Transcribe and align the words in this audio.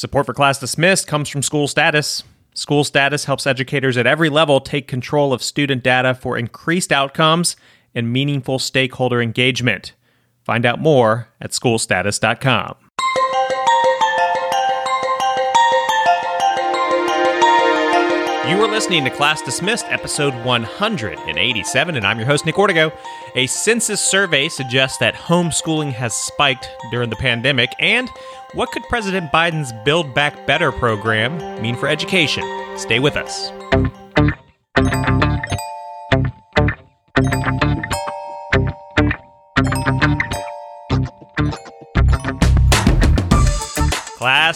Support 0.00 0.24
for 0.24 0.32
Class 0.32 0.58
Dismissed 0.58 1.06
comes 1.06 1.28
from 1.28 1.42
School 1.42 1.68
Status. 1.68 2.22
School 2.54 2.84
Status 2.84 3.26
helps 3.26 3.46
educators 3.46 3.98
at 3.98 4.06
every 4.06 4.30
level 4.30 4.58
take 4.58 4.88
control 4.88 5.30
of 5.30 5.42
student 5.42 5.82
data 5.82 6.14
for 6.14 6.38
increased 6.38 6.90
outcomes 6.90 7.54
and 7.94 8.10
meaningful 8.10 8.58
stakeholder 8.58 9.20
engagement. 9.20 9.92
Find 10.42 10.64
out 10.64 10.80
more 10.80 11.28
at 11.38 11.50
schoolstatus.com. 11.50 12.76
You 18.50 18.60
are 18.64 18.68
listening 18.68 19.04
to 19.04 19.10
Class 19.10 19.40
Dismissed, 19.42 19.86
episode 19.90 20.34
187, 20.44 21.94
and 21.94 22.04
I'm 22.04 22.18
your 22.18 22.26
host, 22.26 22.44
Nick 22.44 22.56
Ortego. 22.56 22.92
A 23.36 23.46
census 23.46 24.00
survey 24.00 24.48
suggests 24.48 24.98
that 24.98 25.14
homeschooling 25.14 25.92
has 25.92 26.12
spiked 26.14 26.68
during 26.90 27.10
the 27.10 27.16
pandemic. 27.16 27.70
And 27.78 28.10
what 28.54 28.72
could 28.72 28.82
President 28.88 29.30
Biden's 29.30 29.72
Build 29.84 30.12
Back 30.16 30.48
Better 30.48 30.72
program 30.72 31.62
mean 31.62 31.76
for 31.76 31.86
education? 31.86 32.42
Stay 32.76 32.98
with 32.98 33.14
us. 33.16 33.52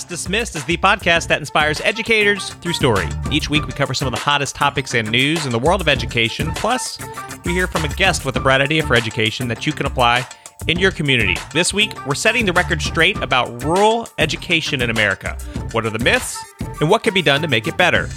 Class 0.04 0.20
Dismissed 0.20 0.56
is 0.56 0.64
the 0.64 0.76
podcast 0.76 1.28
that 1.28 1.40
inspires 1.40 1.80
educators 1.80 2.50
through 2.54 2.74
story. 2.74 3.06
Each 3.32 3.48
week, 3.48 3.66
we 3.66 3.72
cover 3.72 3.94
some 3.94 4.06
of 4.06 4.12
the 4.12 4.20
hottest 4.20 4.54
topics 4.54 4.94
and 4.94 5.10
news 5.10 5.46
in 5.46 5.52
the 5.52 5.58
world 5.58 5.80
of 5.80 5.88
education. 5.88 6.52
Plus, 6.52 6.98
we 7.46 7.52
hear 7.52 7.66
from 7.66 7.84
a 7.84 7.88
guest 7.88 8.26
with 8.26 8.36
a 8.36 8.40
bright 8.40 8.60
idea 8.60 8.86
for 8.86 8.94
education 8.94 9.48
that 9.48 9.66
you 9.66 9.72
can 9.72 9.86
apply 9.86 10.26
in 10.66 10.78
your 10.78 10.90
community. 10.90 11.36
This 11.54 11.72
week, 11.72 11.92
we're 12.06 12.14
setting 12.14 12.44
the 12.44 12.52
record 12.52 12.82
straight 12.82 13.16
about 13.22 13.62
rural 13.62 14.06
education 14.18 14.82
in 14.82 14.90
America. 14.90 15.38
What 15.72 15.86
are 15.86 15.90
the 15.90 15.98
myths, 15.98 16.38
and 16.80 16.90
what 16.90 17.02
can 17.02 17.14
be 17.14 17.22
done 17.22 17.40
to 17.40 17.48
make 17.48 17.66
it 17.66 17.78
better? 17.78 18.08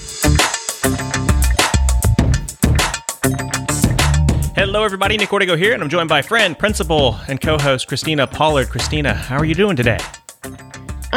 Hello, 4.55 4.84
everybody. 4.84 5.16
Nick 5.16 5.29
Ortego 5.29 5.57
here, 5.57 5.74
and 5.74 5.82
I'm 5.82 5.90
joined 5.90 6.10
by 6.10 6.22
friend, 6.22 6.57
principal, 6.60 7.18
and 7.29 7.40
co 7.40 7.57
host 7.57 7.88
Christina 7.88 8.27
Pollard. 8.27 8.70
Christina, 8.70 9.13
how 9.13 9.38
are 9.38 9.46
you 9.46 9.55
doing 9.55 9.77
today? 9.77 9.99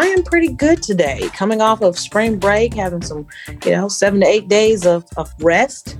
I 0.00 0.06
am 0.06 0.22
pretty 0.22 0.48
good 0.48 0.82
today. 0.82 1.28
Coming 1.34 1.60
off 1.60 1.82
of 1.82 1.98
spring 1.98 2.38
break, 2.38 2.72
having 2.72 3.02
some, 3.02 3.26
you 3.66 3.72
know, 3.72 3.86
seven 3.88 4.20
to 4.20 4.26
eight 4.26 4.48
days 4.48 4.86
of, 4.86 5.04
of 5.18 5.30
rest. 5.40 5.98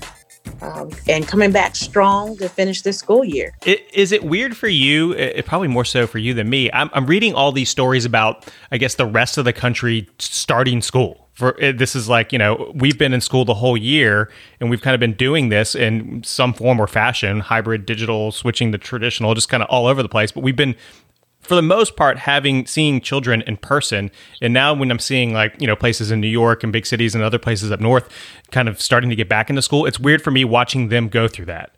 Um, 0.63 0.89
and 1.07 1.29
coming 1.29 1.53
back 1.53 1.77
strong 1.77 2.35
to 2.39 2.49
finish 2.49 2.81
this 2.81 2.97
school 2.97 3.23
year. 3.27 3.55
It, 3.67 3.87
is 3.93 4.11
it 4.11 4.25
weird 4.25 4.57
for 4.57 4.69
you? 4.69 5.13
It, 5.13 5.45
probably 5.45 5.69
more 5.69 5.85
so 5.85 6.07
for 6.07 6.17
you 6.17 6.33
than 6.33 6.49
me. 6.49 6.71
I'm, 6.73 6.89
I'm, 6.95 7.05
reading 7.05 7.35
all 7.35 7.53
these 7.53 7.69
stories 7.69 8.07
about, 8.07 8.51
I 8.73 8.79
guess, 8.79 8.95
the 8.95 9.05
rest 9.05 9.37
of 9.37 9.45
the 9.45 9.53
country 9.53 10.09
starting 10.19 10.81
school. 10.81 11.29
For 11.35 11.57
this 11.61 11.95
is 11.95 12.09
like 12.09 12.33
you 12.33 12.39
know 12.39 12.71
we've 12.75 12.99
been 12.99 13.15
in 13.15 13.23
school 13.23 13.47
the 13.47 13.55
whole 13.55 13.77
year 13.77 14.31
and 14.61 14.69
we've 14.69 14.83
kind 14.83 14.95
of 14.95 15.01
been 15.01 15.15
doing 15.15 15.49
this 15.49 15.75
in 15.75 16.23
some 16.23 16.53
form 16.53 16.79
or 16.79 16.87
fashion, 16.87 17.41
hybrid, 17.41 17.87
digital, 17.87 18.31
switching 18.31 18.73
to 18.73 18.79
traditional, 18.79 19.35
just 19.35 19.49
kind 19.49 19.63
of 19.63 19.69
all 19.71 19.87
over 19.87 20.03
the 20.03 20.09
place. 20.09 20.33
But 20.33 20.43
we've 20.43 20.57
been 20.57 20.75
for 21.41 21.55
the 21.55 21.63
most 21.63 21.97
part 21.97 22.19
having 22.19 22.67
seeing 22.67 23.01
children 23.01 23.43
in 23.43 23.57
person 23.57 24.11
and 24.41 24.53
now 24.53 24.75
when 24.75 24.91
i'm 24.91 24.99
seeing 24.99 25.33
like 25.33 25.55
you 25.61 25.67
know 25.67 25.77
places 25.77 26.11
in 26.11 26.21
new 26.21 26.29
york 26.29 26.63
and 26.63 26.73
big 26.73 26.87
cities 26.87 27.15
and 27.15 27.25
other 27.25 27.39
places 27.39 27.71
up 27.71 27.81
north 27.81 28.09
kind 28.51 28.69
of 28.69 28.81
starting 28.81 29.11
to 29.11 29.17
get 29.17 29.29
back 29.29 29.51
into 29.51 29.63
school 29.63 29.87
it's 29.87 29.99
weird 29.99 30.23
for 30.23 30.31
me 30.31 30.45
watching 30.45 30.89
them 30.89 31.09
go 31.09 31.27
through 31.27 31.47
that 31.47 31.75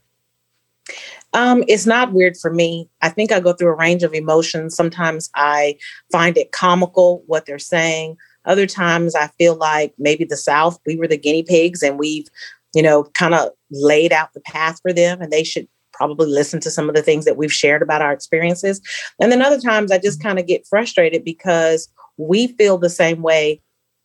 um, 1.34 1.64
it's 1.66 1.86
not 1.86 2.12
weird 2.12 2.36
for 2.36 2.52
me. 2.52 2.88
I 3.00 3.08
think 3.08 3.32
I 3.32 3.40
go 3.40 3.52
through 3.52 3.68
a 3.68 3.76
range 3.76 4.02
of 4.02 4.12
emotions. 4.12 4.74
Sometimes 4.76 5.30
I 5.34 5.78
find 6.10 6.36
it 6.36 6.52
comical 6.52 7.22
what 7.26 7.46
they're 7.46 7.58
saying. 7.58 8.16
Other 8.44 8.66
times 8.66 9.14
I 9.14 9.28
feel 9.38 9.54
like 9.54 9.94
maybe 9.98 10.24
the 10.24 10.36
South, 10.36 10.78
we 10.84 10.96
were 10.96 11.08
the 11.08 11.16
guinea 11.16 11.42
pigs 11.42 11.82
and 11.82 11.98
we've, 11.98 12.26
you 12.74 12.82
know, 12.82 13.04
kind 13.14 13.34
of 13.34 13.50
laid 13.70 14.12
out 14.12 14.34
the 14.34 14.40
path 14.40 14.80
for 14.82 14.92
them 14.92 15.22
and 15.22 15.32
they 15.32 15.44
should 15.44 15.68
probably 15.92 16.26
listen 16.26 16.60
to 16.60 16.70
some 16.70 16.88
of 16.88 16.94
the 16.94 17.02
things 17.02 17.24
that 17.24 17.36
we've 17.36 17.52
shared 17.52 17.82
about 17.82 18.02
our 18.02 18.12
experiences. 18.12 18.80
And 19.20 19.30
then 19.30 19.42
other 19.42 19.60
times 19.60 19.92
I 19.92 19.98
just 19.98 20.22
kind 20.22 20.38
of 20.38 20.46
get 20.46 20.66
frustrated 20.66 21.24
because 21.24 21.88
we 22.16 22.48
feel 22.48 22.78
the 22.78 22.90
same 22.90 23.22
way 23.22 23.60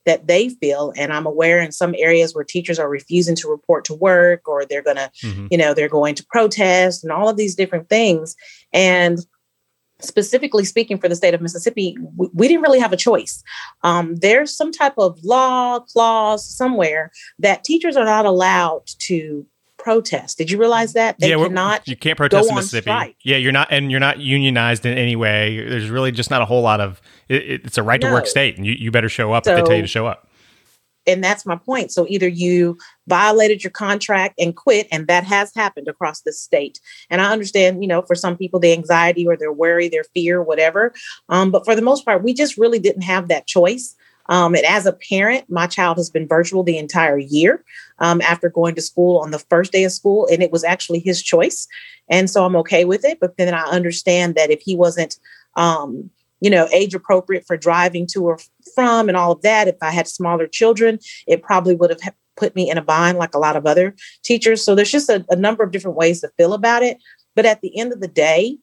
that 0.07 0.25
they 0.25 0.50
feel 0.50 0.94
and 0.95 1.11
i'm 1.11 1.25
aware 1.25 1.59
in 1.61 1.72
some 1.72 1.94
areas 1.97 2.34
where 2.34 2.44
teachers 2.44 2.79
are 2.79 2.89
refusing 2.89 3.35
to 3.35 3.50
report 3.50 3.84
to 3.84 3.94
work 3.94 4.47
or 4.47 4.66
they're 4.66 4.81
going 4.81 4.95
to 4.95 5.11
mm-hmm. 5.23 5.47
you 5.51 5.57
know 5.57 5.73
they're 5.73 5.89
going 5.89 6.16
to 6.16 6.25
protest 6.28 7.03
and 7.03 7.11
all 7.11 7.29
of 7.29 7.38
these 7.38 7.56
different 7.56 7.90
things 7.90 8.35
and 8.73 9.19
specifically 10.00 10.63
speaking 10.63 10.97
for 10.97 11.09
the 11.09 11.16
state 11.16 11.34
of 11.34 11.41
mississippi 11.41 11.97
we, 12.16 12.29
we 12.34 12.47
didn't 12.47 12.63
really 12.63 12.79
have 12.79 12.94
a 12.94 12.97
choice 12.97 13.44
um, 13.84 14.16
there's 14.16 14.56
some 14.56 14.72
type 14.72 14.94
of 14.97 15.19
law 15.23 15.79
clause 15.79 16.47
somewhere 16.47 17.11
that 17.38 17.66
teachers 17.66 17.97
are 17.97 18.06
not 18.06 18.25
allowed 18.25 18.84
to 19.00 19.45
protest. 19.87 20.37
Did 20.37 20.51
you 20.51 20.57
realize 20.57 20.91
that 20.93 21.17
they 21.17 21.29
yeah, 21.29 21.37
cannot? 21.37 21.87
You 21.87 21.95
can't 21.95 22.17
protest 22.17 22.49
in 22.49 22.55
Mississippi. 22.55 23.15
Yeah, 23.23 23.37
you're 23.37 23.53
not, 23.53 23.69
and 23.71 23.89
you're 23.89 24.01
not 24.01 24.19
unionized 24.19 24.85
in 24.85 24.97
any 24.97 25.15
way. 25.15 25.63
There's 25.65 25.89
really 25.89 26.11
just 26.11 26.29
not 26.29 26.41
a 26.41 26.45
whole 26.45 26.61
lot 26.61 26.81
of. 26.81 27.01
It, 27.29 27.63
it's 27.63 27.77
a 27.77 27.83
right 27.83 28.01
no. 28.01 28.09
to 28.09 28.13
work 28.13 28.27
state, 28.27 28.57
and 28.57 28.65
you, 28.65 28.73
you 28.73 28.91
better 28.91 29.07
show 29.07 29.31
up 29.31 29.45
so, 29.45 29.55
if 29.55 29.63
they 29.63 29.65
tell 29.65 29.75
you 29.77 29.83
to 29.83 29.87
show 29.87 30.05
up. 30.05 30.27
And 31.05 31.23
that's 31.23 31.45
my 31.45 31.55
point. 31.55 31.93
So 31.93 32.05
either 32.09 32.27
you 32.27 32.77
violated 33.07 33.63
your 33.63 33.71
contract 33.71 34.35
and 34.37 34.53
quit, 34.57 34.89
and 34.91 35.07
that 35.07 35.23
has 35.23 35.55
happened 35.55 35.87
across 35.87 36.19
the 36.19 36.33
state. 36.33 36.81
And 37.09 37.21
I 37.21 37.31
understand, 37.31 37.81
you 37.81 37.87
know, 37.87 38.01
for 38.01 38.13
some 38.13 38.35
people, 38.35 38.59
the 38.59 38.73
anxiety 38.73 39.25
or 39.25 39.37
their 39.37 39.53
worry, 39.53 39.87
their 39.87 40.03
fear, 40.03 40.43
whatever. 40.43 40.93
Um, 41.29 41.49
but 41.49 41.63
for 41.63 41.77
the 41.77 41.81
most 41.81 42.03
part, 42.03 42.23
we 42.23 42.33
just 42.33 42.57
really 42.57 42.79
didn't 42.79 43.03
have 43.03 43.29
that 43.29 43.47
choice. 43.47 43.95
Um, 44.29 44.55
and 44.55 44.65
as 44.65 44.85
a 44.85 44.93
parent, 44.93 45.49
my 45.49 45.67
child 45.67 45.97
has 45.97 46.09
been 46.09 46.27
virtual 46.27 46.63
the 46.63 46.77
entire 46.77 47.17
year 47.17 47.63
um, 47.99 48.21
after 48.21 48.49
going 48.49 48.75
to 48.75 48.81
school 48.81 49.19
on 49.19 49.31
the 49.31 49.39
first 49.39 49.71
day 49.71 49.83
of 49.83 49.91
school, 49.91 50.27
and 50.31 50.43
it 50.43 50.51
was 50.51 50.63
actually 50.63 50.99
his 50.99 51.21
choice. 51.21 51.67
And 52.09 52.29
so 52.29 52.45
I'm 52.45 52.55
okay 52.57 52.85
with 52.85 53.03
it. 53.05 53.19
But 53.19 53.37
then 53.37 53.53
I 53.53 53.63
understand 53.63 54.35
that 54.35 54.51
if 54.51 54.61
he 54.61 54.75
wasn't, 54.75 55.17
um, 55.55 56.09
you 56.39 56.49
know, 56.49 56.67
age 56.71 56.93
appropriate 56.93 57.45
for 57.47 57.57
driving 57.57 58.07
to 58.07 58.25
or 58.25 58.39
from 58.75 59.09
and 59.09 59.17
all 59.17 59.31
of 59.31 59.41
that, 59.41 59.67
if 59.67 59.75
I 59.81 59.91
had 59.91 60.07
smaller 60.07 60.47
children, 60.47 60.99
it 61.27 61.41
probably 61.41 61.75
would 61.75 61.89
have 61.89 62.13
put 62.35 62.55
me 62.55 62.69
in 62.69 62.77
a 62.77 62.83
bind 62.83 63.17
like 63.17 63.33
a 63.33 63.39
lot 63.39 63.55
of 63.55 63.66
other 63.66 63.95
teachers. 64.23 64.63
So 64.63 64.75
there's 64.75 64.91
just 64.91 65.09
a, 65.09 65.25
a 65.29 65.35
number 65.35 65.63
of 65.63 65.71
different 65.71 65.97
ways 65.97 66.21
to 66.21 66.29
feel 66.37 66.53
about 66.53 66.83
it. 66.83 66.97
But 67.35 67.45
at 67.45 67.61
the 67.61 67.77
end 67.77 67.91
of 67.91 67.99
the 67.99 68.07
day, 68.07 68.57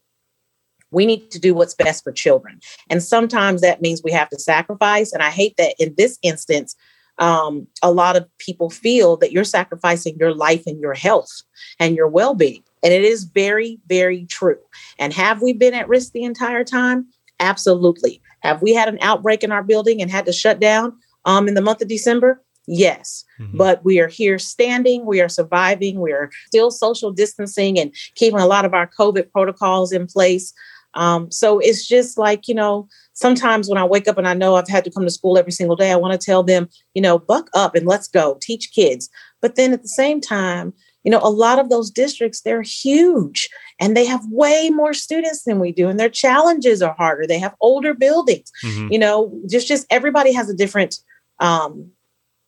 we 0.94 1.06
need 1.06 1.30
to 1.30 1.38
do 1.38 1.54
what's 1.54 1.74
best 1.74 2.04
for 2.04 2.12
children. 2.12 2.60
And 2.88 3.02
sometimes 3.02 3.60
that 3.60 3.82
means 3.82 4.02
we 4.02 4.12
have 4.12 4.30
to 4.30 4.38
sacrifice. 4.38 5.12
And 5.12 5.22
I 5.22 5.30
hate 5.30 5.56
that 5.58 5.74
in 5.78 5.94
this 5.96 6.18
instance, 6.22 6.76
um, 7.18 7.66
a 7.82 7.92
lot 7.92 8.16
of 8.16 8.26
people 8.38 8.70
feel 8.70 9.16
that 9.18 9.32
you're 9.32 9.44
sacrificing 9.44 10.16
your 10.18 10.34
life 10.34 10.62
and 10.66 10.80
your 10.80 10.94
health 10.94 11.42
and 11.78 11.94
your 11.94 12.08
well 12.08 12.34
being. 12.34 12.62
And 12.82 12.92
it 12.92 13.04
is 13.04 13.24
very, 13.24 13.78
very 13.88 14.26
true. 14.26 14.58
And 14.98 15.12
have 15.12 15.40
we 15.40 15.52
been 15.52 15.74
at 15.74 15.88
risk 15.88 16.12
the 16.12 16.24
entire 16.24 16.64
time? 16.64 17.06
Absolutely. 17.40 18.20
Have 18.40 18.62
we 18.62 18.74
had 18.74 18.88
an 18.88 18.98
outbreak 19.00 19.42
in 19.42 19.52
our 19.52 19.62
building 19.62 20.02
and 20.02 20.10
had 20.10 20.26
to 20.26 20.32
shut 20.32 20.60
down 20.60 20.92
um, 21.24 21.48
in 21.48 21.54
the 21.54 21.62
month 21.62 21.82
of 21.82 21.88
December? 21.88 22.42
Yes, 22.66 23.24
mm-hmm. 23.38 23.58
but 23.58 23.84
we 23.84 24.00
are 24.00 24.08
here 24.08 24.38
standing, 24.38 25.04
we 25.04 25.20
are 25.20 25.28
surviving, 25.28 26.00
we 26.00 26.12
are 26.12 26.30
still 26.46 26.70
social 26.70 27.12
distancing 27.12 27.78
and 27.78 27.94
keeping 28.14 28.40
a 28.40 28.46
lot 28.46 28.64
of 28.64 28.72
our 28.72 28.86
COVID 28.86 29.30
protocols 29.30 29.92
in 29.92 30.06
place. 30.06 30.52
Um, 30.94 31.30
so 31.30 31.58
it's 31.58 31.86
just 31.86 32.18
like, 32.18 32.48
you 32.48 32.54
know, 32.54 32.88
sometimes 33.12 33.68
when 33.68 33.78
I 33.78 33.84
wake 33.84 34.08
up 34.08 34.18
and 34.18 34.28
I 34.28 34.34
know 34.34 34.54
I've 34.54 34.68
had 34.68 34.84
to 34.84 34.90
come 34.90 35.04
to 35.04 35.10
school 35.10 35.38
every 35.38 35.52
single 35.52 35.76
day, 35.76 35.92
I 35.92 35.96
want 35.96 36.18
to 36.18 36.24
tell 36.24 36.42
them, 36.42 36.68
you 36.94 37.02
know, 37.02 37.18
buck 37.18 37.48
up 37.54 37.74
and 37.74 37.86
let's 37.86 38.08
go, 38.08 38.38
teach 38.40 38.72
kids. 38.72 39.10
But 39.40 39.56
then 39.56 39.72
at 39.72 39.82
the 39.82 39.88
same 39.88 40.20
time, 40.20 40.72
you 41.04 41.10
know, 41.10 41.20
a 41.22 41.30
lot 41.30 41.58
of 41.58 41.68
those 41.68 41.90
districts, 41.90 42.40
they're 42.40 42.62
huge 42.62 43.48
and 43.78 43.96
they 43.96 44.06
have 44.06 44.24
way 44.30 44.70
more 44.70 44.94
students 44.94 45.44
than 45.44 45.60
we 45.60 45.70
do, 45.70 45.88
and 45.88 46.00
their 46.00 46.08
challenges 46.08 46.80
are 46.80 46.94
harder. 46.94 47.26
They 47.26 47.38
have 47.38 47.54
older 47.60 47.92
buildings, 47.92 48.50
mm-hmm. 48.64 48.90
you 48.90 48.98
know, 48.98 49.38
just 49.48 49.68
just 49.68 49.86
everybody 49.90 50.32
has 50.32 50.48
a 50.48 50.54
different 50.54 50.96
um, 51.40 51.90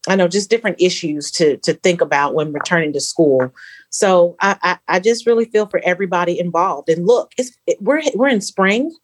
I 0.08 0.16
know 0.16 0.28
just 0.28 0.50
different 0.50 0.80
issues 0.80 1.30
to 1.32 1.56
to 1.58 1.74
think 1.74 2.00
about 2.00 2.34
when 2.34 2.52
returning 2.52 2.92
to 2.92 3.00
school. 3.00 3.52
So 3.96 4.36
I, 4.40 4.56
I, 4.62 4.78
I 4.88 5.00
just 5.00 5.26
really 5.26 5.46
feel 5.46 5.66
for 5.66 5.80
everybody 5.82 6.38
involved. 6.38 6.90
And 6.90 7.06
look, 7.06 7.32
it's 7.38 7.52
it, 7.66 7.78
we're 7.80 8.02
we're 8.14 8.28
in 8.28 8.42
spring. 8.42 8.94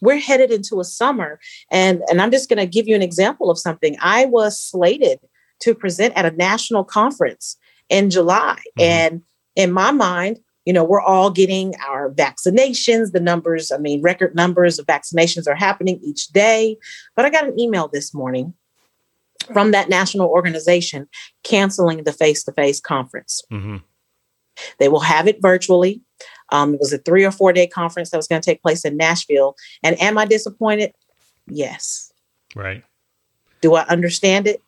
We're 0.00 0.18
headed 0.18 0.50
into 0.50 0.80
a 0.80 0.84
summer, 0.84 1.38
and 1.70 2.02
and 2.08 2.22
I'm 2.22 2.30
just 2.30 2.48
going 2.48 2.58
to 2.58 2.66
give 2.66 2.88
you 2.88 2.94
an 2.94 3.02
example 3.02 3.50
of 3.50 3.58
something. 3.58 3.96
I 4.00 4.24
was 4.24 4.58
slated 4.58 5.20
to 5.60 5.74
present 5.74 6.16
at 6.16 6.24
a 6.24 6.34
national 6.36 6.84
conference 6.84 7.58
in 7.90 8.08
July, 8.08 8.58
mm-hmm. 8.78 8.82
and 8.82 9.22
in 9.56 9.72
my 9.72 9.90
mind, 9.90 10.40
you 10.64 10.72
know, 10.72 10.84
we're 10.84 11.02
all 11.02 11.30
getting 11.30 11.74
our 11.86 12.10
vaccinations. 12.10 13.12
The 13.12 13.20
numbers, 13.20 13.70
I 13.70 13.76
mean, 13.76 14.00
record 14.00 14.34
numbers 14.34 14.78
of 14.78 14.86
vaccinations 14.86 15.46
are 15.46 15.54
happening 15.54 16.00
each 16.02 16.28
day. 16.28 16.78
But 17.14 17.26
I 17.26 17.30
got 17.30 17.46
an 17.46 17.60
email 17.60 17.88
this 17.88 18.14
morning 18.14 18.54
from 19.52 19.72
that 19.72 19.90
national 19.90 20.28
organization 20.28 21.08
canceling 21.44 22.04
the 22.04 22.12
face 22.12 22.44
to 22.44 22.52
face 22.52 22.80
conference. 22.80 23.42
Mm-hmm. 23.52 23.78
They 24.78 24.88
will 24.88 25.00
have 25.00 25.26
it 25.26 25.40
virtually. 25.40 26.00
Um, 26.52 26.74
it 26.74 26.80
was 26.80 26.92
a 26.92 26.98
three 26.98 27.24
or 27.24 27.30
four 27.30 27.52
day 27.52 27.66
conference 27.66 28.10
that 28.10 28.16
was 28.16 28.26
going 28.26 28.40
to 28.40 28.46
take 28.46 28.62
place 28.62 28.84
in 28.84 28.96
Nashville. 28.96 29.56
And 29.82 30.00
am 30.00 30.18
I 30.18 30.24
disappointed? 30.24 30.92
Yes. 31.46 32.12
Right. 32.54 32.84
Do 33.60 33.74
I 33.74 33.84
understand 33.86 34.46
it? 34.46 34.62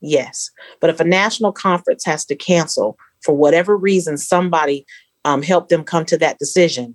Yes. 0.00 0.50
But 0.80 0.90
if 0.90 1.00
a 1.00 1.04
national 1.04 1.52
conference 1.52 2.04
has 2.04 2.24
to 2.26 2.36
cancel 2.36 2.98
for 3.20 3.34
whatever 3.34 3.76
reason, 3.76 4.16
somebody 4.16 4.86
um, 5.24 5.42
helped 5.42 5.70
them 5.70 5.82
come 5.82 6.04
to 6.06 6.18
that 6.18 6.38
decision, 6.38 6.94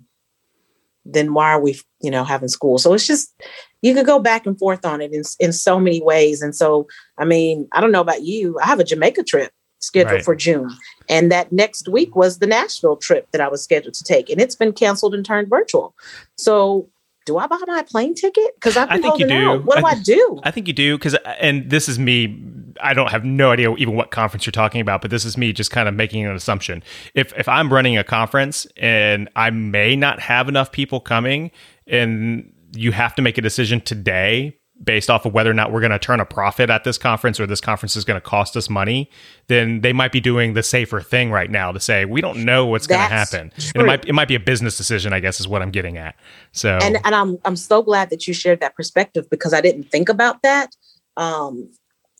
then 1.04 1.34
why 1.34 1.50
are 1.50 1.60
we, 1.60 1.78
you 2.00 2.10
know, 2.10 2.24
having 2.24 2.48
school? 2.48 2.78
So 2.78 2.94
it's 2.94 3.06
just 3.06 3.34
you 3.82 3.92
could 3.92 4.06
go 4.06 4.18
back 4.18 4.46
and 4.46 4.58
forth 4.58 4.86
on 4.86 5.02
it 5.02 5.12
in 5.12 5.22
in 5.38 5.52
so 5.52 5.78
many 5.78 6.00
ways. 6.02 6.40
And 6.40 6.56
so, 6.56 6.86
I 7.18 7.26
mean, 7.26 7.68
I 7.72 7.80
don't 7.82 7.92
know 7.92 8.00
about 8.00 8.22
you. 8.22 8.58
I 8.60 8.66
have 8.66 8.80
a 8.80 8.84
Jamaica 8.84 9.24
trip 9.24 9.52
scheduled 9.84 10.14
right. 10.14 10.24
for 10.24 10.34
June, 10.34 10.70
and 11.08 11.30
that 11.30 11.52
next 11.52 11.88
week 11.88 12.16
was 12.16 12.38
the 12.38 12.46
Nashville 12.46 12.96
trip 12.96 13.30
that 13.32 13.40
I 13.40 13.48
was 13.48 13.62
scheduled 13.62 13.94
to 13.94 14.04
take, 14.04 14.30
and 14.30 14.40
it's 14.40 14.54
been 14.54 14.72
canceled 14.72 15.14
and 15.14 15.24
turned 15.24 15.48
virtual. 15.48 15.94
So 16.38 16.88
do 17.24 17.38
I 17.38 17.46
buy 17.46 17.58
my 17.66 17.82
plane 17.82 18.14
ticket? 18.14 18.54
Because 18.54 18.76
I've 18.76 18.88
been 18.88 18.98
I 18.98 19.02
think 19.02 19.18
you 19.18 19.26
do. 19.26 19.34
Out. 19.34 19.64
What 19.64 19.78
do 19.78 19.86
I, 19.86 19.94
th- 19.94 20.00
I 20.00 20.04
do? 20.04 20.40
I 20.42 20.50
think 20.50 20.66
you 20.66 20.74
do 20.74 20.98
because, 20.98 21.14
and 21.40 21.70
this 21.70 21.88
is 21.88 21.98
me. 21.98 22.42
I 22.80 22.92
don't 22.92 23.10
have 23.10 23.24
no 23.24 23.52
idea 23.52 23.74
even 23.76 23.94
what 23.94 24.10
conference 24.10 24.44
you're 24.46 24.52
talking 24.52 24.80
about, 24.80 25.00
but 25.00 25.10
this 25.10 25.24
is 25.24 25.38
me 25.38 25.52
just 25.52 25.70
kind 25.70 25.88
of 25.88 25.94
making 25.94 26.26
an 26.26 26.34
assumption. 26.34 26.82
If 27.14 27.32
if 27.38 27.48
I'm 27.48 27.72
running 27.72 27.96
a 27.96 28.04
conference 28.04 28.66
and 28.76 29.28
I 29.36 29.50
may 29.50 29.96
not 29.96 30.20
have 30.20 30.48
enough 30.48 30.72
people 30.72 31.00
coming, 31.00 31.50
and 31.86 32.52
you 32.74 32.92
have 32.92 33.14
to 33.14 33.22
make 33.22 33.38
a 33.38 33.42
decision 33.42 33.80
today 33.80 34.58
based 34.84 35.10
off 35.10 35.24
of 35.24 35.32
whether 35.32 35.50
or 35.50 35.54
not 35.54 35.72
we're 35.72 35.80
going 35.80 35.92
to 35.92 35.98
turn 35.98 36.20
a 36.20 36.24
profit 36.24 36.70
at 36.70 36.84
this 36.84 36.98
conference 36.98 37.40
or 37.40 37.46
this 37.46 37.60
conference 37.60 37.96
is 37.96 38.04
going 38.04 38.20
to 38.20 38.26
cost 38.26 38.56
us 38.56 38.68
money, 38.68 39.10
then 39.46 39.80
they 39.80 39.92
might 39.92 40.12
be 40.12 40.20
doing 40.20 40.54
the 40.54 40.62
safer 40.62 41.00
thing 41.00 41.30
right 41.30 41.50
now 41.50 41.72
to 41.72 41.80
say 41.80 42.04
we 42.04 42.20
don't 42.20 42.44
know 42.44 42.66
what's 42.66 42.86
going 42.86 43.00
to 43.00 43.06
happen. 43.06 43.52
And 43.74 43.82
it 43.82 43.86
might 43.86 44.08
it 44.08 44.12
might 44.12 44.28
be 44.28 44.34
a 44.34 44.40
business 44.40 44.76
decision, 44.76 45.12
I 45.12 45.20
guess, 45.20 45.40
is 45.40 45.48
what 45.48 45.62
I'm 45.62 45.70
getting 45.70 45.96
at. 45.96 46.16
So 46.52 46.78
and 46.82 46.98
and 47.04 47.14
I'm 47.14 47.38
I'm 47.44 47.56
so 47.56 47.82
glad 47.82 48.10
that 48.10 48.26
you 48.26 48.34
shared 48.34 48.60
that 48.60 48.74
perspective 48.74 49.28
because 49.30 49.52
I 49.52 49.60
didn't 49.60 49.84
think 49.84 50.08
about 50.08 50.42
that. 50.42 50.74
Um, 51.16 51.70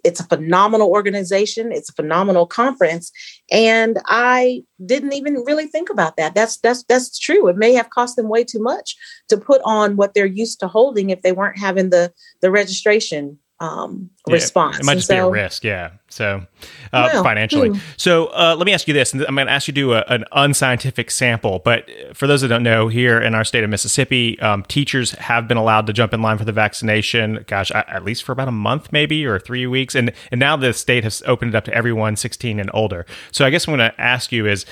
it's 0.05 0.21
a 0.21 0.25
phenomenal 0.25 0.91
organization 0.91 1.73
it's 1.73 1.91
a 1.91 1.95
phenomenal 1.95 2.47
conference 2.47 3.11
and 3.51 3.99
i 4.07 4.63
didn't 4.87 5.13
even 5.13 5.35
really 5.47 5.67
think 5.67 5.91
about 5.91 6.17
that. 6.17 6.35
That's 6.35 6.59
that's 6.59 6.83
that's 6.85 7.19
true. 7.19 7.49
It 7.49 7.57
may 7.57 7.73
have 7.75 7.91
cost 7.91 8.17
them 8.17 8.29
way 8.29 8.45
too 8.45 8.61
much 8.61 8.97
to 9.29 9.37
put 9.37 9.61
on 9.65 9.97
what 9.97 10.15
they're 10.15 10.27
used 10.27 10.61
to 10.61 10.69
holding 10.69 11.11
if 11.11 11.23
they 11.23 11.33
weren't 11.33 11.59
having 11.59 11.91
the 11.91 12.13
the 12.41 12.51
registration 12.51 13.39
um, 13.65 14.11
yeah, 14.27 14.35
response. 14.35 14.79
It 14.79 14.85
might 14.85 14.95
just 14.95 15.09
so, 15.09 15.15
be 15.15 15.19
a 15.19 15.29
risk, 15.29 15.65
yeah. 15.65 15.91
So 16.09 16.47
uh, 16.93 17.11
well, 17.13 17.23
financially. 17.23 17.71
Hmm. 17.71 17.79
So 17.97 18.27
uh, 18.27 18.55
let 18.57 18.67
me 18.67 18.73
ask 18.73 18.87
you 18.87 18.95
this, 18.95 19.13
and 19.13 19.25
I'm 19.27 19.35
going 19.35 19.47
to 19.47 19.53
ask 19.53 19.69
you 19.69 19.73
to 19.73 19.81
do 19.81 19.93
a, 19.95 20.05
an 20.09 20.25
unscientific 20.33 21.11
sample. 21.11 21.61
But 21.61 21.89
for 22.15 22.27
those 22.27 22.43
that 22.43 22.49
don't 22.49 22.63
know, 22.63 22.89
here 22.89 23.21
in 23.21 23.35
our 23.35 23.45
state 23.45 23.65
of 23.65 23.71
Mississippi, 23.71 24.39
um, 24.41 24.63
teachers 24.65 25.13
have 25.13 25.49
been 25.49 25.57
allowed 25.57 25.87
to 25.87 25.93
jump 25.93 26.13
in 26.13 26.23
line 26.23 26.39
for 26.39 26.45
the 26.45 26.53
vaccination. 26.53 27.45
Gosh, 27.47 27.71
at 27.73 28.05
least 28.05 28.23
for 28.23 28.33
about 28.33 28.49
a 28.49 28.53
month, 28.53 28.93
maybe 28.93 29.25
or 29.27 29.39
three 29.39 29.67
weeks, 29.67 29.95
and 29.95 30.13
and 30.31 30.39
now 30.39 30.57
the 30.57 30.73
state 30.73 31.05
has 31.05 31.23
opened 31.27 31.55
it 31.55 31.57
up 31.57 31.65
to 31.65 31.75
everyone 31.75 32.17
16 32.17 32.61
and 32.61 32.71
older. 32.75 33.07
So 33.33 33.45
I 33.45 33.51
guess 33.51 33.67
I'm 33.67 33.77
going 33.77 33.91
to 33.91 34.01
ask 34.01 34.33
you 34.33 34.47
is 34.47 34.67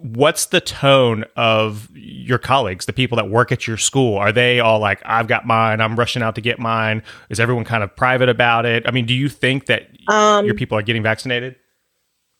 what's 0.00 0.46
the 0.46 0.60
tone 0.60 1.24
of 1.36 1.88
your 1.94 2.38
colleagues, 2.38 2.86
the 2.86 2.92
people 2.92 3.16
that 3.16 3.28
work 3.28 3.52
at 3.52 3.66
your 3.66 3.76
school? 3.76 4.16
Are 4.16 4.32
they 4.32 4.60
all 4.60 4.78
like, 4.78 5.00
I've 5.04 5.28
got 5.28 5.46
mine, 5.46 5.80
I'm 5.80 5.96
rushing 5.96 6.22
out 6.22 6.34
to 6.36 6.40
get 6.40 6.58
mine? 6.58 7.02
Is 7.30 7.40
everyone 7.40 7.64
kind 7.64 7.82
of 7.82 7.94
private 7.94 8.28
about 8.28 8.66
it? 8.66 8.84
I 8.86 8.90
mean, 8.90 9.06
do 9.06 9.14
you 9.14 9.28
think 9.28 9.66
that 9.66 9.88
um, 10.08 10.44
your 10.46 10.54
people 10.54 10.78
are 10.78 10.82
getting 10.82 11.02
vaccinated? 11.02 11.56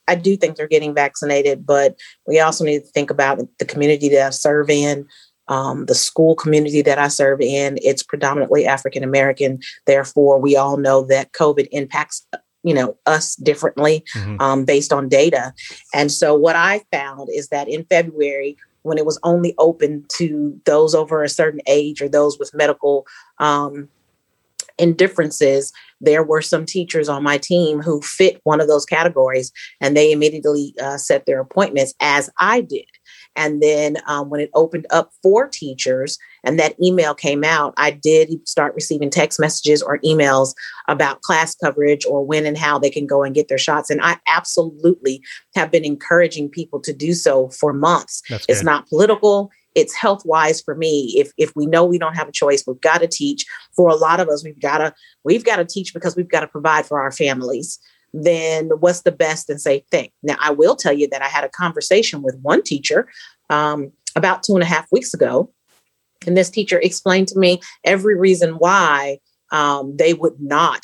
I 0.07 0.15
do 0.15 0.35
think 0.35 0.55
they're 0.55 0.67
getting 0.67 0.95
vaccinated, 0.95 1.65
but 1.65 1.95
we 2.27 2.39
also 2.39 2.65
need 2.65 2.79
to 2.79 2.87
think 2.87 3.11
about 3.11 3.39
the 3.59 3.65
community 3.65 4.09
that 4.09 4.27
I 4.27 4.29
serve 4.31 4.69
in. 4.69 5.07
Um, 5.47 5.85
the 5.85 5.95
school 5.95 6.35
community 6.35 6.83
that 6.83 6.99
I 6.99 7.07
serve 7.07 7.41
in, 7.41 7.79
it's 7.81 8.03
predominantly 8.03 8.67
African 8.67 9.03
American. 9.03 9.59
Therefore, 9.87 10.39
we 10.39 10.55
all 10.55 10.77
know 10.77 11.03
that 11.05 11.31
COVID 11.33 11.67
impacts 11.71 12.25
you 12.63 12.73
know 12.73 12.97
us 13.05 13.35
differently 13.35 14.03
mm-hmm. 14.15 14.39
um, 14.41 14.65
based 14.65 14.91
on 14.91 15.09
data 15.09 15.53
and 15.93 16.11
so 16.11 16.33
what 16.33 16.55
i 16.55 16.81
found 16.91 17.29
is 17.31 17.49
that 17.49 17.67
in 17.67 17.85
february 17.85 18.57
when 18.83 18.97
it 18.97 19.05
was 19.05 19.19
only 19.23 19.53
open 19.57 20.05
to 20.09 20.59
those 20.65 20.95
over 20.95 21.23
a 21.23 21.29
certain 21.29 21.61
age 21.67 22.01
or 22.01 22.09
those 22.09 22.39
with 22.39 22.53
medical 22.53 23.05
um, 23.39 23.89
indifferences 24.77 25.73
there 26.01 26.23
were 26.23 26.41
some 26.41 26.65
teachers 26.65 27.09
on 27.09 27.21
my 27.21 27.37
team 27.37 27.81
who 27.81 28.01
fit 28.01 28.39
one 28.43 28.61
of 28.61 28.67
those 28.67 28.85
categories 28.85 29.51
and 29.81 29.95
they 29.95 30.11
immediately 30.11 30.73
uh, 30.81 30.97
set 30.97 31.25
their 31.25 31.39
appointments 31.39 31.93
as 31.99 32.29
i 32.37 32.61
did 32.61 32.85
and 33.39 33.63
then 33.63 33.97
um, 34.05 34.29
when 34.29 34.41
it 34.41 34.51
opened 34.53 34.85
up 34.89 35.11
for 35.23 35.47
teachers 35.47 36.19
and 36.43 36.59
that 36.59 36.75
email 36.83 37.15
came 37.15 37.45
out, 37.45 37.73
I 37.77 37.91
did 37.91 38.45
start 38.45 38.75
receiving 38.75 39.09
text 39.09 39.39
messages 39.39 39.81
or 39.81 39.99
emails 39.99 40.53
about 40.89 41.21
class 41.21 41.55
coverage 41.55 42.05
or 42.05 42.25
when 42.25 42.45
and 42.45 42.57
how 42.57 42.77
they 42.77 42.89
can 42.89 43.07
go 43.07 43.23
and 43.23 43.33
get 43.33 43.47
their 43.47 43.57
shots. 43.57 43.89
And 43.89 44.01
I 44.03 44.17
absolutely 44.27 45.23
have 45.55 45.71
been 45.71 45.85
encouraging 45.85 46.49
people 46.49 46.81
to 46.81 46.91
do 46.91 47.13
so 47.13 47.47
for 47.47 47.71
months. 47.71 48.21
It's 48.49 48.61
not 48.61 48.89
political. 48.89 49.51
It's 49.73 49.95
health 49.95 50.23
wise 50.25 50.59
for 50.61 50.75
me. 50.75 51.13
If 51.15 51.31
if 51.37 51.55
we 51.55 51.65
know 51.65 51.85
we 51.85 51.97
don't 51.97 52.15
have 52.15 52.27
a 52.27 52.33
choice 52.33 52.65
we've 52.67 52.81
got 52.81 52.97
to 52.97 53.07
teach. 53.07 53.45
For 53.73 53.87
a 53.87 53.95
lot 53.95 54.19
of 54.19 54.27
us 54.27 54.43
we've 54.43 54.59
got 54.59 54.79
to 54.79 54.93
we've 55.23 55.45
got 55.45 55.57
to 55.57 55.65
teach 55.65 55.93
because 55.93 56.17
we've 56.17 56.27
got 56.27 56.41
to 56.41 56.47
provide 56.47 56.85
for 56.85 56.99
our 56.99 57.11
families 57.11 57.79
then 58.13 58.69
what's 58.79 59.01
the 59.01 59.11
best 59.11 59.49
and 59.49 59.61
safe 59.61 59.83
thing? 59.91 60.09
Now, 60.23 60.35
I 60.39 60.51
will 60.51 60.75
tell 60.75 60.93
you 60.93 61.07
that 61.09 61.21
I 61.21 61.27
had 61.27 61.43
a 61.43 61.49
conversation 61.49 62.21
with 62.21 62.39
one 62.41 62.63
teacher 62.63 63.09
um, 63.49 63.91
about 64.15 64.43
two 64.43 64.53
and 64.53 64.63
a 64.63 64.67
half 64.67 64.87
weeks 64.91 65.13
ago. 65.13 65.51
And 66.27 66.35
this 66.35 66.49
teacher 66.49 66.79
explained 66.79 67.27
to 67.29 67.39
me 67.39 67.61
every 67.83 68.17
reason 68.17 68.55
why 68.55 69.19
um, 69.51 69.95
they 69.97 70.13
would 70.13 70.39
not 70.39 70.81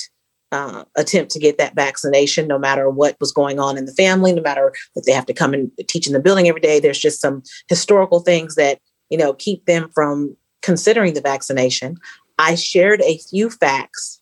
uh, 0.51 0.85
attempt 0.95 1.31
to 1.31 1.39
get 1.39 1.57
that 1.57 1.75
vaccination, 1.75 2.47
no 2.47 2.57
matter 2.57 2.89
what 2.89 3.17
was 3.19 3.31
going 3.31 3.59
on 3.59 3.77
in 3.77 3.85
the 3.85 3.93
family, 3.93 4.31
no 4.31 4.41
matter 4.41 4.73
that 4.95 5.05
they 5.05 5.11
have 5.11 5.25
to 5.25 5.33
come 5.33 5.53
and 5.53 5.71
teach 5.87 6.07
in 6.07 6.13
the 6.13 6.19
building 6.19 6.47
every 6.47 6.61
day. 6.61 6.79
There's 6.79 6.99
just 6.99 7.19
some 7.19 7.43
historical 7.67 8.21
things 8.21 8.55
that, 8.55 8.79
you 9.09 9.17
know, 9.17 9.33
keep 9.33 9.65
them 9.65 9.89
from 9.93 10.37
considering 10.61 11.13
the 11.13 11.21
vaccination. 11.21 11.97
I 12.39 12.55
shared 12.55 13.01
a 13.01 13.17
few 13.17 13.49
facts 13.49 14.21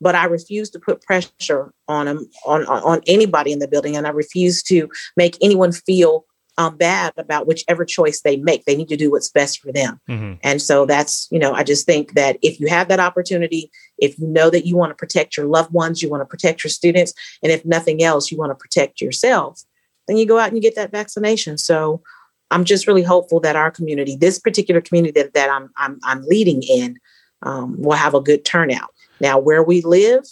but 0.00 0.14
I 0.14 0.24
refuse 0.24 0.70
to 0.70 0.80
put 0.80 1.02
pressure 1.02 1.72
on 1.88 2.06
them, 2.06 2.30
on, 2.46 2.64
on 2.66 3.00
anybody 3.06 3.52
in 3.52 3.58
the 3.58 3.68
building. 3.68 3.96
And 3.96 4.06
I 4.06 4.10
refuse 4.10 4.62
to 4.64 4.88
make 5.16 5.36
anyone 5.40 5.72
feel 5.72 6.24
um, 6.58 6.76
bad 6.76 7.14
about 7.16 7.46
whichever 7.46 7.84
choice 7.84 8.20
they 8.20 8.36
make. 8.36 8.64
They 8.64 8.76
need 8.76 8.88
to 8.88 8.96
do 8.96 9.10
what's 9.10 9.30
best 9.30 9.60
for 9.60 9.72
them. 9.72 10.00
Mm-hmm. 10.08 10.34
And 10.42 10.60
so 10.60 10.84
that's, 10.84 11.26
you 11.30 11.38
know, 11.38 11.52
I 11.52 11.62
just 11.62 11.86
think 11.86 12.14
that 12.14 12.38
if 12.42 12.60
you 12.60 12.66
have 12.68 12.88
that 12.88 13.00
opportunity, 13.00 13.70
if 13.98 14.18
you 14.18 14.26
know 14.26 14.50
that 14.50 14.66
you 14.66 14.76
want 14.76 14.90
to 14.90 14.94
protect 14.94 15.36
your 15.36 15.46
loved 15.46 15.72
ones, 15.72 16.02
you 16.02 16.10
want 16.10 16.20
to 16.20 16.26
protect 16.26 16.62
your 16.62 16.70
students, 16.70 17.14
and 17.42 17.50
if 17.50 17.64
nothing 17.64 18.02
else, 18.02 18.30
you 18.30 18.36
want 18.36 18.50
to 18.50 18.56
protect 18.56 19.00
yourself, 19.00 19.62
then 20.06 20.16
you 20.16 20.26
go 20.26 20.38
out 20.38 20.48
and 20.48 20.56
you 20.56 20.62
get 20.62 20.76
that 20.76 20.90
vaccination. 20.90 21.56
So 21.56 22.02
I'm 22.50 22.64
just 22.64 22.86
really 22.86 23.04
hopeful 23.04 23.40
that 23.40 23.56
our 23.56 23.70
community, 23.70 24.16
this 24.16 24.38
particular 24.38 24.80
community 24.80 25.18
that, 25.20 25.34
that 25.34 25.50
I'm, 25.50 25.70
I'm, 25.76 25.98
I'm 26.02 26.22
leading 26.22 26.62
in, 26.62 26.98
um, 27.42 27.80
will 27.80 27.96
have 27.96 28.14
a 28.14 28.20
good 28.20 28.44
turnout. 28.44 28.90
Now, 29.20 29.38
where 29.38 29.62
we 29.62 29.82
live, 29.82 30.24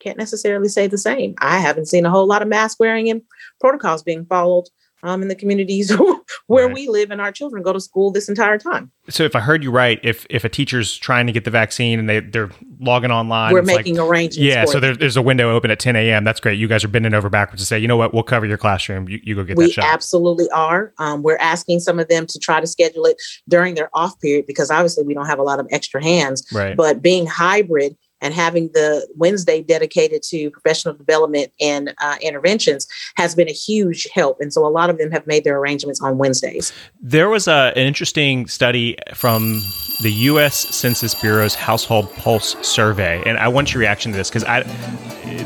can't 0.00 0.18
necessarily 0.18 0.68
say 0.68 0.86
the 0.86 0.98
same. 0.98 1.34
I 1.40 1.58
haven't 1.58 1.86
seen 1.86 2.06
a 2.06 2.10
whole 2.10 2.26
lot 2.26 2.42
of 2.42 2.48
mask 2.48 2.78
wearing 2.78 3.10
and 3.10 3.22
protocols 3.60 4.02
being 4.02 4.24
followed 4.26 4.68
um, 5.02 5.22
in 5.22 5.28
the 5.28 5.34
communities 5.34 5.92
where 6.46 6.66
right. 6.66 6.74
we 6.74 6.88
live 6.88 7.10
and 7.10 7.20
our 7.20 7.32
children 7.32 7.62
go 7.62 7.72
to 7.72 7.80
school 7.80 8.10
this 8.10 8.28
entire 8.28 8.58
time. 8.58 8.90
So, 9.08 9.24
if 9.24 9.34
I 9.34 9.40
heard 9.40 9.62
you 9.62 9.70
right, 9.70 10.00
if 10.02 10.26
if 10.28 10.44
a 10.44 10.48
teacher's 10.48 10.96
trying 10.96 11.26
to 11.26 11.32
get 11.32 11.44
the 11.44 11.50
vaccine 11.50 11.98
and 11.98 12.08
they 12.08 12.20
they're 12.20 12.50
logging 12.80 13.10
online, 13.10 13.52
we're 13.52 13.62
making 13.62 13.96
like, 13.96 14.08
arrangements. 14.08 14.38
Yeah, 14.38 14.64
so 14.64 14.80
there, 14.80 14.94
there's 14.94 15.16
a 15.16 15.22
window 15.22 15.54
open 15.54 15.70
at 15.70 15.78
10 15.78 15.96
a.m. 15.96 16.24
That's 16.24 16.40
great. 16.40 16.58
You 16.58 16.68
guys 16.68 16.84
are 16.84 16.88
bending 16.88 17.14
over 17.14 17.28
backwards 17.28 17.62
to 17.62 17.66
say, 17.66 17.78
you 17.78 17.88
know 17.88 17.96
what, 17.96 18.12
we'll 18.12 18.22
cover 18.22 18.46
your 18.46 18.58
classroom. 18.58 19.08
You, 19.08 19.20
you 19.22 19.34
go 19.34 19.44
get 19.44 19.56
we 19.56 19.66
that 19.66 19.72
shot. 19.72 19.84
absolutely 19.84 20.50
are. 20.50 20.92
Um, 20.98 21.22
we're 21.22 21.38
asking 21.38 21.80
some 21.80 21.98
of 21.98 22.08
them 22.08 22.26
to 22.26 22.38
try 22.38 22.60
to 22.60 22.66
schedule 22.66 23.04
it 23.06 23.16
during 23.48 23.74
their 23.74 23.90
off 23.94 24.18
period 24.20 24.46
because 24.46 24.70
obviously 24.70 25.04
we 25.04 25.14
don't 25.14 25.26
have 25.26 25.38
a 25.38 25.44
lot 25.44 25.60
of 25.60 25.66
extra 25.70 26.02
hands. 26.02 26.46
Right. 26.52 26.76
But 26.76 27.02
being 27.02 27.26
hybrid 27.26 27.96
and 28.20 28.34
having 28.34 28.70
the 28.74 29.06
Wednesday 29.16 29.62
dedicated 29.62 30.22
to 30.24 30.50
professional 30.50 30.94
development 30.94 31.52
and 31.60 31.94
uh, 32.00 32.16
interventions 32.20 32.86
has 33.16 33.34
been 33.34 33.48
a 33.48 33.52
huge 33.52 34.08
help. 34.12 34.40
And 34.40 34.52
so 34.52 34.66
a 34.66 34.68
lot 34.68 34.90
of 34.90 34.98
them 34.98 35.10
have 35.10 35.26
made 35.26 35.44
their 35.44 35.58
arrangements 35.58 36.00
on 36.02 36.18
Wednesdays. 36.18 36.72
There 37.00 37.28
was 37.28 37.48
a, 37.48 37.72
an 37.76 37.86
interesting 37.86 38.46
study 38.46 38.96
from 39.14 39.62
the 40.00 40.12
U.S. 40.12 40.56
Census 40.74 41.14
Bureau's 41.14 41.54
Household 41.54 42.12
Pulse 42.14 42.56
Survey, 42.66 43.22
and 43.26 43.38
I 43.38 43.48
want 43.48 43.74
your 43.74 43.80
reaction 43.80 44.12
to 44.12 44.18
this 44.18 44.28
because 44.28 44.44
I 44.44 44.62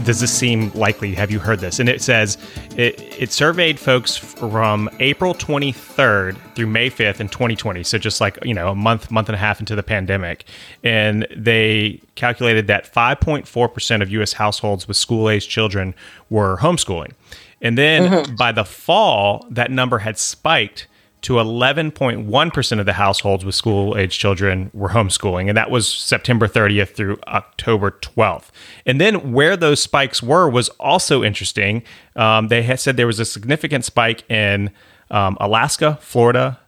does 0.04 0.20
this 0.20 0.32
seem 0.32 0.70
likely? 0.72 1.14
Have 1.14 1.30
you 1.30 1.38
heard 1.38 1.60
this? 1.60 1.78
And 1.78 1.88
it 1.88 2.02
says 2.02 2.38
it, 2.76 3.00
it 3.18 3.32
surveyed 3.32 3.78
folks 3.78 4.16
from 4.16 4.90
April 5.00 5.34
23rd 5.34 6.36
through 6.54 6.66
May 6.66 6.90
5th 6.90 7.20
in 7.20 7.28
2020, 7.28 7.82
so 7.82 7.98
just 7.98 8.20
like 8.20 8.38
you 8.44 8.54
know 8.54 8.68
a 8.68 8.74
month, 8.74 9.10
month 9.10 9.28
and 9.28 9.36
a 9.36 9.38
half 9.38 9.60
into 9.60 9.74
the 9.74 9.82
pandemic, 9.82 10.44
and 10.82 11.26
they 11.34 12.00
calculated 12.14 12.66
that 12.66 12.92
5.4% 12.92 14.02
of 14.02 14.10
U.S. 14.10 14.34
households 14.34 14.86
with 14.88 14.96
school-aged 14.96 15.48
children 15.48 15.94
were 16.30 16.58
homeschooling, 16.58 17.12
and 17.60 17.78
then 17.78 18.10
mm-hmm. 18.10 18.34
by 18.36 18.52
the 18.52 18.64
fall, 18.64 19.46
that 19.50 19.70
number 19.70 19.98
had 19.98 20.18
spiked 20.18 20.86
to 21.22 21.34
11.1% 21.34 22.80
of 22.80 22.86
the 22.86 22.92
households 22.94 23.44
with 23.44 23.54
school 23.54 23.96
age 23.96 24.18
children 24.18 24.70
were 24.74 24.88
homeschooling. 24.88 25.48
And 25.48 25.56
that 25.56 25.70
was 25.70 25.86
September 25.88 26.48
30th 26.48 26.90
through 26.90 27.18
October 27.28 27.92
12th. 27.92 28.48
And 28.84 29.00
then 29.00 29.32
where 29.32 29.56
those 29.56 29.80
spikes 29.80 30.20
were 30.20 30.48
was 30.48 30.68
also 30.80 31.22
interesting. 31.22 31.84
Um, 32.16 32.48
they 32.48 32.64
had 32.64 32.80
said 32.80 32.96
there 32.96 33.06
was 33.06 33.20
a 33.20 33.24
significant 33.24 33.84
spike 33.84 34.28
in 34.28 34.72
um, 35.12 35.36
Alaska, 35.40 35.98
Florida, 36.00 36.58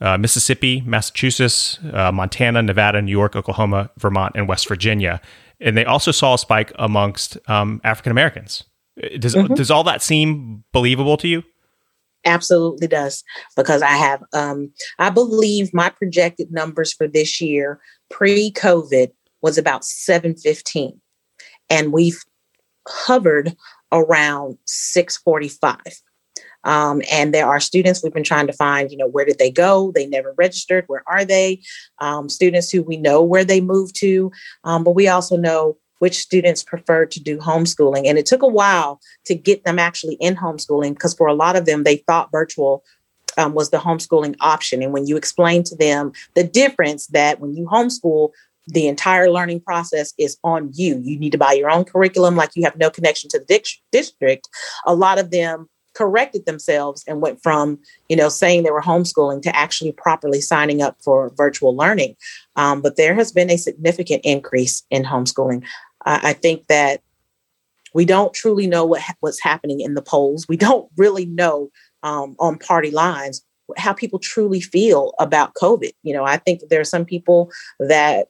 uh, 0.00 0.18
Mississippi, 0.18 0.82
Massachusetts, 0.86 1.78
uh, 1.92 2.10
Montana, 2.10 2.62
Nevada, 2.62 3.00
New 3.02 3.12
York, 3.12 3.36
Oklahoma, 3.36 3.90
Vermont, 3.98 4.32
and 4.34 4.48
West 4.48 4.66
Virginia. 4.66 5.20
And 5.60 5.76
they 5.76 5.84
also 5.84 6.10
saw 6.10 6.34
a 6.34 6.38
spike 6.38 6.72
amongst 6.78 7.36
um, 7.48 7.80
African 7.84 8.10
Americans. 8.10 8.64
Does, 9.18 9.34
mm-hmm. 9.34 9.54
does 9.54 9.70
all 9.70 9.84
that 9.84 10.02
seem 10.02 10.64
believable 10.72 11.16
to 11.18 11.28
you? 11.28 11.44
Absolutely 12.26 12.86
does 12.86 13.24
because 13.56 13.80
I 13.80 13.92
have 13.92 14.22
um 14.34 14.70
I 14.98 15.08
believe 15.08 15.72
my 15.72 15.88
projected 15.88 16.52
numbers 16.52 16.92
for 16.92 17.08
this 17.08 17.40
year 17.40 17.80
pre-COVID 18.10 19.10
was 19.40 19.56
about 19.56 19.86
715 19.86 21.00
and 21.70 21.94
we've 21.94 22.22
hovered 22.86 23.56
around 23.90 24.58
645. 24.66 25.80
Um, 26.64 27.02
and 27.10 27.32
there 27.32 27.46
are 27.46 27.60
students 27.60 28.02
we've 28.02 28.12
been 28.12 28.24
trying 28.24 28.46
to 28.46 28.52
find, 28.52 28.90
you 28.90 28.96
know, 28.96 29.08
where 29.08 29.24
did 29.24 29.38
they 29.38 29.50
go? 29.50 29.92
They 29.92 30.06
never 30.06 30.34
registered. 30.36 30.84
Where 30.86 31.02
are 31.06 31.24
they? 31.24 31.62
Um, 32.00 32.28
students 32.28 32.70
who 32.70 32.82
we 32.82 32.96
know 32.96 33.22
where 33.22 33.44
they 33.44 33.60
moved 33.60 33.96
to, 33.96 34.30
um, 34.64 34.84
but 34.84 34.92
we 34.92 35.08
also 35.08 35.36
know 35.36 35.76
which 36.00 36.18
students 36.18 36.64
prefer 36.64 37.06
to 37.06 37.20
do 37.20 37.38
homeschooling. 37.38 38.06
And 38.06 38.18
it 38.18 38.26
took 38.26 38.42
a 38.42 38.48
while 38.48 39.00
to 39.26 39.34
get 39.34 39.64
them 39.64 39.78
actually 39.78 40.14
in 40.14 40.34
homeschooling 40.34 40.94
because 40.94 41.14
for 41.14 41.26
a 41.26 41.34
lot 41.34 41.56
of 41.56 41.66
them, 41.66 41.84
they 41.84 41.96
thought 41.96 42.32
virtual 42.32 42.82
um, 43.38 43.54
was 43.54 43.70
the 43.70 43.76
homeschooling 43.78 44.34
option. 44.40 44.82
And 44.82 44.92
when 44.92 45.06
you 45.06 45.16
explain 45.16 45.62
to 45.64 45.76
them 45.76 46.12
the 46.34 46.44
difference 46.44 47.06
that 47.08 47.38
when 47.38 47.54
you 47.54 47.66
homeschool, 47.66 48.30
the 48.66 48.88
entire 48.88 49.30
learning 49.30 49.60
process 49.60 50.12
is 50.18 50.38
on 50.44 50.70
you. 50.74 51.00
You 51.02 51.18
need 51.18 51.32
to 51.32 51.38
buy 51.38 51.52
your 51.52 51.70
own 51.70 51.84
curriculum, 51.84 52.36
like 52.36 52.50
you 52.54 52.64
have 52.64 52.76
no 52.76 52.90
connection 52.90 53.28
to 53.30 53.38
the 53.38 53.44
di- 53.44 53.82
district. 53.90 54.48
A 54.86 54.94
lot 54.94 55.18
of 55.18 55.30
them 55.30 55.68
corrected 55.94 56.46
themselves 56.46 57.04
and 57.06 57.20
went 57.20 57.42
from 57.42 57.78
you 58.08 58.16
know 58.16 58.28
saying 58.28 58.62
they 58.62 58.70
were 58.70 58.82
homeschooling 58.82 59.42
to 59.42 59.54
actually 59.54 59.92
properly 59.92 60.40
signing 60.40 60.80
up 60.80 60.96
for 61.02 61.32
virtual 61.36 61.76
learning 61.76 62.14
um, 62.56 62.80
but 62.80 62.96
there 62.96 63.14
has 63.14 63.32
been 63.32 63.50
a 63.50 63.56
significant 63.56 64.20
increase 64.24 64.84
in 64.90 65.02
homeschooling 65.02 65.64
I, 66.04 66.30
I 66.30 66.32
think 66.32 66.66
that 66.68 67.00
we 67.94 68.04
don't 68.04 68.32
truly 68.34 68.66
know 68.66 68.84
what 68.84 69.02
what's 69.20 69.42
happening 69.42 69.80
in 69.80 69.94
the 69.94 70.02
polls. 70.02 70.46
We 70.48 70.56
don't 70.56 70.88
really 70.96 71.26
know 71.26 71.70
um, 72.02 72.36
on 72.38 72.58
party 72.58 72.90
lines 72.90 73.44
how 73.76 73.92
people 73.92 74.18
truly 74.18 74.60
feel 74.60 75.14
about 75.20 75.54
COVID. 75.54 75.92
You 76.02 76.12
know, 76.12 76.24
I 76.24 76.38
think 76.38 76.60
there 76.68 76.80
are 76.80 76.84
some 76.84 77.04
people 77.04 77.52
that 77.78 78.28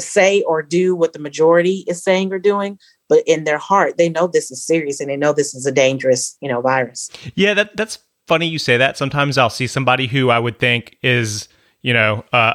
say 0.00 0.42
or 0.42 0.60
do 0.62 0.94
what 0.96 1.12
the 1.12 1.18
majority 1.18 1.84
is 1.86 2.02
saying 2.02 2.32
or 2.32 2.38
doing, 2.38 2.78
but 3.08 3.22
in 3.26 3.44
their 3.44 3.58
heart, 3.58 3.96
they 3.98 4.08
know 4.08 4.26
this 4.26 4.50
is 4.50 4.64
serious 4.64 5.00
and 5.00 5.08
they 5.08 5.16
know 5.16 5.32
this 5.32 5.54
is 5.54 5.66
a 5.66 5.72
dangerous, 5.72 6.36
you 6.40 6.48
know, 6.48 6.60
virus. 6.60 7.10
Yeah, 7.34 7.54
that 7.54 7.76
that's 7.76 7.98
funny 8.26 8.46
you 8.46 8.58
say 8.58 8.76
that. 8.76 8.96
Sometimes 8.96 9.38
I'll 9.38 9.50
see 9.50 9.66
somebody 9.66 10.06
who 10.06 10.30
I 10.30 10.38
would 10.38 10.58
think 10.58 10.96
is, 11.02 11.48
you 11.82 11.92
know, 11.92 12.24
uh, 12.32 12.54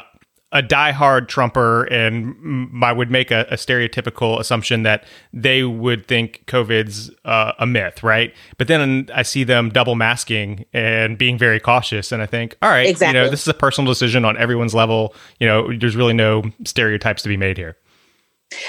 a 0.52 0.62
diehard 0.62 1.28
Trumper 1.28 1.84
and 1.84 2.84
I 2.84 2.92
would 2.92 3.10
make 3.10 3.30
a, 3.30 3.46
a, 3.50 3.54
stereotypical 3.54 4.38
assumption 4.38 4.82
that 4.82 5.04
they 5.32 5.62
would 5.62 6.06
think 6.06 6.44
COVID's 6.46 7.10
uh, 7.24 7.52
a 7.58 7.66
myth, 7.66 8.02
right? 8.02 8.34
But 8.58 8.68
then 8.68 9.08
I 9.14 9.22
see 9.22 9.44
them 9.44 9.70
double 9.70 9.94
masking 9.94 10.66
and 10.74 11.16
being 11.16 11.38
very 11.38 11.58
cautious, 11.58 12.12
and 12.12 12.20
I 12.20 12.26
think, 12.26 12.56
all 12.60 12.68
right, 12.68 12.86
exactly. 12.86 13.18
you 13.18 13.24
know, 13.24 13.30
this 13.30 13.40
is 13.40 13.48
a 13.48 13.54
personal 13.54 13.90
decision 13.90 14.26
on 14.26 14.36
everyone's 14.36 14.74
level. 14.74 15.14
You 15.40 15.46
know, 15.46 15.74
there's 15.74 15.96
really 15.96 16.12
no 16.12 16.42
stereotypes 16.66 17.22
to 17.22 17.30
be 17.30 17.38
made 17.38 17.56
here. 17.56 17.78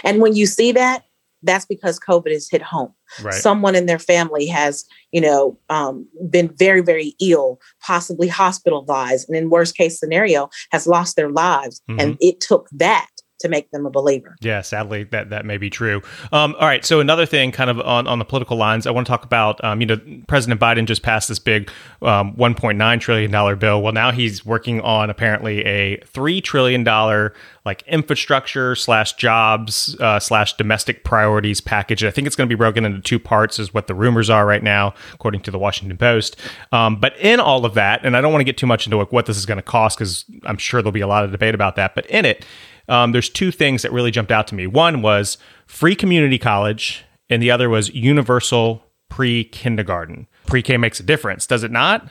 And 0.05 0.21
when 0.21 0.35
you 0.35 0.45
see 0.45 0.71
that, 0.71 1.05
that's 1.43 1.65
because 1.65 1.99
COVID 1.99 2.31
has 2.31 2.49
hit 2.49 2.61
home. 2.61 2.93
Right. 3.21 3.33
Someone 3.33 3.75
in 3.75 3.85
their 3.85 3.99
family 3.99 4.47
has, 4.47 4.85
you 5.11 5.21
know, 5.21 5.57
um, 5.69 6.07
been 6.29 6.53
very, 6.57 6.81
very 6.81 7.15
ill, 7.21 7.59
possibly 7.81 8.27
hospitalized, 8.27 9.29
and 9.29 9.37
in 9.37 9.49
worst 9.49 9.77
case 9.77 9.99
scenario, 9.99 10.49
has 10.71 10.87
lost 10.87 11.15
their 11.15 11.29
lives. 11.29 11.81
Mm-hmm. 11.89 11.99
And 11.99 12.17
it 12.19 12.39
took 12.39 12.69
that 12.71 13.07
to 13.43 13.49
make 13.49 13.69
them 13.71 13.85
a 13.85 13.89
believer. 13.89 14.35
Yeah, 14.41 14.61
sadly, 14.61 15.03
that 15.05 15.29
that 15.29 15.45
may 15.45 15.57
be 15.57 15.69
true. 15.69 16.01
Um, 16.31 16.55
all 16.59 16.65
right, 16.65 16.83
so 16.83 17.01
another 17.01 17.25
thing, 17.25 17.51
kind 17.51 17.69
of 17.69 17.79
on, 17.81 18.07
on 18.07 18.17
the 18.17 18.25
political 18.25 18.57
lines, 18.57 18.87
I 18.87 18.91
want 18.91 19.05
to 19.05 19.11
talk 19.11 19.25
about. 19.25 19.61
Um, 19.63 19.81
you 19.81 19.85
know, 19.85 19.99
President 20.27 20.59
Biden 20.59 20.85
just 20.85 21.03
passed 21.03 21.27
this 21.27 21.39
big 21.39 21.69
um, 22.01 22.35
1.9 22.35 22.99
trillion 23.01 23.29
dollar 23.29 23.55
bill. 23.57 23.81
Well, 23.81 23.93
now 23.93 24.11
he's 24.11 24.45
working 24.45 24.79
on 24.81 25.09
apparently 25.09 25.63
a 25.65 25.97
three 26.05 26.39
trillion 26.39 26.83
dollar 26.85 27.33
like 27.65 27.83
infrastructure 27.83 28.75
slash 28.75 29.13
jobs 29.13 29.95
uh, 29.99 30.19
slash 30.19 30.53
domestic 30.53 31.03
priorities 31.03 31.61
package. 31.61 32.03
I 32.03 32.11
think 32.11 32.27
it's 32.27 32.35
going 32.35 32.47
to 32.47 32.53
be 32.53 32.57
broken 32.57 32.85
into 32.85 32.99
two 32.99 33.19
parts, 33.19 33.59
is 33.59 33.73
what 33.73 33.87
the 33.87 33.95
rumors 33.95 34.29
are 34.29 34.45
right 34.45 34.63
now, 34.63 34.93
according 35.13 35.41
to 35.41 35.51
the 35.51 35.59
Washington 35.59 35.97
Post. 35.97 36.35
Um, 36.71 36.97
but 36.99 37.17
in 37.19 37.39
all 37.39 37.65
of 37.65 37.73
that, 37.75 38.05
and 38.05 38.17
I 38.17 38.21
don't 38.21 38.31
want 38.31 38.41
to 38.41 38.45
get 38.45 38.57
too 38.57 38.67
much 38.67 38.85
into 38.85 38.97
what 38.97 39.25
this 39.25 39.37
is 39.37 39.45
going 39.45 39.57
to 39.57 39.63
cost 39.63 39.97
because 39.97 40.25
I'm 40.43 40.57
sure 40.57 40.81
there'll 40.81 40.91
be 40.91 41.01
a 41.01 41.07
lot 41.07 41.23
of 41.23 41.31
debate 41.31 41.55
about 41.55 41.75
that. 41.77 41.95
But 41.95 42.05
in 42.07 42.25
it 42.25 42.45
um, 42.87 43.11
there's 43.11 43.29
two 43.29 43.51
things 43.51 43.81
that 43.81 43.91
really 43.91 44.11
jumped 44.11 44.31
out 44.31 44.47
to 44.47 44.55
me. 44.55 44.67
One 44.67 45.01
was 45.01 45.37
free 45.65 45.95
community 45.95 46.37
college, 46.37 47.05
and 47.29 47.41
the 47.41 47.51
other 47.51 47.69
was 47.69 47.93
universal 47.93 48.83
pre 49.09 49.43
kindergarten. 49.43 50.27
Pre 50.45 50.61
K 50.61 50.77
makes 50.77 50.99
a 50.99 51.03
difference, 51.03 51.47
does 51.47 51.63
it 51.63 51.71
not? 51.71 52.07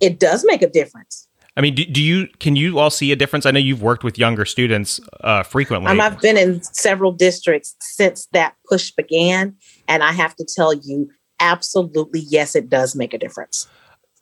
It 0.00 0.18
does 0.18 0.44
make 0.44 0.62
a 0.62 0.68
difference. 0.68 1.27
I 1.58 1.60
mean, 1.60 1.74
do, 1.74 1.84
do, 1.84 2.00
you 2.00 2.28
can 2.38 2.54
you 2.54 2.78
all 2.78 2.88
see 2.88 3.10
a 3.10 3.16
difference? 3.16 3.44
I 3.44 3.50
know 3.50 3.58
you've 3.58 3.82
worked 3.82 4.04
with 4.04 4.16
younger 4.16 4.44
students 4.44 5.00
uh, 5.22 5.42
frequently. 5.42 5.90
Um, 5.90 6.00
I've 6.00 6.20
been 6.20 6.36
in 6.36 6.62
several 6.62 7.10
districts 7.10 7.74
since 7.80 8.26
that 8.32 8.54
push 8.68 8.92
began, 8.92 9.56
and 9.88 10.04
I 10.04 10.12
have 10.12 10.36
to 10.36 10.44
tell 10.44 10.72
you, 10.72 11.10
absolutely, 11.40 12.20
yes, 12.20 12.54
it 12.54 12.70
does 12.70 12.94
make 12.94 13.12
a 13.12 13.18
difference. 13.18 13.66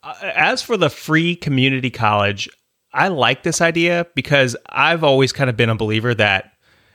Uh, 0.01 0.15
as 0.21 0.63
for 0.63 0.77
the 0.77 0.89
free 0.89 1.35
community 1.35 1.91
college, 1.91 2.49
I 2.91 3.09
like 3.09 3.43
this 3.43 3.61
idea 3.61 4.07
because 4.15 4.57
I've 4.69 5.03
always 5.03 5.31
kind 5.31 5.47
of 5.47 5.55
been 5.55 5.69
a 5.69 5.75
believer 5.75 6.15
that 6.15 6.53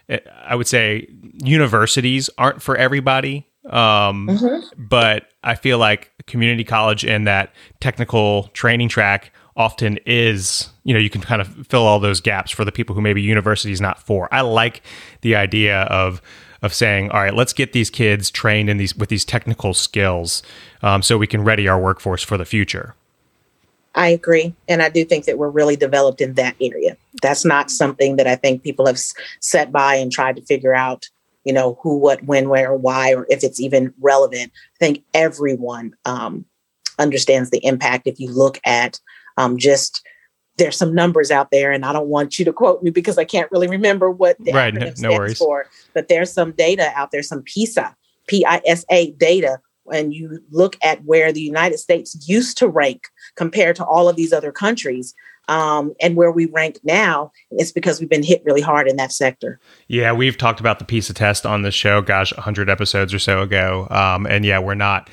eh, 0.09 0.19
I 0.45 0.57
would 0.57 0.67
say 0.67 1.07
universities 1.45 2.29
aren't 2.37 2.61
for 2.61 2.77
everybody. 2.77 3.47
Um, 3.67 4.27
mm-hmm. 4.27 4.83
But 4.83 5.29
I 5.45 5.55
feel 5.55 5.79
like 5.79 6.11
community 6.27 6.65
college 6.65 7.05
and 7.05 7.29
that 7.29 7.55
technical 7.79 8.49
training 8.55 8.89
track 8.89 9.33
often 9.57 9.99
is, 10.07 10.71
you 10.85 10.95
know, 10.95 11.01
you 11.01 11.11
can 11.11 11.21
kind 11.21 11.41
of 11.41 11.67
fill 11.67 11.83
all 11.83 12.01
those 12.01 12.21
gaps 12.21 12.51
for 12.51 12.65
the 12.65 12.73
people 12.73 12.95
who 12.95 13.01
maybe 13.01 13.21
university 13.21 13.73
is 13.73 13.81
not 13.81 14.01
for. 14.01 14.33
I 14.33 14.41
like 14.41 14.83
the 15.21 15.37
idea 15.37 15.83
of 15.83 16.23
of 16.63 16.73
saying, 16.73 17.11
all 17.11 17.21
right, 17.21 17.35
let's 17.35 17.53
get 17.53 17.73
these 17.73 17.91
kids 17.91 18.31
trained 18.31 18.71
in 18.71 18.77
these 18.77 18.97
with 18.97 19.09
these 19.09 19.25
technical 19.25 19.75
skills, 19.75 20.43
um, 20.83 21.03
so 21.03 21.19
we 21.19 21.27
can 21.27 21.43
ready 21.43 21.67
our 21.67 21.81
workforce 21.81 22.23
for 22.23 22.39
the 22.39 22.45
future. 22.45 22.95
I 23.95 24.09
agree. 24.09 24.55
And 24.69 24.81
I 24.81 24.89
do 24.89 25.05
think 25.05 25.27
that 25.27 25.39
we're 25.39 25.51
really 25.51 25.77
developed 25.77 26.21
in 26.21 26.35
that 26.35 26.57
area. 26.61 26.97
That's 27.21 27.45
not 27.45 27.71
something 27.71 28.17
that 28.17 28.27
I 28.27 28.37
think 28.37 28.63
people 28.63 28.87
have 28.87 28.99
set 29.41 29.71
by 29.71 29.97
and 29.97 30.11
tried 30.11 30.37
to 30.37 30.43
figure 30.43 30.75
out, 30.75 31.11
you 31.45 31.53
know, 31.53 31.79
who, 31.83 31.99
what, 31.99 32.23
when, 32.25 32.49
where, 32.49 32.75
why, 32.75 33.13
or 33.13 33.27
if 33.29 33.45
it's 33.45 33.61
even 33.61 33.93
relevant. 34.01 34.51
I 34.55 34.79
think 34.79 35.05
everyone 35.13 35.95
um, 36.07 36.47
understands 36.99 37.51
the 37.51 37.63
impact 37.67 38.07
if 38.07 38.19
you 38.19 38.31
look 38.31 38.59
at 38.65 38.99
um, 39.37 39.59
just 39.59 40.03
there's 40.59 40.77
some 40.77 40.95
numbers 40.95 41.31
out 41.31 41.51
there, 41.51 41.73
and 41.73 41.85
I 41.85 41.93
don't 41.93 42.09
want 42.09 42.39
you 42.39 42.45
to 42.45 42.53
quote 42.53 42.83
me 42.83 42.91
because 42.91 43.19
I 43.19 43.25
can't 43.25 43.51
really 43.51 43.69
remember 43.69 44.11
what 44.11 44.37
the 44.39 44.53
right, 44.53 44.75
acronym 44.75 45.01
no, 45.01 45.11
no 45.11 45.15
worries. 45.17 45.39
for. 45.39 45.67
But 45.95 46.09
there's 46.09 46.33
some 46.33 46.53
data 46.53 46.93
out 46.95 47.11
there, 47.11 47.23
some 47.23 47.43
PISA, 47.43 47.97
P-I-S-A 48.27 49.13
data 49.13 49.61
and 49.91 50.15
you 50.15 50.41
look 50.51 50.77
at 50.83 51.05
where 51.05 51.33
the 51.33 51.41
United 51.41 51.79
States 51.79 52.29
used 52.29 52.57
to 52.59 52.69
rank 52.69 53.03
compared 53.35 53.77
to 53.77 53.85
all 53.85 54.09
of 54.09 54.17
these 54.17 54.33
other 54.33 54.53
countries, 54.53 55.15
um, 55.49 55.93
and 56.01 56.17
where 56.17 56.31
we 56.31 56.47
rank 56.47 56.79
now, 56.85 57.33
it's 57.51 57.73
because 57.73 57.99
we've 57.99 58.09
been 58.09 58.23
hit 58.23 58.43
really 58.45 58.61
hard 58.61 58.87
in 58.87 58.97
that 58.97 59.13
sector. 59.13 59.59
Yeah, 59.89 60.13
we've 60.13 60.39
talked 60.39 60.61
about 60.61 60.79
the 60.79 60.85
PISA 60.85 61.15
test 61.15 61.45
on 61.45 61.63
the 61.63 61.73
show, 61.73 62.01
gosh, 62.01 62.33
100 62.35 62.71
episodes 62.71 63.13
or 63.13 63.19
so 63.19 63.43
ago. 63.43 63.89
Um, 63.91 64.27
and 64.27 64.45
yeah, 64.45 64.61
we're 64.61 64.75
not 64.75 65.11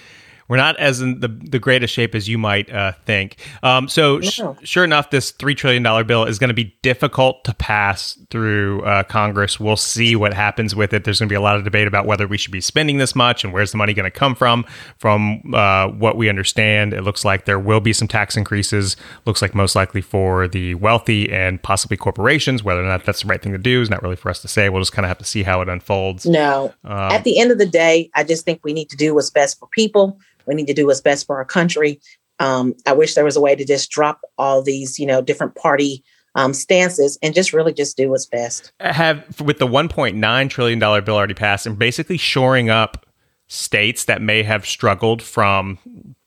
we're 0.49 0.57
not 0.57 0.77
as 0.77 0.99
in 0.99 1.19
the, 1.19 1.27
the 1.27 1.59
greatest 1.59 1.93
shape 1.93 2.15
as 2.15 2.27
you 2.27 2.39
might 2.39 2.71
uh, 2.71 2.93
think. 3.05 3.37
Um, 3.61 3.87
so, 3.87 4.19
sh- 4.19 4.41
sure 4.63 4.83
enough, 4.83 5.11
this 5.11 5.31
$3 5.31 5.55
trillion 5.55 5.83
bill 6.07 6.25
is 6.25 6.39
going 6.39 6.49
to 6.49 6.55
be 6.55 6.75
difficult 6.81 7.43
to 7.43 7.53
pass 7.53 8.17
through 8.31 8.81
uh, 8.81 9.03
Congress. 9.03 9.59
We'll 9.59 9.77
see 9.77 10.15
what 10.15 10.33
happens 10.33 10.75
with 10.75 10.91
it. 10.91 11.03
There's 11.03 11.19
going 11.19 11.29
to 11.29 11.31
be 11.31 11.37
a 11.37 11.41
lot 11.41 11.55
of 11.55 11.63
debate 11.63 11.87
about 11.87 12.07
whether 12.07 12.27
we 12.27 12.37
should 12.37 12.51
be 12.51 12.61
spending 12.61 12.97
this 12.97 13.15
much 13.15 13.43
and 13.43 13.53
where's 13.53 13.71
the 13.71 13.77
money 13.77 13.93
going 13.93 14.11
to 14.11 14.17
come 14.17 14.33
from. 14.33 14.65
From 14.97 15.53
uh, 15.53 15.89
what 15.89 16.17
we 16.17 16.29
understand, 16.29 16.93
it 16.93 17.03
looks 17.03 17.23
like 17.23 17.45
there 17.45 17.59
will 17.59 17.79
be 17.79 17.93
some 17.93 18.07
tax 18.07 18.35
increases, 18.35 18.97
looks 19.25 19.43
like 19.43 19.53
most 19.53 19.75
likely 19.75 20.01
for 20.01 20.47
the 20.47 20.73
wealthy 20.75 21.31
and 21.31 21.61
possibly 21.61 21.95
corporations. 21.95 22.63
Whether 22.63 22.83
or 22.83 22.87
not 22.87 23.05
that's 23.05 23.21
the 23.21 23.27
right 23.27 23.41
thing 23.41 23.51
to 23.51 23.59
do 23.59 23.81
is 23.83 23.89
not 23.89 24.01
really 24.01 24.15
for 24.15 24.29
us 24.29 24.41
to 24.41 24.47
say. 24.47 24.69
We'll 24.69 24.81
just 24.81 24.93
kind 24.93 25.05
of 25.05 25.09
have 25.09 25.19
to 25.19 25.25
see 25.25 25.43
how 25.43 25.61
it 25.61 25.69
unfolds. 25.69 26.25
No. 26.25 26.73
Um, 26.83 27.11
At 27.11 27.23
the 27.23 27.39
end 27.39 27.51
of 27.51 27.59
the 27.59 27.67
day, 27.67 28.09
I 28.15 28.23
just 28.23 28.45
think 28.45 28.61
we 28.63 28.73
need 28.73 28.89
to 28.89 28.97
do 28.97 29.13
what's 29.13 29.29
best 29.29 29.59
for 29.59 29.67
people 29.67 30.19
we 30.49 30.55
need 30.55 30.67
to 30.67 30.73
do 30.73 30.87
what's 30.87 31.01
best 31.01 31.25
for 31.25 31.37
our 31.37 31.45
country. 31.45 32.01
Um, 32.39 32.73
I 32.85 32.93
wish 32.93 33.15
there 33.15 33.23
was 33.23 33.37
a 33.37 33.41
way 33.41 33.55
to 33.55 33.65
just 33.65 33.91
drop 33.91 34.21
all 34.37 34.61
these, 34.61 34.99
you 34.99 35.05
know, 35.05 35.21
different 35.21 35.55
party 35.55 36.03
um, 36.35 36.53
stances 36.53 37.17
and 37.21 37.33
just 37.33 37.53
really 37.53 37.73
just 37.73 37.95
do 37.97 38.09
what's 38.09 38.25
best. 38.25 38.71
Have 38.79 39.39
with 39.41 39.59
the 39.59 39.67
1.9 39.67 40.49
trillion 40.49 40.79
dollar 40.79 41.01
bill 41.01 41.15
already 41.15 41.33
passed 41.33 41.65
and 41.65 41.77
basically 41.77 42.17
shoring 42.17 42.69
up 42.69 43.05
states 43.47 44.05
that 44.05 44.21
may 44.21 44.43
have 44.43 44.65
struggled 44.65 45.21
from 45.21 45.77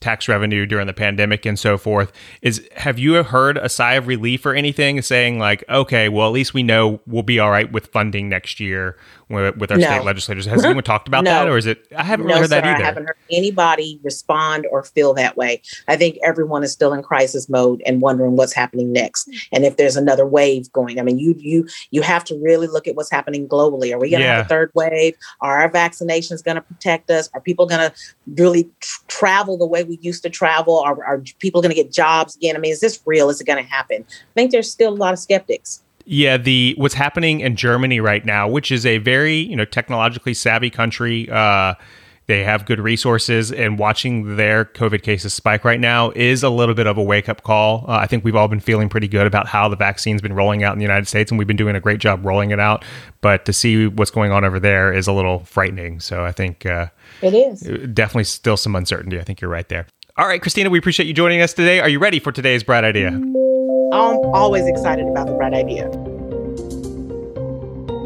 tax 0.02 0.28
revenue 0.28 0.66
during 0.66 0.86
the 0.86 0.92
pandemic 0.92 1.46
and 1.46 1.58
so 1.58 1.78
forth. 1.78 2.12
Is 2.42 2.68
have 2.76 2.98
you 2.98 3.22
heard 3.22 3.56
a 3.56 3.68
sigh 3.68 3.94
of 3.94 4.06
relief 4.06 4.44
or 4.44 4.54
anything 4.54 5.00
saying 5.02 5.38
like 5.38 5.64
okay 5.68 6.08
well 6.08 6.26
at 6.26 6.32
least 6.32 6.52
we 6.54 6.62
know 6.62 7.00
we'll 7.06 7.22
be 7.22 7.38
all 7.38 7.50
right 7.50 7.70
with 7.70 7.86
funding 7.86 8.28
next 8.28 8.60
year 8.60 8.96
with, 9.28 9.70
our 9.70 9.78
no. 9.78 9.86
state 9.86 10.04
legislators? 10.04 10.44
Has 10.44 10.64
anyone 10.64 10.84
talked 10.84 11.08
about 11.08 11.24
no. 11.24 11.30
that 11.30 11.48
or 11.48 11.56
is 11.56 11.66
it 11.66 11.86
i 11.96 12.02
haven't 12.02 12.26
no, 12.26 12.34
heard 12.34 12.44
sir, 12.44 12.60
that 12.60 12.64
either. 12.64 12.82
i 12.82 12.86
haven't 12.86 13.04
heard 13.06 13.16
anybody 13.30 13.98
respond 14.02 14.66
or 14.70 14.82
feel 14.82 15.14
that 15.14 15.36
way. 15.36 15.62
I 15.88 15.96
think 15.96 16.18
everyone 16.22 16.62
is 16.62 16.72
still 16.72 16.92
in 16.92 17.02
crisis 17.02 17.48
mode 17.48 17.82
and 17.86 18.02
wondering 18.02 18.36
what's 18.36 18.52
happening 18.52 18.92
next. 18.92 19.30
And 19.52 19.64
if 19.64 19.76
there's 19.76 19.96
another 19.96 20.26
wave 20.26 20.70
going 20.72 20.98
i 20.98 21.02
mean 21.02 21.18
you 21.18 21.34
you 21.38 21.66
you 21.90 22.02
have 22.02 22.24
to 22.24 22.38
really 22.42 22.66
look 22.66 22.88
at 22.88 22.96
what's 22.96 23.10
happening 23.10 23.48
globally. 23.48 23.94
Are 23.94 23.98
we 23.98 24.10
going 24.10 24.20
to 24.20 24.26
yeah. 24.26 24.36
have 24.38 24.46
a 24.46 24.48
third 24.48 24.70
wave? 24.74 25.14
Are 25.40 25.60
our 25.60 25.70
vaccinations 25.70 26.42
going 26.42 26.56
to 26.56 26.62
protect 26.62 27.10
us? 27.10 27.30
Are 27.34 27.40
people 27.40 27.66
going 27.66 27.90
to 27.90 27.94
really 28.26 28.70
travel 29.08 29.56
the 29.56 29.66
way 29.66 29.84
we 29.84 29.91
used 30.00 30.22
to 30.22 30.30
travel? 30.30 30.78
Are, 30.78 31.04
are 31.04 31.22
people 31.38 31.60
going 31.60 31.74
to 31.74 31.80
get 31.80 31.92
jobs 31.92 32.36
again? 32.36 32.56
I 32.56 32.58
mean, 32.58 32.72
is 32.72 32.80
this 32.80 33.00
real? 33.06 33.28
Is 33.30 33.40
it 33.40 33.46
going 33.46 33.62
to 33.62 33.70
happen? 33.70 34.04
I 34.08 34.34
think 34.34 34.50
there's 34.50 34.70
still 34.70 34.92
a 34.92 34.94
lot 34.94 35.12
of 35.12 35.18
skeptics. 35.18 35.82
Yeah, 36.04 36.36
the 36.36 36.74
what's 36.78 36.94
happening 36.94 37.40
in 37.40 37.54
Germany 37.54 38.00
right 38.00 38.24
now, 38.24 38.48
which 38.48 38.72
is 38.72 38.84
a 38.84 38.98
very 38.98 39.36
you 39.36 39.56
know 39.56 39.64
technologically 39.64 40.34
savvy 40.34 40.70
country. 40.70 41.30
Uh, 41.30 41.74
they 42.26 42.44
have 42.44 42.66
good 42.66 42.80
resources, 42.80 43.50
and 43.50 43.78
watching 43.78 44.36
their 44.36 44.64
COVID 44.64 45.02
cases 45.02 45.34
spike 45.34 45.64
right 45.64 45.80
now 45.80 46.10
is 46.12 46.42
a 46.42 46.50
little 46.50 46.74
bit 46.74 46.86
of 46.86 46.96
a 46.96 47.02
wake 47.02 47.28
up 47.28 47.42
call. 47.42 47.84
Uh, 47.88 47.94
I 47.94 48.06
think 48.06 48.24
we've 48.24 48.36
all 48.36 48.48
been 48.48 48.60
feeling 48.60 48.88
pretty 48.88 49.08
good 49.08 49.26
about 49.26 49.48
how 49.48 49.68
the 49.68 49.76
vaccine's 49.76 50.22
been 50.22 50.32
rolling 50.32 50.62
out 50.62 50.72
in 50.72 50.78
the 50.78 50.84
United 50.84 51.08
States, 51.08 51.30
and 51.30 51.38
we've 51.38 51.48
been 51.48 51.56
doing 51.56 51.74
a 51.74 51.80
great 51.80 51.98
job 51.98 52.24
rolling 52.24 52.52
it 52.52 52.60
out. 52.60 52.84
But 53.20 53.44
to 53.46 53.52
see 53.52 53.88
what's 53.88 54.12
going 54.12 54.30
on 54.30 54.44
over 54.44 54.60
there 54.60 54.92
is 54.92 55.08
a 55.08 55.12
little 55.12 55.40
frightening. 55.40 55.98
So 55.98 56.24
I 56.24 56.30
think 56.30 56.64
uh, 56.64 56.86
it 57.22 57.34
is 57.34 57.66
uh, 57.66 57.86
definitely 57.92 58.24
still 58.24 58.56
some 58.56 58.76
uncertainty. 58.76 59.18
I 59.18 59.24
think 59.24 59.40
you're 59.40 59.50
right 59.50 59.68
there. 59.68 59.86
All 60.16 60.26
right, 60.26 60.42
Christina, 60.42 60.68
we 60.68 60.78
appreciate 60.78 61.06
you 61.06 61.14
joining 61.14 61.40
us 61.40 61.54
today. 61.54 61.80
Are 61.80 61.88
you 61.88 61.98
ready 61.98 62.18
for 62.18 62.32
today's 62.32 62.62
bright 62.62 62.84
idea? 62.84 63.08
I'm 63.08 64.18
always 64.34 64.66
excited 64.66 65.06
about 65.06 65.26
the 65.26 65.34
bright 65.34 65.54
idea. 65.54 65.90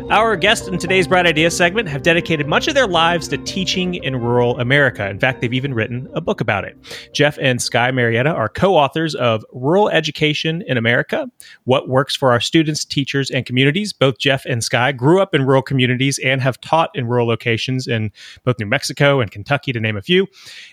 Our 0.09 0.37
guests 0.37 0.69
in 0.69 0.79
today's 0.79 1.09
Bright 1.09 1.27
Idea 1.27 1.51
segment 1.51 1.89
have 1.89 2.03
dedicated 2.03 2.47
much 2.47 2.69
of 2.69 2.75
their 2.75 2.87
lives 2.87 3.27
to 3.27 3.39
teaching 3.39 3.97
in 3.97 4.15
rural 4.15 4.57
America. 4.61 5.09
In 5.09 5.19
fact, 5.19 5.41
they've 5.41 5.53
even 5.53 5.75
written 5.75 6.09
a 6.15 6.21
book 6.21 6.41
about 6.41 6.63
it. 6.63 6.77
Geoff 7.13 7.37
and 7.41 7.61
Sky 7.61 7.91
Marietta 7.91 8.31
are 8.31 8.49
co 8.49 8.77
authors 8.77 9.17
of 9.17 9.45
Rural 9.53 9.89
Education 9.89 10.63
in 10.69 10.77
America 10.77 11.29
What 11.65 11.89
Works 11.89 12.15
for 12.15 12.31
Our 12.31 12.39
Students, 12.39 12.85
Teachers, 12.85 13.33
and 13.33 13.45
Communities. 13.45 13.93
Both 13.93 14.19
Geoff 14.19 14.45
and 14.47 14.63
Sky 14.63 14.93
grew 14.93 15.21
up 15.21 15.35
in 15.35 15.45
rural 15.45 15.61
communities 15.61 16.21
and 16.25 16.41
have 16.41 16.61
taught 16.61 16.91
in 16.95 17.09
rural 17.09 17.27
locations 17.27 17.89
in 17.89 18.13
both 18.45 18.61
New 18.61 18.67
Mexico 18.67 19.21
and 19.21 19.29
Kentucky, 19.29 19.73
to 19.73 19.81
name 19.81 19.97
a 19.97 20.03
few. 20.03 20.29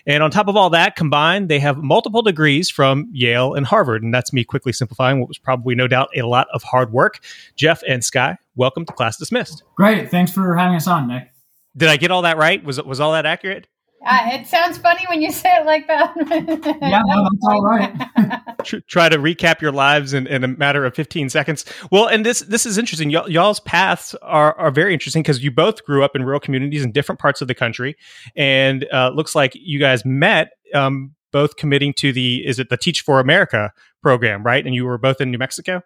And 0.06 0.22
on 0.22 0.30
top 0.30 0.46
of 0.46 0.56
all 0.56 0.70
that, 0.70 0.94
combined, 0.94 1.48
they 1.48 1.58
have 1.58 1.78
multiple 1.78 2.22
degrees 2.22 2.70
from 2.70 3.08
Yale 3.10 3.54
and 3.54 3.66
Harvard. 3.66 4.04
And 4.04 4.14
that's 4.14 4.32
me 4.32 4.44
quickly 4.44 4.72
simplifying 4.72 5.18
what 5.18 5.26
was 5.26 5.38
probably, 5.38 5.74
no 5.74 5.88
doubt, 5.88 6.10
a 6.14 6.22
lot 6.22 6.46
of 6.54 6.62
hard 6.62 6.92
work. 6.92 7.18
Geoff 7.56 7.82
and 7.88 8.04
Sky, 8.04 8.38
welcome 8.56 8.84
to 8.86 8.92
class 8.92 9.16
dismissed. 9.16 9.62
Great. 9.76 10.10
Thanks 10.10 10.32
for 10.32 10.56
having 10.56 10.76
us 10.76 10.86
on, 10.86 11.08
Nick. 11.08 11.30
Did 11.76 11.88
I 11.88 11.96
get 11.96 12.10
all 12.10 12.22
that 12.22 12.38
right? 12.38 12.62
Was 12.62 12.82
was 12.82 13.00
all 13.00 13.12
that 13.12 13.26
accurate? 13.26 13.66
Uh, 14.06 14.28
it 14.32 14.46
sounds 14.46 14.76
funny 14.76 15.02
when 15.08 15.22
you 15.22 15.32
say 15.32 15.48
it 15.56 15.64
like 15.64 15.86
that. 15.86 16.14
yeah, 16.82 17.02
no, 17.06 17.28
that's 17.30 17.46
all 17.48 17.62
right. 17.62 18.82
Try 18.86 19.08
to 19.08 19.16
recap 19.16 19.62
your 19.62 19.72
lives 19.72 20.12
in, 20.12 20.26
in 20.26 20.44
a 20.44 20.48
matter 20.48 20.84
of 20.84 20.94
15 20.94 21.30
seconds. 21.30 21.64
Well, 21.90 22.06
and 22.08 22.24
this 22.24 22.40
this 22.40 22.66
is 22.66 22.76
interesting. 22.76 23.10
Y- 23.10 23.26
y'all's 23.28 23.60
paths 23.60 24.14
are, 24.20 24.54
are 24.58 24.70
very 24.70 24.92
interesting 24.92 25.22
because 25.22 25.42
you 25.42 25.50
both 25.50 25.84
grew 25.84 26.04
up 26.04 26.14
in 26.14 26.22
rural 26.22 26.40
communities 26.40 26.84
in 26.84 26.92
different 26.92 27.18
parts 27.18 27.40
of 27.40 27.48
the 27.48 27.54
country. 27.54 27.96
And 28.36 28.86
uh, 28.92 29.10
looks 29.14 29.34
like 29.34 29.52
you 29.54 29.78
guys 29.78 30.04
met 30.04 30.50
um, 30.74 31.14
both 31.32 31.56
committing 31.56 31.94
to 31.94 32.12
the, 32.12 32.46
is 32.46 32.58
it 32.58 32.68
the 32.68 32.76
Teach 32.76 33.00
for 33.00 33.20
America 33.20 33.72
program, 34.02 34.42
right? 34.42 34.64
And 34.64 34.74
you 34.74 34.84
were 34.84 34.98
both 34.98 35.20
in 35.20 35.30
New 35.30 35.38
Mexico? 35.38 35.82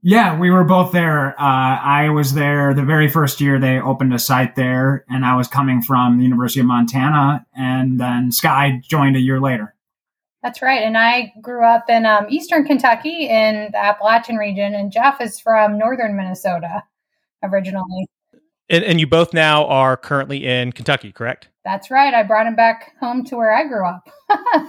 Yeah, 0.00 0.38
we 0.38 0.50
were 0.50 0.64
both 0.64 0.92
there. 0.92 1.40
Uh, 1.40 1.78
I 1.80 2.10
was 2.10 2.34
there 2.34 2.74
the 2.74 2.82
very 2.82 3.08
first 3.08 3.40
year 3.40 3.60
they 3.60 3.80
opened 3.80 4.12
a 4.12 4.18
site 4.18 4.56
there, 4.56 5.04
and 5.08 5.24
I 5.24 5.36
was 5.36 5.46
coming 5.46 5.82
from 5.82 6.18
the 6.18 6.24
University 6.24 6.60
of 6.60 6.66
Montana, 6.66 7.46
and 7.54 8.00
then 8.00 8.32
Sky 8.32 8.80
joined 8.82 9.16
a 9.16 9.20
year 9.20 9.40
later. 9.40 9.74
That's 10.42 10.60
right. 10.60 10.82
And 10.82 10.98
I 10.98 11.32
grew 11.40 11.64
up 11.64 11.88
in 11.88 12.04
um, 12.04 12.26
eastern 12.28 12.64
Kentucky 12.64 13.28
in 13.28 13.68
the 13.70 13.78
Appalachian 13.78 14.36
region, 14.36 14.74
and 14.74 14.90
Geoff 14.90 15.20
is 15.20 15.38
from 15.38 15.78
northern 15.78 16.16
Minnesota 16.16 16.82
originally. 17.44 18.06
And, 18.68 18.82
and 18.84 18.98
you 18.98 19.06
both 19.06 19.32
now 19.32 19.66
are 19.66 19.96
currently 19.96 20.46
in 20.46 20.72
Kentucky, 20.72 21.12
correct? 21.12 21.48
That's 21.64 21.90
right. 21.90 22.12
I 22.12 22.24
brought 22.24 22.46
him 22.46 22.56
back 22.56 22.94
home 22.98 23.24
to 23.26 23.36
where 23.36 23.54
I 23.54 23.68
grew 23.68 23.86
up. 23.86 24.08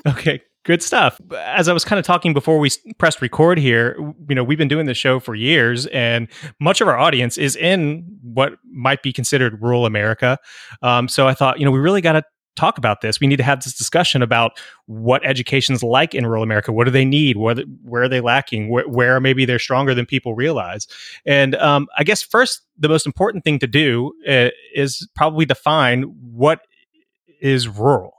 okay, 0.07 0.41
Good 0.65 0.81
stuff. 0.81 1.19
As 1.37 1.67
I 1.67 1.73
was 1.73 1.83
kind 1.83 1.99
of 1.99 2.05
talking 2.05 2.33
before 2.33 2.57
we 2.57 2.69
pressed 2.97 3.21
record 3.21 3.57
here, 3.57 3.97
you 4.29 4.35
know, 4.35 4.45
we've 4.45 4.57
been 4.57 4.69
doing 4.69 4.85
this 4.85 4.97
show 4.97 5.19
for 5.19 5.35
years, 5.35 5.87
and 5.87 6.29
much 6.61 6.79
of 6.79 6.87
our 6.87 6.97
audience 6.97 7.37
is 7.37 7.57
in 7.57 8.05
what 8.21 8.53
might 8.71 9.03
be 9.03 9.11
considered 9.11 9.61
rural 9.61 9.85
America. 9.85 10.37
Um, 10.81 11.09
so 11.09 11.27
I 11.27 11.33
thought, 11.33 11.59
you 11.59 11.65
know, 11.65 11.71
we 11.71 11.79
really 11.79 11.99
got 11.99 12.13
to 12.13 12.23
talk 12.55 12.77
about 12.77 13.01
this. 13.01 13.19
We 13.19 13.27
need 13.27 13.37
to 13.37 13.43
have 13.43 13.61
this 13.61 13.73
discussion 13.73 14.21
about 14.21 14.53
what 14.85 15.25
education's 15.25 15.83
like 15.83 16.15
in 16.15 16.25
rural 16.25 16.43
America. 16.43 16.71
What 16.71 16.85
do 16.85 16.91
they 16.91 17.03
need? 17.03 17.35
Where, 17.35 17.55
where 17.83 18.03
are 18.03 18.09
they 18.09 18.21
lacking? 18.21 18.69
Where, 18.69 18.87
where, 18.87 19.19
maybe 19.19 19.43
they're 19.43 19.59
stronger 19.59 19.93
than 19.93 20.05
people 20.05 20.33
realize? 20.33 20.87
And 21.25 21.55
um, 21.55 21.87
I 21.97 22.05
guess 22.05 22.21
first, 22.21 22.61
the 22.77 22.87
most 22.87 23.05
important 23.05 23.43
thing 23.43 23.59
to 23.59 23.67
do 23.67 24.13
uh, 24.27 24.49
is 24.73 25.07
probably 25.15 25.45
define 25.45 26.03
what 26.03 26.61
is 27.41 27.67
rural. 27.67 28.13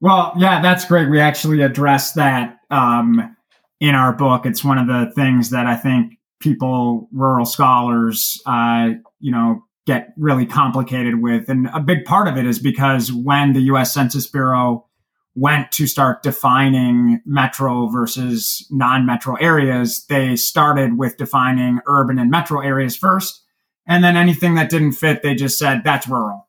Well, 0.00 0.32
yeah, 0.38 0.62
that's 0.62 0.84
great. 0.86 1.10
We 1.10 1.20
actually 1.20 1.62
address 1.62 2.12
that 2.12 2.58
um, 2.70 3.36
in 3.80 3.94
our 3.94 4.12
book. 4.12 4.46
It's 4.46 4.64
one 4.64 4.78
of 4.78 4.86
the 4.86 5.12
things 5.14 5.50
that 5.50 5.66
I 5.66 5.76
think 5.76 6.14
people, 6.40 7.08
rural 7.12 7.44
scholars, 7.44 8.40
uh, 8.46 8.90
you 9.18 9.30
know, 9.30 9.62
get 9.86 10.14
really 10.16 10.46
complicated 10.46 11.20
with. 11.20 11.48
And 11.48 11.68
a 11.74 11.80
big 11.80 12.04
part 12.04 12.28
of 12.28 12.36
it 12.36 12.46
is 12.46 12.58
because 12.58 13.12
when 13.12 13.52
the 13.52 13.60
U.S. 13.62 13.92
Census 13.92 14.26
Bureau 14.26 14.86
went 15.34 15.70
to 15.72 15.86
start 15.86 16.22
defining 16.22 17.20
metro 17.24 17.86
versus 17.88 18.66
non-metro 18.70 19.36
areas, 19.36 20.04
they 20.06 20.34
started 20.36 20.98
with 20.98 21.16
defining 21.16 21.80
urban 21.86 22.18
and 22.18 22.30
metro 22.30 22.60
areas 22.60 22.96
first. 22.96 23.42
And 23.86 24.02
then 24.02 24.16
anything 24.16 24.54
that 24.54 24.70
didn't 24.70 24.92
fit, 24.92 25.22
they 25.22 25.34
just 25.34 25.58
said 25.58 25.82
that's 25.84 26.08
rural. 26.08 26.46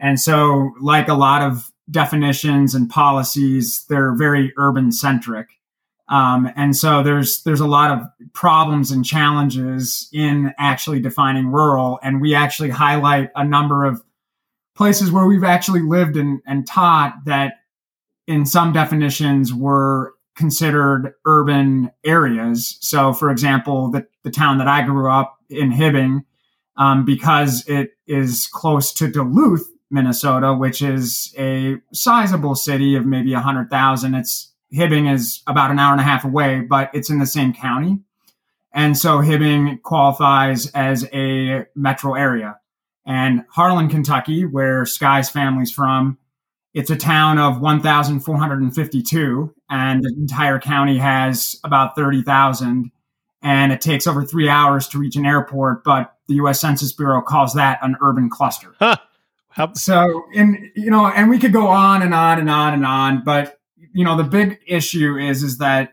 And 0.00 0.18
so, 0.20 0.72
like 0.80 1.08
a 1.08 1.14
lot 1.14 1.42
of 1.42 1.70
definitions 1.90 2.74
and 2.74 2.90
policies, 2.90 3.84
they're 3.88 4.14
very 4.14 4.52
urban 4.56 4.92
centric. 4.92 5.48
Um, 6.08 6.50
and 6.56 6.74
so 6.76 7.02
there's 7.02 7.42
there's 7.42 7.60
a 7.60 7.66
lot 7.66 7.90
of 7.90 8.06
problems 8.32 8.90
and 8.90 9.04
challenges 9.04 10.08
in 10.12 10.54
actually 10.58 11.00
defining 11.00 11.48
rural. 11.48 11.98
And 12.02 12.20
we 12.20 12.34
actually 12.34 12.70
highlight 12.70 13.30
a 13.36 13.44
number 13.44 13.84
of 13.84 14.02
places 14.74 15.10
where 15.10 15.26
we've 15.26 15.44
actually 15.44 15.82
lived 15.82 16.16
and, 16.16 16.40
and 16.46 16.66
taught 16.66 17.14
that 17.26 17.54
in 18.26 18.46
some 18.46 18.72
definitions 18.72 19.52
were 19.52 20.14
considered 20.36 21.14
urban 21.26 21.90
areas. 22.04 22.78
So, 22.80 23.12
for 23.12 23.30
example, 23.30 23.90
the, 23.90 24.06
the 24.22 24.30
town 24.30 24.58
that 24.58 24.68
I 24.68 24.82
grew 24.82 25.10
up 25.10 25.36
in, 25.50 25.72
Hibbing, 25.72 26.24
um, 26.76 27.04
because 27.04 27.68
it 27.68 27.90
is 28.06 28.46
close 28.46 28.92
to 28.94 29.10
Duluth, 29.10 29.66
Minnesota, 29.90 30.54
which 30.54 30.82
is 30.82 31.34
a 31.38 31.76
sizable 31.92 32.54
city 32.54 32.94
of 32.94 33.06
maybe 33.06 33.32
100,000. 33.32 34.14
It's 34.14 34.52
Hibbing 34.72 35.12
is 35.12 35.42
about 35.46 35.70
an 35.70 35.78
hour 35.78 35.92
and 35.92 36.00
a 36.00 36.04
half 36.04 36.24
away, 36.24 36.60
but 36.60 36.90
it's 36.92 37.10
in 37.10 37.18
the 37.18 37.26
same 37.26 37.54
county. 37.54 37.98
And 38.72 38.96
so 38.96 39.18
Hibbing 39.18 39.82
qualifies 39.82 40.70
as 40.72 41.08
a 41.12 41.64
metro 41.74 42.14
area. 42.14 42.58
And 43.06 43.44
Harlan, 43.50 43.88
Kentucky, 43.88 44.44
where 44.44 44.84
Sky's 44.84 45.30
family's 45.30 45.72
from, 45.72 46.18
it's 46.74 46.90
a 46.90 46.96
town 46.96 47.38
of 47.38 47.60
1,452, 47.60 49.54
and 49.70 50.04
the 50.04 50.14
entire 50.18 50.60
county 50.60 50.98
has 50.98 51.58
about 51.64 51.96
30,000. 51.96 52.92
And 53.42 53.72
it 53.72 53.80
takes 53.80 54.06
over 54.06 54.24
three 54.24 54.50
hours 54.50 54.86
to 54.88 54.98
reach 54.98 55.16
an 55.16 55.24
airport, 55.24 55.82
but 55.84 56.14
the 56.26 56.34
U.S. 56.34 56.60
Census 56.60 56.92
Bureau 56.92 57.22
calls 57.22 57.54
that 57.54 57.78
an 57.82 57.96
urban 58.02 58.28
cluster. 58.28 58.74
Huh. 58.78 58.96
How- 59.50 59.72
so, 59.74 60.24
and 60.34 60.70
you 60.76 60.90
know, 60.90 61.06
and 61.06 61.28
we 61.30 61.38
could 61.38 61.52
go 61.52 61.68
on 61.68 62.02
and 62.02 62.14
on 62.14 62.38
and 62.38 62.50
on 62.50 62.74
and 62.74 62.86
on, 62.86 63.22
but 63.24 63.58
you 63.92 64.04
know, 64.04 64.16
the 64.16 64.24
big 64.24 64.58
issue 64.66 65.16
is 65.16 65.42
is 65.42 65.58
that 65.58 65.92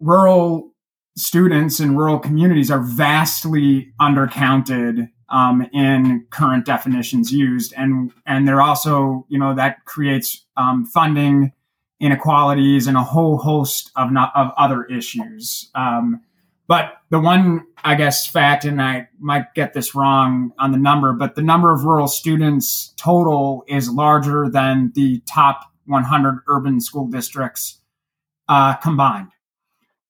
rural 0.00 0.72
students 1.16 1.80
in 1.80 1.96
rural 1.96 2.18
communities 2.18 2.70
are 2.70 2.82
vastly 2.82 3.92
undercounted 4.00 5.08
um, 5.28 5.68
in 5.72 6.26
current 6.30 6.64
definitions 6.64 7.32
used, 7.32 7.72
and 7.76 8.12
and 8.26 8.46
they're 8.46 8.62
also, 8.62 9.26
you 9.28 9.38
know, 9.38 9.54
that 9.54 9.84
creates 9.84 10.44
um, 10.56 10.86
funding 10.86 11.52
inequalities, 12.00 12.86
and 12.86 12.96
a 12.96 13.02
whole 13.02 13.38
host 13.38 13.90
of 13.96 14.12
not, 14.12 14.32
of 14.34 14.52
other 14.56 14.84
issues. 14.84 15.70
Um, 15.74 16.20
but 16.66 16.94
the 17.10 17.20
one, 17.20 17.66
I 17.84 17.94
guess, 17.94 18.26
fact, 18.26 18.64
and 18.64 18.80
I 18.80 19.08
might 19.18 19.54
get 19.54 19.74
this 19.74 19.94
wrong 19.94 20.52
on 20.58 20.72
the 20.72 20.78
number, 20.78 21.12
but 21.12 21.34
the 21.34 21.42
number 21.42 21.72
of 21.72 21.84
rural 21.84 22.08
students 22.08 22.94
total 22.96 23.64
is 23.68 23.90
larger 23.90 24.48
than 24.48 24.92
the 24.94 25.20
top 25.26 25.60
100 25.86 26.40
urban 26.48 26.80
school 26.80 27.06
districts 27.06 27.80
uh, 28.48 28.74
combined. 28.76 29.28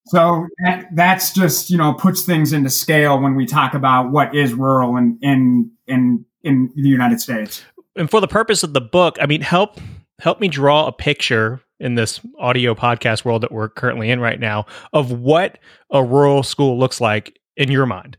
So 0.07 0.47
that, 0.63 0.87
that's 0.93 1.33
just 1.33 1.71
you 1.71 1.77
know 1.77 1.93
puts 1.93 2.21
things 2.21 2.53
into 2.53 2.69
scale 2.69 3.19
when 3.19 3.35
we 3.35 3.45
talk 3.45 3.73
about 3.73 4.11
what 4.11 4.35
is 4.35 4.53
rural 4.53 4.97
in 4.97 5.17
in 5.21 5.71
in 5.87 6.25
in 6.43 6.71
the 6.75 6.89
United 6.89 7.19
States. 7.19 7.63
And 7.95 8.09
for 8.09 8.21
the 8.21 8.27
purpose 8.27 8.61
of 8.61 8.73
the 8.73 8.81
book, 8.81 9.17
I 9.19 9.25
mean, 9.25 9.41
help 9.41 9.79
help 10.19 10.39
me 10.39 10.47
draw 10.47 10.85
a 10.85 10.91
picture 10.91 11.61
in 11.79 11.95
this 11.95 12.19
audio 12.39 12.73
podcast 12.73 13.25
world 13.25 13.43
that 13.43 13.51
we're 13.51 13.69
currently 13.69 14.09
in 14.09 14.19
right 14.19 14.39
now 14.39 14.65
of 14.93 15.11
what 15.11 15.59
a 15.91 16.03
rural 16.03 16.43
school 16.43 16.79
looks 16.79 17.01
like 17.01 17.39
in 17.57 17.69
your 17.71 17.85
mind. 17.85 18.17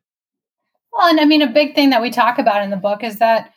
Well, 0.93 1.09
and 1.09 1.21
I 1.21 1.25
mean, 1.25 1.43
a 1.43 1.47
big 1.47 1.75
thing 1.75 1.91
that 1.91 2.03
we 2.03 2.11
talk 2.11 2.39
about 2.39 2.63
in 2.63 2.71
the 2.71 2.77
book 2.77 3.03
is 3.03 3.19
that 3.19 3.53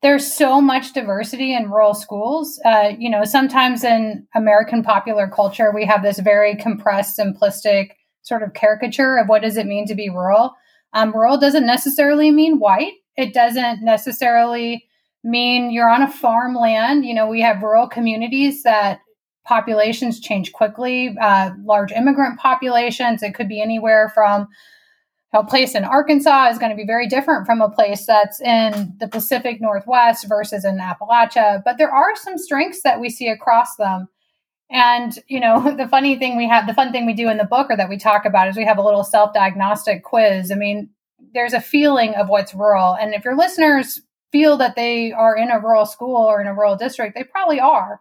there's 0.00 0.32
so 0.32 0.60
much 0.60 0.92
diversity 0.92 1.54
in 1.54 1.70
rural 1.70 1.94
schools. 1.94 2.60
Uh, 2.64 2.92
you 2.98 3.10
know, 3.10 3.24
sometimes 3.24 3.82
in 3.82 4.26
American 4.34 4.82
popular 4.82 5.26
culture, 5.28 5.72
we 5.74 5.84
have 5.84 6.02
this 6.02 6.18
very 6.20 6.54
compressed, 6.54 7.18
simplistic 7.18 7.90
sort 8.22 8.42
of 8.42 8.54
caricature 8.54 9.16
of 9.16 9.28
what 9.28 9.42
does 9.42 9.56
it 9.56 9.66
mean 9.66 9.86
to 9.86 9.94
be 9.94 10.08
rural. 10.08 10.54
Um, 10.92 11.12
rural 11.12 11.38
doesn't 11.38 11.66
necessarily 11.66 12.30
mean 12.30 12.58
white. 12.58 12.92
It 13.16 13.34
doesn't 13.34 13.82
necessarily 13.82 14.84
mean 15.24 15.70
you're 15.70 15.90
on 15.90 16.02
a 16.02 16.10
farmland. 16.10 17.04
You 17.04 17.14
know, 17.14 17.26
we 17.26 17.40
have 17.40 17.62
rural 17.62 17.88
communities 17.88 18.62
that 18.62 19.00
populations 19.48 20.20
change 20.20 20.52
quickly, 20.52 21.16
uh, 21.20 21.50
large 21.64 21.90
immigrant 21.90 22.38
populations. 22.38 23.22
It 23.22 23.34
could 23.34 23.48
be 23.48 23.62
anywhere 23.62 24.10
from 24.14 24.46
a 25.32 25.44
place 25.44 25.74
in 25.74 25.84
Arkansas 25.84 26.48
is 26.48 26.58
going 26.58 26.70
to 26.70 26.76
be 26.76 26.86
very 26.86 27.06
different 27.06 27.46
from 27.46 27.60
a 27.60 27.68
place 27.68 28.06
that's 28.06 28.40
in 28.40 28.94
the 28.98 29.08
Pacific 29.08 29.60
Northwest 29.60 30.26
versus 30.28 30.64
in 30.64 30.78
Appalachia. 30.78 31.62
But 31.64 31.78
there 31.78 31.92
are 31.92 32.16
some 32.16 32.38
strengths 32.38 32.82
that 32.82 33.00
we 33.00 33.10
see 33.10 33.28
across 33.28 33.76
them. 33.76 34.08
And, 34.70 35.18
you 35.28 35.40
know, 35.40 35.74
the 35.76 35.88
funny 35.88 36.16
thing 36.16 36.36
we 36.36 36.48
have, 36.48 36.66
the 36.66 36.74
fun 36.74 36.92
thing 36.92 37.06
we 37.06 37.14
do 37.14 37.28
in 37.28 37.38
the 37.38 37.44
book 37.44 37.70
or 37.70 37.76
that 37.76 37.88
we 37.88 37.98
talk 37.98 38.24
about 38.24 38.48
is 38.48 38.56
we 38.56 38.64
have 38.64 38.78
a 38.78 38.84
little 38.84 39.04
self 39.04 39.34
diagnostic 39.34 40.02
quiz. 40.02 40.50
I 40.50 40.54
mean, 40.54 40.90
there's 41.34 41.52
a 41.54 41.60
feeling 41.60 42.14
of 42.14 42.28
what's 42.28 42.54
rural. 42.54 42.94
And 42.94 43.14
if 43.14 43.24
your 43.24 43.36
listeners 43.36 44.00
feel 44.30 44.56
that 44.58 44.76
they 44.76 45.12
are 45.12 45.36
in 45.36 45.50
a 45.50 45.60
rural 45.60 45.86
school 45.86 46.16
or 46.16 46.40
in 46.40 46.46
a 46.46 46.54
rural 46.54 46.76
district, 46.76 47.14
they 47.14 47.24
probably 47.24 47.60
are. 47.60 48.00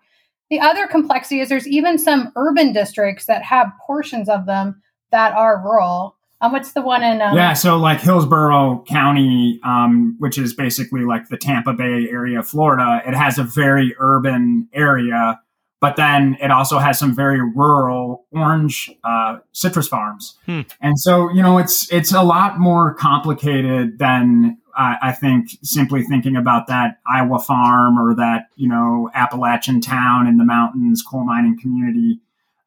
The 0.50 0.60
other 0.60 0.88
complexity 0.88 1.42
is 1.42 1.50
there's 1.50 1.68
even 1.68 1.98
some 1.98 2.32
urban 2.36 2.72
districts 2.74 3.26
that 3.26 3.44
have 3.44 3.72
portions 3.86 4.30
of 4.30 4.46
them 4.46 4.82
that 5.12 5.34
are 5.34 5.62
rural. 5.64 6.16
Um, 6.40 6.52
what's 6.52 6.74
the 6.74 6.82
one 6.82 7.04
in? 7.04 7.22
Um, 7.22 7.36
yeah, 7.36 7.54
so 7.54 7.78
like 7.78 8.00
Hillsborough 8.00 8.84
County, 8.88 9.60
um, 9.64 10.16
which 10.20 10.38
is 10.38 10.54
basically 10.54 11.02
like 11.02 11.30
the 11.30 11.38
Tampa 11.38 11.74
Bay 11.74 12.08
area 12.10 12.40
of 12.40 12.48
Florida, 12.48 13.02
it 13.06 13.16
has 13.16 13.40
a 13.40 13.44
very 13.44 13.96
urban 14.00 14.70
area, 14.72 15.40
but 15.82 15.96
then 15.96 16.38
it 16.42 16.52
also 16.52 16.78
has 16.78 17.00
some 17.00 17.16
very 17.16 17.42
rural 17.42 18.26
orange 18.32 18.92
uh, 19.04 19.40
citrus 19.52 19.88
farms. 19.88 20.38
Hmm. 20.46 20.62
And 20.80 21.00
so 21.00 21.30
you 21.34 21.42
know, 21.42 21.58
it's 21.58 21.92
it's 21.92 22.14
a 22.14 22.22
lot 22.22 22.60
more 22.60 22.94
complicated 22.94 23.98
than 23.98 24.60
uh, 24.78 24.96
I 25.02 25.12
think 25.12 25.50
simply 25.64 26.04
thinking 26.04 26.36
about 26.36 26.68
that 26.68 27.00
Iowa 27.10 27.40
farm 27.40 27.98
or 27.98 28.16
that 28.16 28.48
you 28.56 28.68
know 28.68 29.10
Appalachian 29.14 29.82
town 29.82 30.28
in 30.28 30.38
the 30.38 30.46
mountains 30.46 31.02
coal 31.02 31.26
mining 31.26 31.60
community 31.60 32.20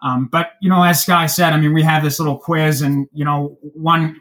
um, 0.02 0.26
but 0.26 0.52
you 0.60 0.70
know, 0.70 0.82
as 0.82 1.02
Sky 1.02 1.26
said, 1.26 1.52
I 1.52 1.58
mean, 1.58 1.74
we 1.74 1.82
have 1.82 2.02
this 2.02 2.18
little 2.18 2.38
quiz, 2.38 2.80
and 2.80 3.08
you 3.12 3.24
know, 3.24 3.58
one 3.60 4.20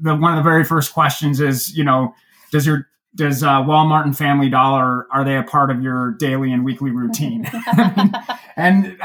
the 0.00 0.14
one 0.14 0.32
of 0.32 0.42
the 0.42 0.48
very 0.48 0.64
first 0.64 0.92
questions 0.92 1.40
is, 1.40 1.76
you 1.76 1.84
know, 1.84 2.14
does 2.52 2.66
your 2.66 2.88
does 3.14 3.42
uh, 3.42 3.60
Walmart 3.62 4.04
and 4.04 4.16
Family 4.16 4.48
Dollar 4.48 5.06
are 5.12 5.24
they 5.24 5.36
a 5.36 5.42
part 5.42 5.70
of 5.70 5.82
your 5.82 6.12
daily 6.12 6.52
and 6.52 6.64
weekly 6.64 6.90
routine? 6.90 7.44
and 8.56 8.96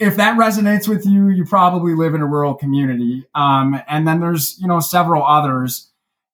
if 0.00 0.16
that 0.16 0.36
resonates 0.38 0.88
with 0.88 1.06
you, 1.06 1.28
you 1.28 1.44
probably 1.44 1.94
live 1.94 2.14
in 2.14 2.22
a 2.22 2.26
rural 2.26 2.54
community. 2.54 3.24
Um, 3.34 3.80
and 3.86 4.08
then 4.08 4.20
there's 4.20 4.58
you 4.58 4.66
know 4.66 4.80
several 4.80 5.24
others, 5.24 5.91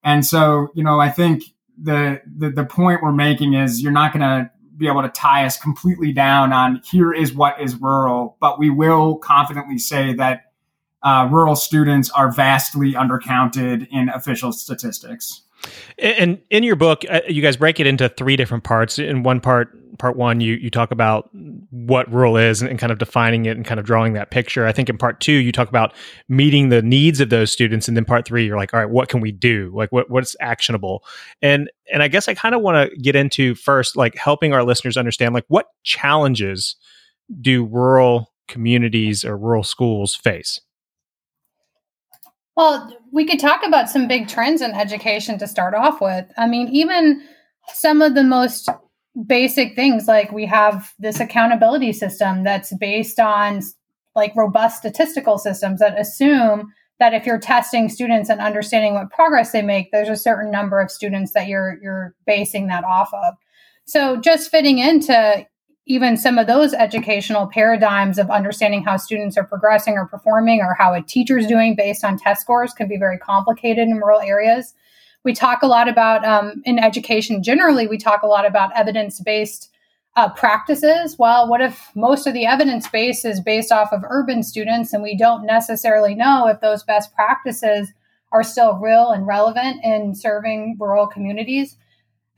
and 0.08 0.24
so 0.24 0.68
you 0.74 0.82
know 0.82 0.98
I 1.00 1.10
think 1.10 1.44
the 1.80 2.20
the, 2.26 2.50
the 2.50 2.64
point 2.64 3.02
we're 3.02 3.12
making 3.12 3.54
is 3.54 3.82
you're 3.82 3.92
not 3.92 4.12
going 4.12 4.22
to 4.22 4.50
be 4.76 4.86
able 4.86 5.02
to 5.02 5.08
tie 5.08 5.44
us 5.44 5.58
completely 5.58 6.12
down 6.12 6.52
on 6.52 6.80
here 6.84 7.12
is 7.12 7.34
what 7.34 7.60
is 7.60 7.74
rural, 7.74 8.36
but 8.40 8.58
we 8.58 8.70
will 8.70 9.16
confidently 9.16 9.76
say 9.76 10.14
that 10.14 10.52
uh, 11.02 11.28
rural 11.30 11.56
students 11.56 12.10
are 12.10 12.32
vastly 12.32 12.92
undercounted 12.92 13.88
in 13.90 14.08
official 14.08 14.52
statistics. 14.52 15.42
And 15.98 16.40
in 16.50 16.62
your 16.62 16.76
book, 16.76 17.04
uh, 17.08 17.20
you 17.28 17.42
guys 17.42 17.56
break 17.56 17.80
it 17.80 17.86
into 17.86 18.08
three 18.08 18.36
different 18.36 18.64
parts. 18.64 18.98
In 18.98 19.22
one 19.22 19.40
part, 19.40 19.74
part 19.98 20.16
one, 20.16 20.40
you 20.40 20.54
you 20.54 20.70
talk 20.70 20.90
about 20.92 21.28
what 21.70 22.10
rural 22.12 22.36
is 22.36 22.62
and, 22.62 22.78
kind 22.78 22.92
of 22.92 22.98
defining 22.98 23.46
it 23.46 23.56
and 23.56 23.66
kind 23.66 23.80
of 23.80 23.86
drawing 23.86 24.12
that 24.12 24.30
picture. 24.30 24.66
I 24.66 24.72
think 24.72 24.88
in 24.88 24.96
part 24.96 25.20
two, 25.20 25.32
you 25.32 25.50
talk 25.50 25.68
about 25.68 25.92
meeting 26.28 26.68
the 26.68 26.82
needs 26.82 27.20
of 27.20 27.30
those 27.30 27.50
students, 27.50 27.88
and 27.88 27.96
then 27.96 28.04
part 28.04 28.26
three, 28.26 28.46
you're 28.46 28.56
like, 28.56 28.72
all 28.72 28.80
right, 28.80 28.88
what 28.88 29.08
can 29.08 29.20
we 29.20 29.32
do? 29.32 29.72
Like, 29.74 29.90
what 29.90 30.08
what's 30.08 30.36
actionable? 30.40 31.04
And 31.42 31.70
and 31.92 32.02
I 32.02 32.08
guess 32.08 32.28
I 32.28 32.34
kind 32.34 32.54
of 32.54 32.62
want 32.62 32.90
to 32.90 32.96
get 32.98 33.16
into 33.16 33.54
first, 33.54 33.96
like 33.96 34.14
helping 34.16 34.52
our 34.52 34.62
listeners 34.62 34.96
understand, 34.96 35.34
like 35.34 35.46
what 35.48 35.66
challenges 35.82 36.76
do 37.40 37.64
rural 37.64 38.32
communities 38.46 39.24
or 39.24 39.36
rural 39.36 39.64
schools 39.64 40.14
face? 40.14 40.60
Well, 42.58 42.92
we 43.12 43.24
could 43.24 43.38
talk 43.38 43.64
about 43.64 43.88
some 43.88 44.08
big 44.08 44.26
trends 44.26 44.62
in 44.62 44.72
education 44.72 45.38
to 45.38 45.46
start 45.46 45.74
off 45.74 46.00
with. 46.00 46.26
I 46.36 46.48
mean, 46.48 46.66
even 46.72 47.22
some 47.72 48.02
of 48.02 48.16
the 48.16 48.24
most 48.24 48.68
basic 49.26 49.76
things 49.76 50.08
like 50.08 50.32
we 50.32 50.44
have 50.46 50.92
this 50.98 51.20
accountability 51.20 51.92
system 51.92 52.42
that's 52.42 52.74
based 52.74 53.20
on 53.20 53.62
like 54.16 54.34
robust 54.34 54.78
statistical 54.78 55.38
systems 55.38 55.78
that 55.78 56.00
assume 56.00 56.72
that 56.98 57.14
if 57.14 57.24
you're 57.24 57.38
testing 57.38 57.88
students 57.88 58.28
and 58.28 58.40
understanding 58.40 58.94
what 58.94 59.10
progress 59.10 59.52
they 59.52 59.62
make 59.62 59.90
there's 59.92 60.08
a 60.08 60.16
certain 60.16 60.50
number 60.50 60.80
of 60.80 60.90
students 60.90 61.32
that 61.32 61.46
you're 61.46 61.78
you're 61.82 62.14
basing 62.26 62.66
that 62.66 62.84
off 62.84 63.12
of 63.12 63.34
so 63.86 64.16
just 64.16 64.50
fitting 64.50 64.78
into 64.78 65.46
even 65.88 66.18
some 66.18 66.36
of 66.36 66.46
those 66.46 66.74
educational 66.74 67.46
paradigms 67.46 68.18
of 68.18 68.30
understanding 68.30 68.84
how 68.84 68.98
students 68.98 69.38
are 69.38 69.44
progressing 69.44 69.94
or 69.94 70.06
performing 70.06 70.60
or 70.60 70.74
how 70.74 70.92
a 70.92 71.00
teacher's 71.00 71.46
doing 71.46 71.74
based 71.74 72.04
on 72.04 72.18
test 72.18 72.42
scores 72.42 72.74
can 72.74 72.86
be 72.86 72.98
very 72.98 73.16
complicated 73.16 73.88
in 73.88 73.96
rural 73.96 74.20
areas. 74.20 74.74
We 75.24 75.32
talk 75.32 75.62
a 75.62 75.66
lot 75.66 75.88
about, 75.88 76.26
um, 76.26 76.62
in 76.66 76.78
education 76.78 77.42
generally, 77.42 77.86
we 77.86 77.96
talk 77.96 78.22
a 78.22 78.26
lot 78.26 78.46
about 78.46 78.76
evidence 78.76 79.18
based 79.20 79.70
uh, 80.14 80.28
practices. 80.28 81.18
Well, 81.18 81.48
what 81.48 81.62
if 81.62 81.90
most 81.94 82.26
of 82.26 82.34
the 82.34 82.44
evidence 82.44 82.86
base 82.88 83.24
is 83.24 83.40
based 83.40 83.72
off 83.72 83.90
of 83.90 84.04
urban 84.08 84.42
students 84.42 84.92
and 84.92 85.02
we 85.02 85.16
don't 85.16 85.46
necessarily 85.46 86.14
know 86.14 86.48
if 86.48 86.60
those 86.60 86.82
best 86.82 87.14
practices 87.14 87.92
are 88.30 88.42
still 88.42 88.74
real 88.74 89.10
and 89.10 89.26
relevant 89.26 89.82
in 89.82 90.14
serving 90.14 90.76
rural 90.78 91.06
communities? 91.06 91.76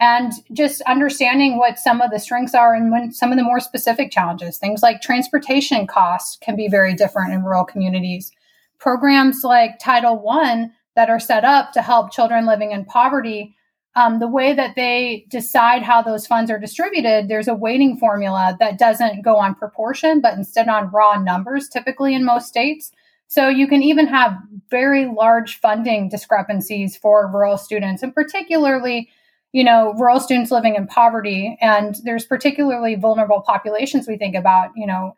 And 0.00 0.32
just 0.52 0.80
understanding 0.82 1.58
what 1.58 1.78
some 1.78 2.00
of 2.00 2.10
the 2.10 2.18
strengths 2.18 2.54
are 2.54 2.74
and 2.74 2.90
when 2.90 3.12
some 3.12 3.30
of 3.30 3.38
the 3.38 3.44
more 3.44 3.60
specific 3.60 4.10
challenges. 4.10 4.56
Things 4.56 4.82
like 4.82 5.02
transportation 5.02 5.86
costs 5.86 6.38
can 6.40 6.56
be 6.56 6.68
very 6.68 6.94
different 6.94 7.34
in 7.34 7.44
rural 7.44 7.64
communities. 7.64 8.32
Programs 8.78 9.44
like 9.44 9.78
Title 9.78 10.18
One 10.18 10.72
that 10.96 11.10
are 11.10 11.20
set 11.20 11.44
up 11.44 11.72
to 11.72 11.82
help 11.82 12.12
children 12.12 12.46
living 12.46 12.72
in 12.72 12.86
poverty, 12.86 13.54
um, 13.94 14.20
the 14.20 14.28
way 14.28 14.54
that 14.54 14.74
they 14.74 15.26
decide 15.28 15.82
how 15.82 16.00
those 16.00 16.26
funds 16.26 16.50
are 16.50 16.58
distributed, 16.58 17.28
there's 17.28 17.48
a 17.48 17.54
weighting 17.54 17.98
formula 17.98 18.56
that 18.58 18.78
doesn't 18.78 19.22
go 19.22 19.36
on 19.36 19.54
proportion, 19.54 20.20
but 20.20 20.34
instead 20.34 20.68
on 20.68 20.90
raw 20.90 21.20
numbers, 21.20 21.68
typically 21.68 22.14
in 22.14 22.24
most 22.24 22.48
states. 22.48 22.92
So 23.26 23.48
you 23.48 23.68
can 23.68 23.82
even 23.82 24.06
have 24.06 24.32
very 24.70 25.06
large 25.06 25.60
funding 25.60 26.08
discrepancies 26.08 26.96
for 26.96 27.30
rural 27.30 27.58
students, 27.58 28.02
and 28.02 28.14
particularly 28.14 29.10
you 29.52 29.64
know, 29.64 29.94
rural 29.94 30.20
students 30.20 30.50
living 30.50 30.76
in 30.76 30.86
poverty. 30.86 31.56
And 31.60 31.96
there's 32.04 32.24
particularly 32.24 32.94
vulnerable 32.94 33.40
populations 33.40 34.06
we 34.06 34.16
think 34.16 34.36
about, 34.36 34.70
you 34.76 34.86
know, 34.86 35.16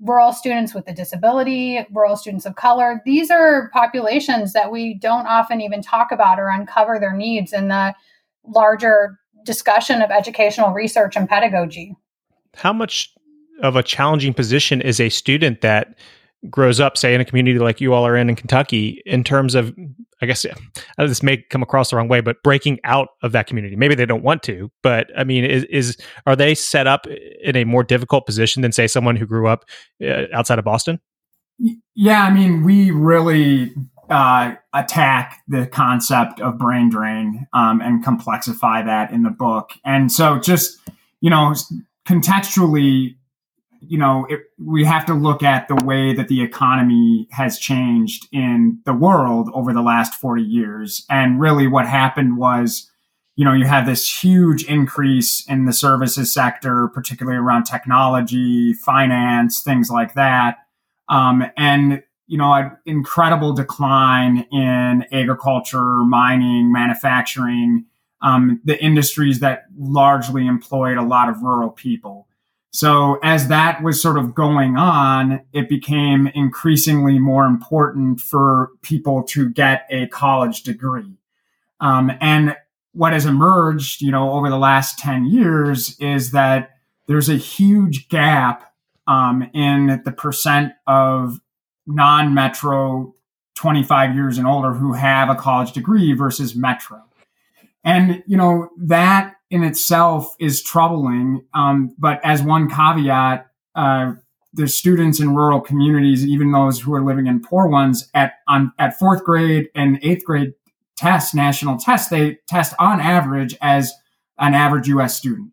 rural 0.00 0.32
students 0.32 0.74
with 0.74 0.86
a 0.88 0.92
disability, 0.92 1.84
rural 1.92 2.16
students 2.16 2.46
of 2.46 2.54
color. 2.56 3.02
These 3.04 3.30
are 3.30 3.70
populations 3.72 4.52
that 4.52 4.70
we 4.70 4.94
don't 4.94 5.26
often 5.26 5.60
even 5.60 5.82
talk 5.82 6.12
about 6.12 6.38
or 6.38 6.48
uncover 6.48 6.98
their 7.00 7.12
needs 7.12 7.52
in 7.52 7.68
the 7.68 7.94
larger 8.46 9.18
discussion 9.44 10.02
of 10.02 10.10
educational 10.10 10.70
research 10.70 11.16
and 11.16 11.28
pedagogy. 11.28 11.96
How 12.54 12.72
much 12.72 13.12
of 13.62 13.76
a 13.76 13.82
challenging 13.82 14.34
position 14.34 14.80
is 14.80 15.00
a 15.00 15.08
student 15.08 15.60
that 15.62 15.98
grows 16.50 16.80
up, 16.80 16.96
say 16.96 17.14
in 17.14 17.20
a 17.20 17.24
community 17.24 17.58
like 17.58 17.80
you 17.80 17.92
all 17.92 18.06
are 18.06 18.16
in 18.16 18.28
in 18.28 18.36
Kentucky, 18.36 19.02
in 19.06 19.24
terms 19.24 19.54
of, 19.54 19.74
I 20.22 20.26
guess 20.26 20.46
this 20.96 21.22
may 21.22 21.38
come 21.50 21.62
across 21.62 21.90
the 21.90 21.96
wrong 21.96 22.08
way, 22.08 22.20
but 22.20 22.42
breaking 22.42 22.78
out 22.84 23.08
of 23.22 23.32
that 23.32 23.46
community. 23.46 23.76
Maybe 23.76 23.94
they 23.94 24.06
don't 24.06 24.22
want 24.22 24.42
to, 24.44 24.70
but 24.82 25.08
I 25.16 25.24
mean, 25.24 25.44
is, 25.44 25.64
is 25.64 25.96
are 26.26 26.36
they 26.36 26.54
set 26.54 26.86
up 26.86 27.06
in 27.42 27.56
a 27.56 27.64
more 27.64 27.82
difficult 27.82 28.26
position 28.26 28.62
than 28.62 28.72
say 28.72 28.86
someone 28.86 29.16
who 29.16 29.26
grew 29.26 29.48
up 29.48 29.64
uh, 30.04 30.24
outside 30.32 30.58
of 30.58 30.64
Boston? 30.64 31.00
Yeah, 31.94 32.22
I 32.22 32.30
mean, 32.32 32.62
we 32.62 32.92
really 32.92 33.74
uh, 34.10 34.54
attack 34.72 35.42
the 35.48 35.66
concept 35.66 36.40
of 36.40 36.56
brain 36.56 36.88
drain 36.88 37.46
um, 37.52 37.80
and 37.80 38.04
complexify 38.04 38.84
that 38.86 39.10
in 39.10 39.22
the 39.22 39.30
book. 39.30 39.72
And 39.84 40.10
so, 40.12 40.38
just 40.38 40.78
you 41.20 41.30
know, 41.30 41.54
contextually, 42.06 43.16
you 43.80 43.98
know, 43.98 44.26
it, 44.28 44.40
we 44.58 44.84
have 44.84 45.06
to 45.06 45.14
look 45.14 45.42
at 45.42 45.68
the 45.68 45.76
way 45.76 46.12
that 46.14 46.28
the 46.28 46.42
economy 46.42 47.28
has 47.30 47.58
changed 47.58 48.26
in 48.32 48.80
the 48.84 48.92
world 48.92 49.50
over 49.54 49.72
the 49.72 49.82
last 49.82 50.14
40 50.14 50.42
years. 50.42 51.04
And 51.08 51.40
really, 51.40 51.66
what 51.66 51.86
happened 51.86 52.36
was, 52.36 52.90
you 53.36 53.44
know, 53.44 53.52
you 53.52 53.66
had 53.66 53.86
this 53.86 54.22
huge 54.22 54.64
increase 54.64 55.46
in 55.48 55.64
the 55.64 55.72
services 55.72 56.32
sector, 56.32 56.88
particularly 56.88 57.38
around 57.38 57.64
technology, 57.64 58.72
finance, 58.72 59.62
things 59.62 59.90
like 59.90 60.14
that. 60.14 60.58
Um, 61.08 61.44
and 61.56 62.02
you 62.28 62.36
know, 62.36 62.52
an 62.52 62.76
incredible 62.84 63.54
decline 63.54 64.46
in 64.52 65.06
agriculture, 65.10 66.04
mining, 66.04 66.70
manufacturing, 66.70 67.86
um, 68.20 68.60
the 68.64 68.82
industries 68.84 69.40
that 69.40 69.64
largely 69.78 70.46
employed 70.46 70.98
a 70.98 71.02
lot 71.02 71.30
of 71.30 71.42
rural 71.42 71.70
people. 71.70 72.27
So 72.70 73.18
as 73.22 73.48
that 73.48 73.82
was 73.82 74.00
sort 74.00 74.18
of 74.18 74.34
going 74.34 74.76
on, 74.76 75.40
it 75.52 75.68
became 75.68 76.26
increasingly 76.28 77.18
more 77.18 77.46
important 77.46 78.20
for 78.20 78.70
people 78.82 79.22
to 79.24 79.48
get 79.48 79.86
a 79.90 80.06
college 80.08 80.62
degree. 80.62 81.16
Um, 81.80 82.12
and 82.20 82.56
what 82.92 83.12
has 83.12 83.24
emerged, 83.24 84.02
you 84.02 84.10
know, 84.10 84.32
over 84.32 84.50
the 84.50 84.58
last 84.58 84.98
10 84.98 85.26
years 85.26 85.96
is 85.98 86.32
that 86.32 86.70
there's 87.06 87.28
a 87.28 87.36
huge 87.36 88.08
gap 88.08 88.72
um, 89.06 89.48
in 89.54 90.02
the 90.04 90.12
percent 90.12 90.72
of 90.86 91.40
non-metro 91.86 93.14
25 93.54 94.14
years 94.14 94.36
and 94.36 94.46
older 94.46 94.72
who 94.74 94.92
have 94.92 95.30
a 95.30 95.34
college 95.34 95.72
degree 95.72 96.12
versus 96.12 96.54
metro. 96.54 97.02
And, 97.82 98.22
you 98.26 98.36
know, 98.36 98.68
that 98.76 99.37
in 99.50 99.62
itself 99.64 100.34
is 100.38 100.62
troubling. 100.62 101.44
Um, 101.54 101.94
but 101.98 102.20
as 102.24 102.42
one 102.42 102.68
caveat, 102.68 103.46
uh, 103.74 104.12
the 104.52 104.66
students 104.66 105.20
in 105.20 105.34
rural 105.34 105.60
communities, 105.60 106.24
even 106.26 106.52
those 106.52 106.80
who 106.80 106.94
are 106.94 107.04
living 107.04 107.26
in 107.26 107.40
poor 107.40 107.66
ones, 107.68 108.08
at 108.14 108.34
on 108.48 108.72
at 108.78 108.98
fourth 108.98 109.24
grade 109.24 109.68
and 109.74 109.98
eighth 110.02 110.24
grade 110.24 110.54
tests, 110.96 111.34
national 111.34 111.78
tests, 111.78 112.08
they 112.08 112.38
test 112.48 112.74
on 112.78 113.00
average 113.00 113.56
as 113.60 113.92
an 114.38 114.54
average 114.54 114.88
U.S. 114.88 115.16
student. 115.16 115.50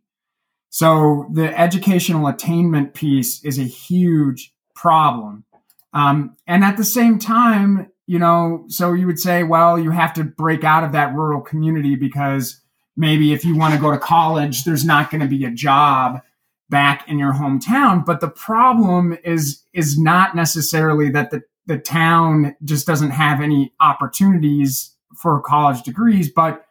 So 0.69 1.29
the 1.31 1.57
educational 1.57 2.27
attainment 2.27 2.93
piece 2.93 3.43
is 3.45 3.59
a 3.59 3.63
huge 3.63 4.53
problem. 4.75 5.45
Um, 5.93 6.35
and 6.47 6.63
at 6.63 6.75
the 6.75 6.83
same 6.83 7.19
time, 7.19 7.91
you 8.07 8.19
know, 8.19 8.65
so 8.67 8.93
you 8.93 9.07
would 9.07 9.19
say, 9.19 9.43
well, 9.43 9.79
you 9.79 9.91
have 9.91 10.13
to 10.13 10.23
break 10.23 10.63
out 10.63 10.83
of 10.83 10.91
that 10.91 11.13
rural 11.13 11.41
community 11.41 11.95
because 11.95 12.61
maybe 12.97 13.33
if 13.33 13.43
you 13.43 13.57
want 13.57 13.73
to 13.73 13.79
go 13.79 13.91
to 13.91 13.97
college, 13.97 14.63
there's 14.63 14.85
not 14.85 15.11
going 15.11 15.21
to 15.21 15.27
be 15.27 15.45
a 15.45 15.51
job 15.51 16.21
back 16.69 17.07
in 17.07 17.19
your 17.19 17.33
hometown. 17.33 18.05
But 18.05 18.21
the 18.21 18.29
problem 18.29 19.17
is 19.23 19.63
is 19.73 19.99
not 19.99 20.35
necessarily 20.35 21.09
that 21.11 21.31
the, 21.31 21.43
the 21.65 21.77
town 21.77 22.55
just 22.63 22.87
doesn't 22.87 23.11
have 23.11 23.41
any 23.41 23.73
opportunities 23.79 24.95
for 25.15 25.41
college 25.41 25.83
degrees, 25.83 26.29
but 26.29 26.65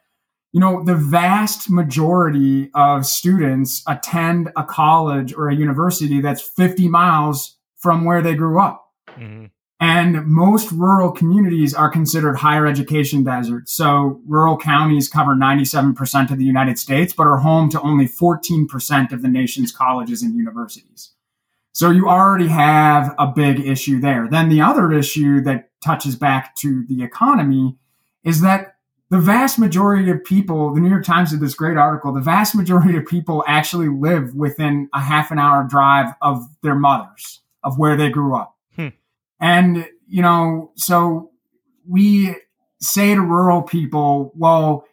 you 0.52 0.60
know, 0.60 0.84
the 0.84 0.94
vast 0.94 1.68
majority 1.68 2.70
of 2.74 3.04
students 3.04 3.82
attend 3.88 4.52
a 4.56 4.62
college 4.62 5.34
or 5.34 5.48
a 5.48 5.54
university 5.54 6.20
that's 6.20 6.40
50 6.40 6.88
miles 6.88 7.56
from 7.76 8.04
where 8.04 8.22
they 8.22 8.36
grew 8.36 8.60
up. 8.60 8.88
Mm-hmm. 9.18 9.46
And 9.84 10.26
most 10.26 10.72
rural 10.72 11.12
communities 11.12 11.74
are 11.74 11.90
considered 11.90 12.36
higher 12.36 12.66
education 12.66 13.22
deserts. 13.22 13.74
So 13.74 14.22
rural 14.26 14.56
counties 14.56 15.10
cover 15.10 15.34
97% 15.34 16.30
of 16.30 16.38
the 16.38 16.44
United 16.44 16.78
States, 16.78 17.12
but 17.12 17.26
are 17.26 17.36
home 17.36 17.68
to 17.68 17.80
only 17.82 18.06
14% 18.06 19.12
of 19.12 19.20
the 19.20 19.28
nation's 19.28 19.72
colleges 19.72 20.22
and 20.22 20.34
universities. 20.34 21.10
So 21.72 21.90
you 21.90 22.08
already 22.08 22.48
have 22.48 23.14
a 23.18 23.26
big 23.26 23.60
issue 23.60 24.00
there. 24.00 24.26
Then 24.26 24.48
the 24.48 24.62
other 24.62 24.90
issue 24.90 25.42
that 25.42 25.68
touches 25.82 26.16
back 26.16 26.56
to 26.60 26.86
the 26.86 27.04
economy 27.04 27.76
is 28.22 28.40
that 28.40 28.76
the 29.10 29.18
vast 29.18 29.58
majority 29.58 30.10
of 30.10 30.24
people, 30.24 30.72
the 30.72 30.80
New 30.80 30.88
York 30.88 31.04
Times 31.04 31.30
did 31.30 31.40
this 31.40 31.54
great 31.54 31.76
article, 31.76 32.10
the 32.10 32.22
vast 32.22 32.54
majority 32.54 32.96
of 32.96 33.04
people 33.04 33.44
actually 33.46 33.90
live 33.90 34.34
within 34.34 34.88
a 34.94 35.00
half 35.00 35.30
an 35.30 35.38
hour 35.38 35.62
drive 35.62 36.14
of 36.22 36.42
their 36.62 36.74
mothers, 36.74 37.42
of 37.62 37.78
where 37.78 37.98
they 37.98 38.08
grew 38.08 38.34
up. 38.34 38.53
And, 39.44 39.86
you 40.08 40.22
know, 40.22 40.72
so 40.74 41.30
we 41.86 42.34
say 42.80 43.14
to 43.14 43.20
rural 43.20 43.60
people, 43.60 44.32
well, 44.34 44.86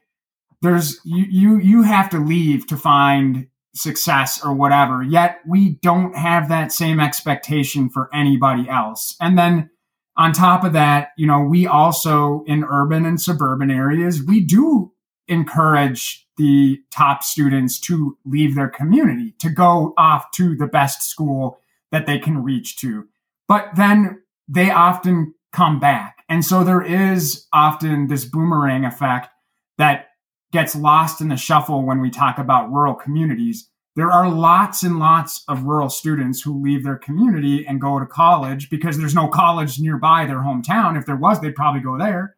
there's, 0.61 0.99
you, 1.05 1.25
you, 1.29 1.57
you 1.57 1.83
have 1.83 2.09
to 2.09 2.19
leave 2.19 2.67
to 2.67 2.75
find 2.75 3.47
success 3.73 4.43
or 4.43 4.53
whatever. 4.53 5.03
Yet 5.03 5.39
we 5.47 5.75
don't 5.81 6.17
have 6.17 6.49
that 6.49 6.73
same 6.73 6.99
expectation 6.99 7.89
for 7.89 8.09
anybody 8.13 8.67
else. 8.67 9.15
And 9.21 9.37
then 9.37 9.69
on 10.17 10.33
top 10.33 10.65
of 10.65 10.73
that, 10.73 11.11
you 11.15 11.25
know, 11.25 11.39
we 11.39 11.65
also 11.65 12.43
in 12.45 12.65
urban 12.65 13.05
and 13.05 13.21
suburban 13.21 13.71
areas, 13.71 14.21
we 14.21 14.41
do 14.41 14.91
encourage 15.29 16.27
the 16.35 16.81
top 16.91 17.23
students 17.23 17.79
to 17.79 18.17
leave 18.25 18.55
their 18.55 18.67
community, 18.67 19.33
to 19.39 19.49
go 19.49 19.93
off 19.97 20.29
to 20.31 20.57
the 20.57 20.67
best 20.67 21.03
school 21.03 21.57
that 21.93 22.05
they 22.05 22.19
can 22.19 22.43
reach 22.43 22.77
to. 22.79 23.07
But 23.47 23.75
then 23.77 24.20
they 24.51 24.69
often 24.69 25.33
come 25.53 25.79
back. 25.79 26.17
And 26.29 26.45
so 26.45 26.63
there 26.63 26.81
is 26.81 27.47
often 27.53 28.07
this 28.07 28.25
boomerang 28.25 28.85
effect 28.85 29.29
that 29.77 30.09
gets 30.51 30.75
lost 30.75 31.21
in 31.21 31.29
the 31.29 31.37
shuffle 31.37 31.83
when 31.85 32.01
we 32.01 32.09
talk 32.09 32.37
about 32.37 32.71
rural 32.71 32.93
communities. 32.93 33.69
There 33.95 34.11
are 34.11 34.29
lots 34.29 34.83
and 34.83 34.99
lots 34.99 35.43
of 35.47 35.63
rural 35.63 35.89
students 35.89 36.41
who 36.41 36.61
leave 36.61 36.83
their 36.83 36.97
community 36.97 37.65
and 37.65 37.79
go 37.79 37.99
to 37.99 38.05
college 38.05 38.69
because 38.69 38.97
there's 38.97 39.15
no 39.15 39.27
college 39.27 39.79
nearby 39.79 40.25
their 40.25 40.39
hometown. 40.39 40.97
If 40.97 41.05
there 41.05 41.15
was, 41.15 41.39
they'd 41.39 41.55
probably 41.55 41.81
go 41.81 41.97
there 41.97 42.35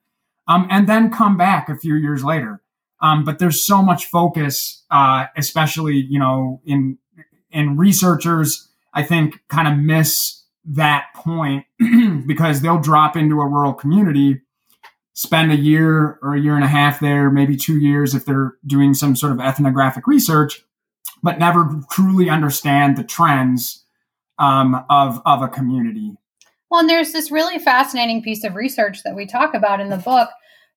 um, 0.47 0.67
and 0.69 0.87
then 0.87 1.11
come 1.11 1.35
back 1.35 1.67
a 1.69 1.77
few 1.77 1.95
years 1.95 2.23
later. 2.23 2.61
Um, 3.01 3.23
but 3.23 3.39
there's 3.39 3.65
so 3.65 3.81
much 3.81 4.05
focus, 4.05 4.83
uh, 4.89 5.25
especially, 5.35 5.95
you 5.95 6.19
know, 6.19 6.61
in, 6.65 6.97
in 7.51 7.77
researchers, 7.77 8.69
I 8.93 9.03
think 9.03 9.39
kind 9.49 9.67
of 9.67 9.77
miss 9.77 10.42
that 10.65 11.07
point 11.15 11.65
because 12.27 12.61
they'll 12.61 12.79
drop 12.79 13.15
into 13.15 13.41
a 13.41 13.47
rural 13.47 13.73
community, 13.73 14.41
spend 15.13 15.51
a 15.51 15.57
year 15.57 16.19
or 16.21 16.35
a 16.35 16.39
year 16.39 16.55
and 16.55 16.63
a 16.63 16.67
half 16.67 16.99
there, 16.99 17.29
maybe 17.29 17.55
two 17.55 17.79
years 17.79 18.15
if 18.15 18.25
they're 18.25 18.53
doing 18.65 18.93
some 18.93 19.15
sort 19.15 19.31
of 19.31 19.39
ethnographic 19.39 20.07
research, 20.07 20.63
but 21.21 21.39
never 21.39 21.69
truly 21.91 22.29
understand 22.29 22.97
the 22.97 23.03
trends 23.03 23.83
um, 24.39 24.83
of 24.89 25.21
of 25.25 25.41
a 25.41 25.47
community. 25.47 26.15
Well, 26.69 26.79
and 26.79 26.89
there's 26.89 27.11
this 27.11 27.29
really 27.29 27.59
fascinating 27.59 28.23
piece 28.23 28.43
of 28.43 28.55
research 28.55 29.03
that 29.03 29.15
we 29.15 29.27
talk 29.27 29.53
about 29.53 29.79
in 29.79 29.89
the 29.89 29.97
book 29.97 30.29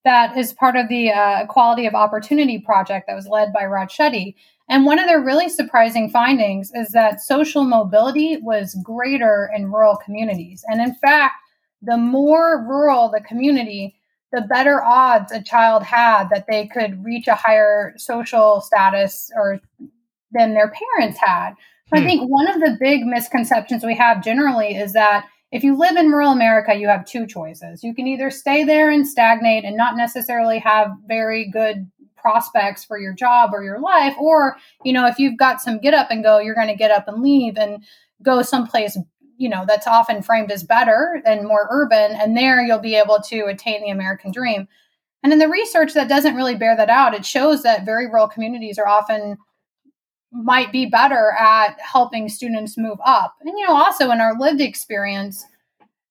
that 0.05 0.37
is 0.37 0.53
part 0.53 0.77
of 0.77 0.89
the 0.89 1.11
uh, 1.11 1.43
Equality 1.43 1.87
of 1.87 1.95
Opportunity 1.95 2.59
project 2.59 3.07
that 3.09 3.15
was 3.15 3.27
led 3.27 3.53
by 3.53 3.65
Raj 3.65 3.97
Chetty. 3.97 4.35
And 4.69 4.85
one 4.85 4.99
of 4.99 5.07
their 5.07 5.21
really 5.21 5.49
surprising 5.49 6.11
findings 6.11 6.73
is 6.75 6.89
that 6.89 7.21
social 7.21 7.65
mobility 7.65 8.39
was 8.39 8.77
greater 8.83 9.49
in 9.55 9.71
rural 9.71 9.97
communities. 9.97 10.65
And 10.67 10.81
in 10.81 10.95
fact, 10.97 11.35
the 11.83 11.97
more 11.97 12.65
rural 12.67 13.09
the 13.09 13.21
community, 13.21 13.97
the 14.33 14.43
better 14.43 14.83
odds 14.83 15.31
a 15.31 15.43
child 15.43 15.85
had 15.85 16.29
that 16.31 16.47
they 16.49 16.67
could 16.67 17.05
reach 17.05 17.29
a 17.29 17.35
higher 17.37 17.95
social 17.97 18.61
status 18.61 19.31
or 19.37 19.61
than 20.33 20.55
their 20.55 20.73
parents 20.97 21.19
had. 21.21 21.51
Hmm. 21.93 21.99
I 21.99 22.05
think 22.05 22.29
one 22.29 22.49
of 22.49 22.61
the 22.61 22.77
big 22.81 23.07
misconceptions 23.07 23.85
we 23.85 23.95
have 23.97 24.25
generally 24.25 24.75
is 24.75 24.93
that 24.95 25.27
if 25.53 25.63
you 25.63 25.79
live 25.79 25.97
in 25.97 26.11
rural 26.11 26.33
America, 26.33 26.75
you 26.75 26.89
have 26.89 27.07
two 27.07 27.27
choices. 27.27 27.85
You 27.85 27.95
can 27.95 28.09
either 28.09 28.31
stay 28.31 28.65
there 28.65 28.91
and 28.91 29.07
stagnate 29.07 29.65
and 29.65 29.77
not 29.77 29.97
necessarily 29.97 30.59
have 30.59 30.91
very 31.07 31.49
good 31.49 31.89
prospects 32.27 32.85
for 32.85 32.99
your 32.99 33.13
job 33.13 33.51
or 33.53 33.63
your 33.63 33.79
life 33.79 34.17
or 34.19 34.57
you 34.85 34.93
know 34.93 35.07
if 35.07 35.17
you've 35.17 35.37
got 35.37 35.61
some 35.61 35.79
get 35.79 35.95
up 35.95 36.11
and 36.11 36.25
go 36.25 36.41
you're 36.41 36.57
going 36.57 36.67
to 36.67 36.75
get 36.75 36.91
up 36.91 37.07
and 37.07 37.23
leave 37.23 37.57
and 37.57 37.85
go 38.21 38.43
someplace 38.43 38.99
you 39.37 39.49
know 39.49 39.65
that's 39.65 39.87
often 39.87 40.21
framed 40.23 40.51
as 40.51 40.65
better 40.65 41.23
and 41.25 41.47
more 41.47 41.69
urban 41.71 42.17
and 42.17 42.37
there 42.37 42.61
you'll 42.61 42.81
be 42.81 42.97
able 42.97 43.21
to 43.21 43.45
attain 43.45 43.81
the 43.81 43.91
american 43.91 44.33
dream. 44.33 44.67
And 45.23 45.33
in 45.33 45.39
the 45.39 45.49
research 45.49 45.95
that 45.95 46.09
doesn't 46.09 46.35
really 46.35 46.57
bear 46.57 46.77
that 46.77 46.91
out 46.91 47.15
it 47.15 47.25
shows 47.25 47.63
that 47.63 47.87
very 47.87 48.07
rural 48.07 48.27
communities 48.27 48.77
are 48.77 48.89
often 48.89 49.37
might 50.33 50.73
be 50.73 50.87
better 50.87 51.31
at 51.39 51.81
helping 51.81 52.29
students 52.29 52.77
move 52.77 52.99
up. 53.07 53.37
And 53.41 53.57
you 53.57 53.65
know 53.65 53.77
also 53.77 54.11
in 54.11 54.21
our 54.21 54.37
lived 54.37 54.61
experience 54.61 55.45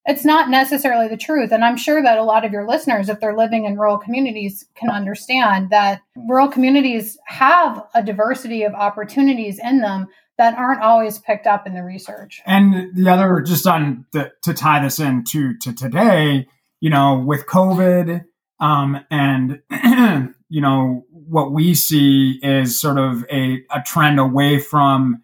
it's 0.06 0.26
not 0.26 0.50
necessarily 0.50 1.08
the 1.08 1.18
truth. 1.18 1.52
And 1.52 1.66
I'm 1.66 1.78
sure 1.78 2.02
that 2.04 2.18
a 2.18 2.24
lot 2.24 2.46
of 2.46 2.52
your 2.52 2.68
listeners, 2.68 3.10
if 3.10 3.20
they're 3.20 3.36
living 3.36 3.66
in 3.66 3.78
rural 3.78 3.98
communities, 3.98 4.66
can 4.76 4.90
understand 4.90 5.72
that 5.72 6.02
rural 6.16 6.48
communities 6.48 7.18
have 7.26 7.84
a 7.96 8.04
diversity 8.04 8.64
of 8.64 8.74
opportunities 8.74 9.60
in 9.60 9.82
them 9.82 10.08
that 10.38 10.58
aren't 10.58 10.82
always 10.82 11.18
picked 11.18 11.48
up 11.48 11.66
in 11.66 11.74
the 11.74 11.84
research. 11.84 12.42
And 12.46 12.96
the 12.96 13.10
other, 13.10 13.42
just 13.42 13.66
on 13.66 14.06
the, 14.12 14.32
to 14.44 14.54
tie 14.54 14.84
this 14.84 15.00
into 15.00 15.58
to 15.60 15.74
today, 15.74 16.48
you 16.82 16.90
know, 16.90 17.24
with 17.26 17.46
COVID, 17.48 18.26
um, 18.60 19.00
and 19.10 19.62
you 20.50 20.62
know 20.62 21.06
what 21.10 21.52
we 21.52 21.74
see 21.74 22.40
is 22.44 22.80
sort 22.80 22.98
of 22.98 23.26
a, 23.32 23.64
a 23.72 23.82
trend 23.86 24.20
away 24.20 24.60
from 24.60 25.22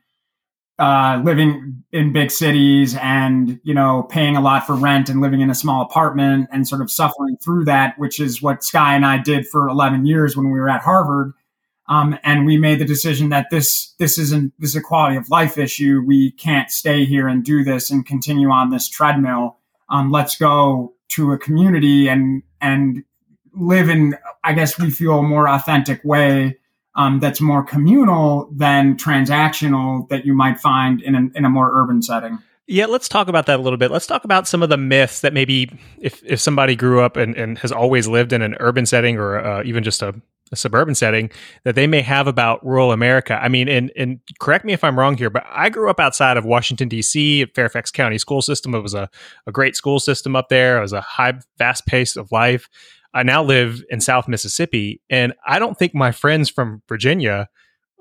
uh, 0.81 1.21
living 1.23 1.83
in 1.91 2.11
big 2.11 2.31
cities 2.31 2.97
and 2.97 3.59
you 3.63 3.71
know 3.71 4.01
paying 4.09 4.35
a 4.35 4.41
lot 4.41 4.65
for 4.65 4.73
rent 4.73 5.09
and 5.09 5.21
living 5.21 5.39
in 5.39 5.51
a 5.51 5.53
small 5.53 5.83
apartment 5.83 6.49
and 6.51 6.67
sort 6.67 6.81
of 6.81 6.89
suffering 6.89 7.37
through 7.37 7.63
that, 7.63 7.93
which 7.99 8.19
is 8.19 8.41
what 8.41 8.63
Sky 8.63 8.95
and 8.95 9.05
I 9.05 9.19
did 9.19 9.47
for 9.47 9.69
11 9.69 10.07
years 10.07 10.35
when 10.35 10.51
we 10.51 10.59
were 10.59 10.69
at 10.69 10.81
Harvard. 10.81 11.33
Um, 11.87 12.17
and 12.23 12.47
we 12.47 12.57
made 12.57 12.79
the 12.79 12.85
decision 12.85 13.29
that 13.29 13.51
this 13.51 13.93
this 13.99 14.17
isn't 14.17 14.53
this 14.57 14.71
is 14.71 14.75
a 14.77 14.81
quality 14.81 15.17
of 15.17 15.29
life 15.29 15.59
issue. 15.59 16.01
We 16.03 16.31
can't 16.31 16.71
stay 16.71 17.05
here 17.05 17.27
and 17.27 17.43
do 17.43 17.63
this 17.63 17.91
and 17.91 18.03
continue 18.03 18.49
on 18.49 18.71
this 18.71 18.89
treadmill. 18.89 19.57
Um, 19.89 20.09
let's 20.09 20.35
go 20.35 20.95
to 21.09 21.31
a 21.31 21.37
community 21.37 22.07
and 22.07 22.41
and 22.59 23.03
live 23.53 23.87
in 23.87 24.17
I 24.43 24.53
guess 24.53 24.79
we 24.79 24.89
feel 24.89 25.19
a 25.19 25.23
more 25.23 25.47
authentic 25.47 26.03
way 26.03 26.57
um, 26.95 27.19
that's 27.19 27.39
more 27.39 27.63
communal 27.63 28.49
than 28.51 28.97
transactional 28.97 30.09
that 30.09 30.25
you 30.25 30.33
might 30.33 30.59
find 30.59 31.01
in 31.01 31.15
a, 31.15 31.37
in 31.37 31.45
a 31.45 31.49
more 31.49 31.71
urban 31.73 32.01
setting. 32.01 32.39
Yeah, 32.67 32.85
let's 32.85 33.09
talk 33.09 33.27
about 33.27 33.47
that 33.47 33.59
a 33.59 33.61
little 33.61 33.77
bit. 33.77 33.91
Let's 33.91 34.07
talk 34.07 34.23
about 34.23 34.47
some 34.47 34.63
of 34.63 34.69
the 34.69 34.77
myths 34.77 35.21
that 35.21 35.33
maybe 35.33 35.69
if, 35.99 36.23
if 36.23 36.39
somebody 36.39 36.75
grew 36.75 37.01
up 37.01 37.17
and, 37.17 37.35
and 37.35 37.57
has 37.59 37.71
always 37.71 38.07
lived 38.07 38.31
in 38.31 38.41
an 38.41 38.55
urban 38.59 38.85
setting 38.85 39.17
or 39.17 39.39
uh, 39.39 39.63
even 39.63 39.83
just 39.83 40.01
a, 40.01 40.13
a, 40.53 40.55
suburban 40.55 40.95
setting 40.95 41.31
that 41.65 41.75
they 41.75 41.85
may 41.85 42.01
have 42.01 42.27
about 42.27 42.65
rural 42.65 42.93
America. 42.93 43.37
I 43.41 43.49
mean, 43.49 43.67
and, 43.67 43.91
and 43.97 44.19
correct 44.39 44.63
me 44.63 44.71
if 44.71 44.85
I'm 44.85 44.97
wrong 44.97 45.17
here, 45.17 45.29
but 45.29 45.45
I 45.49 45.69
grew 45.69 45.89
up 45.89 45.99
outside 45.99 46.37
of 46.37 46.45
Washington, 46.45 46.87
D.C., 46.87 47.45
Fairfax 47.47 47.91
County 47.91 48.17
school 48.17 48.41
system. 48.41 48.73
It 48.73 48.79
was 48.79 48.93
a, 48.93 49.09
a 49.47 49.51
great 49.51 49.75
school 49.75 49.99
system 49.99 50.35
up 50.35 50.47
there. 50.47 50.77
It 50.77 50.81
was 50.81 50.93
a 50.93 51.01
high, 51.01 51.39
fast 51.57 51.85
pace 51.85 52.15
of 52.15 52.31
life. 52.31 52.69
I 53.13 53.23
now 53.23 53.43
live 53.43 53.83
in 53.89 53.99
South 53.99 54.27
Mississippi, 54.27 55.01
and 55.09 55.33
I 55.45 55.59
don't 55.59 55.77
think 55.77 55.93
my 55.93 56.11
friends 56.11 56.49
from 56.49 56.81
Virginia 56.87 57.49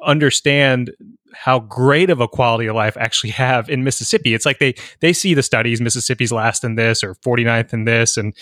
understand 0.04 0.92
how 1.34 1.60
great 1.60 2.10
of 2.10 2.20
a 2.20 2.28
quality 2.28 2.66
of 2.66 2.74
life 2.74 2.96
actually 2.96 3.30
have 3.30 3.68
in 3.68 3.84
Mississippi. 3.84 4.34
It's 4.34 4.46
like 4.46 4.58
they 4.58 4.74
they 5.00 5.12
see 5.12 5.34
the 5.34 5.42
studies 5.42 5.80
Mississippi's 5.80 6.32
last 6.32 6.64
in 6.64 6.74
this 6.74 7.04
or 7.04 7.14
49th 7.16 7.72
in 7.72 7.84
this 7.84 8.16
and 8.16 8.34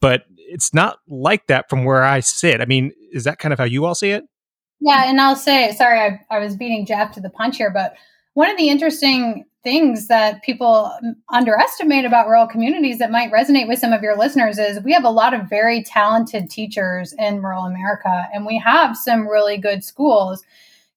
but 0.00 0.24
it's 0.36 0.74
not 0.74 0.98
like 1.08 1.46
that 1.46 1.68
from 1.68 1.84
where 1.84 2.04
I 2.04 2.20
sit. 2.20 2.60
I 2.60 2.66
mean, 2.66 2.92
is 3.12 3.24
that 3.24 3.38
kind 3.38 3.52
of 3.52 3.58
how 3.58 3.64
you 3.64 3.84
all 3.84 3.94
see 3.94 4.10
it? 4.10 4.24
Yeah, 4.80 5.08
and 5.08 5.20
I'll 5.20 5.36
say 5.36 5.72
sorry 5.72 6.00
I, 6.00 6.20
I 6.34 6.38
was 6.38 6.56
beating 6.56 6.84
Geoff 6.86 7.12
to 7.12 7.20
the 7.20 7.30
punch 7.30 7.56
here, 7.56 7.70
but 7.70 7.94
one 8.34 8.50
of 8.50 8.58
the 8.58 8.68
interesting 8.68 9.44
things 9.66 10.06
that 10.06 10.44
people 10.44 10.96
underestimate 11.30 12.04
about 12.04 12.28
rural 12.28 12.46
communities 12.46 12.98
that 12.98 13.10
might 13.10 13.32
resonate 13.32 13.66
with 13.66 13.80
some 13.80 13.92
of 13.92 14.00
your 14.00 14.16
listeners 14.16 14.58
is 14.58 14.80
we 14.84 14.92
have 14.92 15.02
a 15.02 15.10
lot 15.10 15.34
of 15.34 15.50
very 15.50 15.82
talented 15.82 16.48
teachers 16.48 17.12
in 17.18 17.42
rural 17.42 17.64
America, 17.64 18.28
and 18.32 18.46
we 18.46 18.56
have 18.60 18.96
some 18.96 19.26
really 19.26 19.56
good 19.56 19.82
schools. 19.82 20.44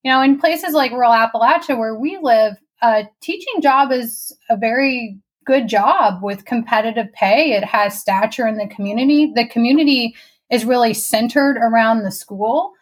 You 0.04 0.12
know, 0.12 0.22
in 0.22 0.40
places 0.40 0.76
like 0.76 0.92
rural 0.92 1.12
Appalachia 1.12 1.80
where 1.80 1.96
we 1.96 2.20
live, 2.22 2.58
a 2.84 3.06
teaching 3.22 3.60
job 3.60 3.92
is 3.92 4.38
a 4.52 4.56
very 4.56 5.18
good 5.46 5.68
job 5.68 6.22
with 6.22 6.46
competitive 6.46 7.12
pay. 7.14 7.54
It 7.54 7.64
has 7.64 8.00
stature 8.00 8.48
in 8.48 8.58
the 8.58 8.68
community. 8.68 9.32
The 9.34 9.48
community 9.48 10.14
is 10.52 10.64
really 10.64 10.94
centered 10.94 11.58
around 11.58 12.04
the 12.04 12.12
school. 12.12 12.74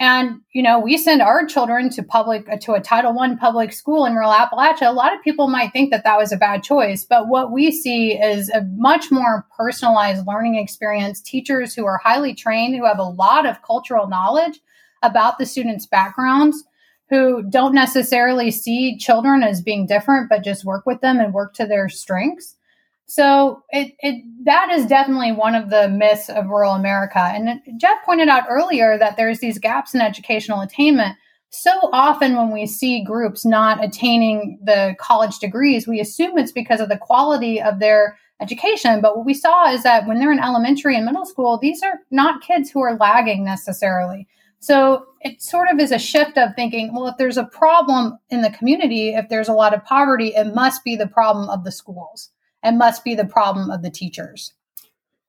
And 0.00 0.40
you 0.52 0.62
know, 0.62 0.80
we 0.80 0.96
send 0.96 1.22
our 1.22 1.46
children 1.46 1.88
to 1.90 2.02
public 2.02 2.48
to 2.62 2.72
a 2.72 2.80
Title 2.80 3.12
One 3.14 3.38
public 3.38 3.72
school 3.72 4.04
in 4.04 4.14
rural 4.14 4.32
Appalachia. 4.32 4.88
A 4.88 4.92
lot 4.92 5.14
of 5.14 5.22
people 5.22 5.48
might 5.48 5.72
think 5.72 5.90
that 5.90 6.04
that 6.04 6.18
was 6.18 6.32
a 6.32 6.36
bad 6.36 6.62
choice, 6.62 7.04
but 7.04 7.28
what 7.28 7.52
we 7.52 7.70
see 7.70 8.12
is 8.12 8.48
a 8.50 8.62
much 8.76 9.10
more 9.10 9.46
personalized 9.56 10.26
learning 10.26 10.56
experience. 10.56 11.20
Teachers 11.20 11.74
who 11.74 11.84
are 11.84 11.98
highly 11.98 12.34
trained, 12.34 12.74
who 12.74 12.84
have 12.84 12.98
a 12.98 13.04
lot 13.04 13.46
of 13.46 13.62
cultural 13.62 14.08
knowledge 14.08 14.60
about 15.02 15.38
the 15.38 15.46
students' 15.46 15.86
backgrounds, 15.86 16.64
who 17.10 17.42
don't 17.42 17.74
necessarily 17.74 18.50
see 18.50 18.96
children 18.96 19.42
as 19.42 19.60
being 19.60 19.86
different, 19.86 20.28
but 20.28 20.42
just 20.42 20.64
work 20.64 20.86
with 20.86 21.00
them 21.00 21.20
and 21.20 21.34
work 21.34 21.54
to 21.54 21.66
their 21.66 21.88
strengths. 21.88 22.56
So 23.06 23.62
it, 23.70 23.92
it 24.00 24.24
that 24.44 24.70
is 24.70 24.86
definitely 24.86 25.32
one 25.32 25.54
of 25.54 25.70
the 25.70 25.88
myths 25.88 26.28
of 26.28 26.46
rural 26.46 26.74
America. 26.74 27.18
And 27.18 27.60
Geoff 27.78 27.98
pointed 28.04 28.28
out 28.28 28.44
earlier 28.48 28.96
that 28.98 29.16
there's 29.16 29.40
these 29.40 29.58
gaps 29.58 29.94
in 29.94 30.00
educational 30.00 30.60
attainment. 30.60 31.16
So 31.50 31.90
often 31.92 32.36
when 32.36 32.50
we 32.50 32.66
see 32.66 33.04
groups 33.04 33.44
not 33.44 33.84
attaining 33.84 34.58
the 34.64 34.96
college 34.98 35.38
degrees, 35.38 35.86
we 35.86 36.00
assume 36.00 36.38
it's 36.38 36.52
because 36.52 36.80
of 36.80 36.88
the 36.88 36.96
quality 36.96 37.60
of 37.60 37.78
their 37.78 38.16
education. 38.40 39.02
But 39.02 39.16
what 39.16 39.26
we 39.26 39.34
saw 39.34 39.70
is 39.70 39.82
that 39.82 40.06
when 40.06 40.18
they're 40.18 40.32
in 40.32 40.38
elementary 40.40 40.96
and 40.96 41.04
middle 41.04 41.26
school, 41.26 41.58
these 41.58 41.82
are 41.82 42.00
not 42.10 42.42
kids 42.42 42.70
who 42.70 42.80
are 42.80 42.96
lagging 42.96 43.44
necessarily. 43.44 44.26
So 44.60 45.06
it 45.20 45.42
sort 45.42 45.68
of 45.70 45.78
is 45.78 45.92
a 45.92 45.98
shift 45.98 46.38
of 46.38 46.54
thinking, 46.56 46.94
well, 46.94 47.08
if 47.08 47.16
there's 47.18 47.36
a 47.36 47.44
problem 47.44 48.18
in 48.30 48.40
the 48.40 48.50
community, 48.50 49.10
if 49.10 49.28
there's 49.28 49.48
a 49.48 49.52
lot 49.52 49.74
of 49.74 49.84
poverty, 49.84 50.28
it 50.28 50.54
must 50.54 50.82
be 50.82 50.96
the 50.96 51.08
problem 51.08 51.50
of 51.50 51.64
the 51.64 51.72
schools 51.72 52.30
and 52.62 52.78
must 52.78 53.04
be 53.04 53.14
the 53.14 53.24
problem 53.24 53.70
of 53.70 53.82
the 53.82 53.90
teachers. 53.90 54.52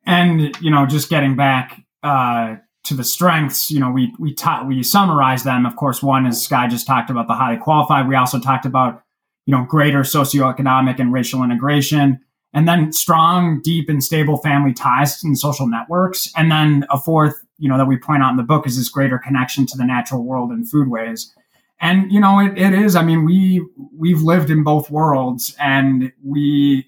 And 0.05 0.55
you 0.61 0.69
know, 0.69 0.85
just 0.85 1.09
getting 1.09 1.35
back 1.35 1.81
uh, 2.03 2.57
to 2.83 2.93
the 2.93 3.03
strengths, 3.03 3.71
you 3.71 3.79
know, 3.79 3.91
we 3.91 4.13
we 4.19 4.33
ta- 4.33 4.65
we 4.67 4.83
summarize 4.83 5.43
them. 5.43 5.65
Of 5.65 5.75
course, 5.75 6.03
one 6.03 6.25
is 6.25 6.43
Sky 6.43 6.67
just 6.67 6.85
talked 6.85 7.09
about 7.09 7.27
the 7.27 7.33
highly 7.33 7.57
qualified. 7.57 8.07
We 8.07 8.15
also 8.15 8.39
talked 8.39 8.65
about 8.65 9.03
you 9.45 9.55
know 9.55 9.63
greater 9.63 10.01
socioeconomic 10.01 10.99
and 10.99 11.13
racial 11.13 11.43
integration, 11.43 12.19
and 12.53 12.67
then 12.67 12.91
strong, 12.91 13.61
deep, 13.61 13.87
and 13.87 14.03
stable 14.03 14.37
family 14.37 14.73
ties 14.73 15.23
and 15.23 15.37
social 15.37 15.67
networks. 15.67 16.31
And 16.35 16.51
then 16.51 16.85
a 16.89 16.99
fourth, 16.99 17.41
you 17.57 17.69
know, 17.69 17.77
that 17.77 17.85
we 17.85 17.97
point 17.97 18.23
out 18.23 18.31
in 18.31 18.37
the 18.37 18.43
book 18.43 18.67
is 18.67 18.77
this 18.77 18.89
greater 18.89 19.17
connection 19.17 19.65
to 19.67 19.77
the 19.77 19.85
natural 19.85 20.23
world 20.23 20.51
and 20.51 20.69
foodways. 20.69 21.29
And 21.79 22.11
you 22.11 22.19
know, 22.19 22.39
it, 22.39 22.57
it 22.57 22.73
is. 22.73 22.95
I 22.97 23.03
mean, 23.03 23.23
we 23.23 23.65
we've 23.97 24.21
lived 24.21 24.49
in 24.49 24.63
both 24.63 24.91
worlds, 24.91 25.55
and 25.59 26.11
we 26.23 26.85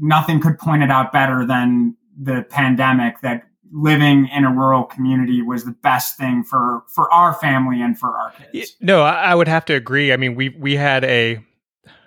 nothing 0.00 0.40
could 0.40 0.58
point 0.58 0.82
it 0.82 0.90
out 0.90 1.12
better 1.12 1.46
than 1.46 1.96
the 2.20 2.44
pandemic 2.50 3.20
that 3.20 3.44
living 3.70 4.28
in 4.34 4.44
a 4.44 4.50
rural 4.50 4.84
community 4.84 5.42
was 5.42 5.64
the 5.64 5.72
best 5.82 6.16
thing 6.16 6.42
for 6.42 6.82
for 6.88 7.12
our 7.12 7.34
family 7.34 7.82
and 7.82 7.98
for 7.98 8.16
our 8.16 8.32
kids. 8.52 8.76
No, 8.80 9.02
I 9.02 9.34
would 9.34 9.48
have 9.48 9.64
to 9.66 9.74
agree. 9.74 10.12
I 10.12 10.16
mean, 10.16 10.34
we 10.34 10.50
we 10.50 10.76
had 10.76 11.04
a 11.04 11.36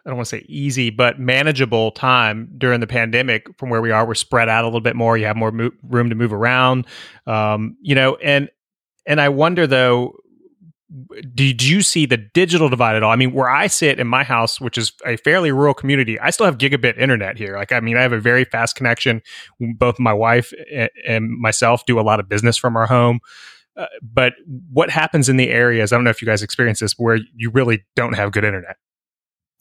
I 0.05 0.09
don't 0.09 0.15
want 0.15 0.27
to 0.29 0.37
say 0.37 0.45
easy, 0.47 0.89
but 0.89 1.19
manageable 1.19 1.91
time 1.91 2.51
during 2.57 2.79
the 2.79 2.87
pandemic 2.87 3.47
from 3.57 3.69
where 3.69 3.81
we 3.81 3.91
are. 3.91 4.05
We're 4.05 4.15
spread 4.15 4.49
out 4.49 4.63
a 4.63 4.67
little 4.67 4.81
bit 4.81 4.95
more. 4.95 5.17
You 5.17 5.25
have 5.25 5.35
more 5.35 5.51
mo- 5.51 5.71
room 5.83 6.09
to 6.09 6.15
move 6.15 6.33
around, 6.33 6.87
um, 7.27 7.77
you 7.81 7.93
know. 7.93 8.15
And 8.15 8.49
and 9.05 9.21
I 9.21 9.29
wonder 9.29 9.67
though, 9.67 10.15
did 11.33 11.63
you 11.63 11.81
see 11.81 12.05
the 12.05 12.17
digital 12.17 12.67
divide 12.67 12.95
at 12.95 13.03
all? 13.03 13.11
I 13.11 13.15
mean, 13.15 13.33
where 13.33 13.49
I 13.49 13.67
sit 13.67 13.99
in 13.99 14.07
my 14.07 14.23
house, 14.23 14.59
which 14.59 14.77
is 14.77 14.91
a 15.05 15.15
fairly 15.17 15.51
rural 15.51 15.73
community, 15.73 16.19
I 16.19 16.31
still 16.31 16.45
have 16.45 16.57
gigabit 16.57 16.97
internet 16.97 17.37
here. 17.37 17.55
Like, 17.57 17.71
I 17.71 17.79
mean, 17.79 17.97
I 17.97 18.01
have 18.01 18.13
a 18.13 18.19
very 18.19 18.43
fast 18.43 18.75
connection. 18.75 19.21
Both 19.59 19.99
my 19.99 20.13
wife 20.13 20.51
and 21.07 21.29
myself 21.39 21.85
do 21.85 21.99
a 21.99 22.01
lot 22.01 22.19
of 22.19 22.27
business 22.27 22.57
from 22.57 22.75
our 22.75 22.87
home. 22.87 23.19
Uh, 23.77 23.85
but 24.01 24.33
what 24.71 24.89
happens 24.89 25.29
in 25.29 25.37
the 25.37 25.49
areas? 25.49 25.93
I 25.93 25.95
don't 25.95 26.03
know 26.03 26.09
if 26.09 26.21
you 26.21 26.25
guys 26.25 26.43
experience 26.43 26.81
this, 26.81 26.93
where 26.97 27.19
you 27.35 27.49
really 27.49 27.85
don't 27.95 28.13
have 28.13 28.33
good 28.33 28.43
internet. 28.43 28.75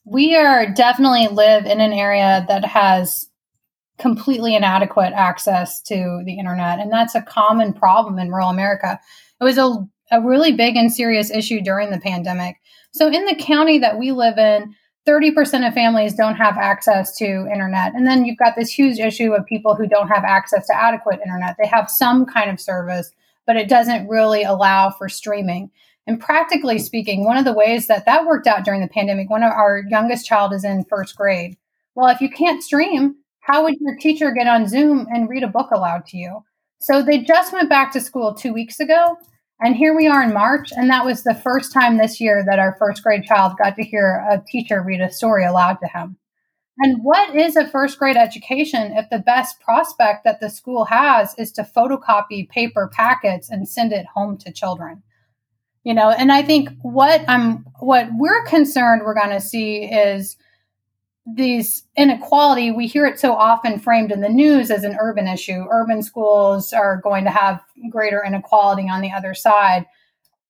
We 0.05 0.35
are 0.35 0.73
definitely 0.73 1.29
live 1.29 1.64
in 1.66 1.81
an 1.81 1.93
area 1.93 2.45
that 2.49 2.64
has 2.64 3.29
completely 3.99 4.57
inadequate 4.57 5.12
access 5.12 5.81
to 5.83 6.23
the 6.25 6.38
internet, 6.38 6.81
and 6.81 6.90
that's 6.90 7.14
a 7.14 7.23
common 7.23 7.73
problem 7.73 8.19
in 8.19 8.31
rural 8.31 8.49
America. 8.49 8.99
It 9.40 9.45
was 9.45 9.59
a 9.59 9.77
a 10.11 10.20
really 10.20 10.53
big 10.53 10.77
and 10.77 10.92
serious 10.92 11.31
issue 11.31 11.61
during 11.61 11.90
the 11.90 12.01
pandemic. 12.01 12.57
So, 12.92 13.09
in 13.09 13.25
the 13.27 13.37
county 13.37 13.79
that 13.79 13.99
we 13.99 14.12
live 14.12 14.38
in, 14.38 14.75
30% 15.07 15.66
of 15.66 15.75
families 15.75 16.14
don't 16.14 16.37
have 16.37 16.57
access 16.59 17.16
to 17.16 17.49
internet. 17.51 17.94
And 17.94 18.07
then 18.07 18.25
you've 18.25 18.38
got 18.38 18.55
this 18.57 18.70
huge 18.70 18.99
issue 18.99 19.33
of 19.33 19.46
people 19.46 19.75
who 19.75 19.87
don't 19.87 20.09
have 20.09 20.25
access 20.25 20.66
to 20.66 20.77
adequate 20.77 21.20
internet. 21.25 21.57
They 21.59 21.68
have 21.68 21.90
some 21.90 22.27
kind 22.27 22.50
of 22.50 22.61
service, 22.61 23.11
but 23.46 23.56
it 23.56 23.69
doesn't 23.69 24.08
really 24.08 24.42
allow 24.42 24.90
for 24.90 25.08
streaming. 25.08 25.71
And 26.06 26.21
practically 26.21 26.79
speaking, 26.79 27.25
one 27.25 27.37
of 27.37 27.44
the 27.44 27.52
ways 27.52 27.87
that 27.87 28.04
that 28.06 28.27
worked 28.27 28.46
out 28.46 28.65
during 28.65 28.81
the 28.81 28.88
pandemic, 28.88 29.31
one 29.31 29.42
of 29.42 29.52
our 29.52 29.85
youngest 29.88 30.27
child 30.27 30.52
is 30.52 30.65
in 30.65 30.85
first 30.85 31.17
grade. 31.17 31.56
Well, 31.94 32.08
if 32.08 32.21
you 32.21 32.29
can't 32.29 32.63
stream, 32.63 33.17
how 33.40 33.65
would 33.65 33.77
your 33.81 33.96
teacher 33.96 34.33
get 34.33 34.46
on 34.46 34.69
Zoom 34.69 35.06
and 35.11 35.29
read 35.29 35.42
a 35.42 35.48
book 35.48 35.71
aloud 35.71 36.06
to 36.06 36.17
you? 36.17 36.44
So 36.81 37.02
they 37.02 37.19
just 37.19 37.52
went 37.52 37.69
back 37.69 37.92
to 37.92 38.00
school 38.00 38.35
two 38.35 38.52
weeks 38.52 38.81
ago 38.81 39.17
and 39.61 39.77
here 39.77 39.94
we 39.94 40.06
are 40.06 40.23
in 40.23 40.33
March, 40.33 40.71
and 40.73 40.88
that 40.90 41.04
was 41.04 41.23
the 41.23 41.35
first 41.35 41.73
time 41.73 41.98
this 41.98 42.21
year 42.21 42.42
that 42.46 42.58
our 42.58 42.77
first 42.79 43.02
grade 43.02 43.25
child 43.25 43.58
got 43.63 43.77
to 43.77 43.83
hear 43.83 44.25
a 44.31 44.42
teacher 44.46 44.83
read 44.83 45.00
a 45.00 45.13
story 45.13 45.44
aloud 45.44 45.79
to 45.81 45.87
him. 45.87 46.17
And 46.79 47.04
what 47.04 47.37
is 47.37 47.56
a 47.56 47.69
first 47.69 47.98
grade 47.98 48.17
education 48.17 48.92
if 48.96 49.11
the 49.11 49.19
best 49.19 49.61
prospect 49.61 50.25
that 50.25 50.40
the 50.40 50.48
school 50.48 50.87
has 50.87 51.35
is 51.37 51.52
to 51.52 51.63
photocopy 51.63 52.48
paper 52.48 52.90
packets 52.90 53.50
and 53.50 53.69
send 53.69 53.92
it 53.92 54.06
home 54.06 54.38
to 54.38 54.50
children? 54.50 55.02
You 55.85 55.92
know, 55.92 56.11
and 56.11 56.33
I 56.33 56.42
think 56.42 56.71
what 56.81 57.23
I'm 57.29 57.67
what 57.81 58.08
we're 58.15 58.44
concerned 58.44 59.02
we're 59.04 59.15
going 59.15 59.31
to 59.31 59.40
see 59.40 59.85
is 59.85 60.37
these 61.27 61.85
inequality 61.96 62.71
we 62.71 62.87
hear 62.87 63.06
it 63.06 63.21
so 63.21 63.35
often 63.35 63.79
framed 63.79 64.10
in 64.10 64.21
the 64.21 64.29
news 64.29 64.71
as 64.71 64.85
an 64.85 64.96
urban 65.00 65.29
issue. 65.29 65.66
Urban 65.71 66.02
schools 66.02 66.73
are 66.73 67.00
going 67.02 67.25
to 67.25 67.31
have 67.31 67.60
greater 67.90 68.25
inequality 68.25 68.88
on 68.88 69.00
the 69.00 69.12
other 69.12 69.35
side. 69.35 69.87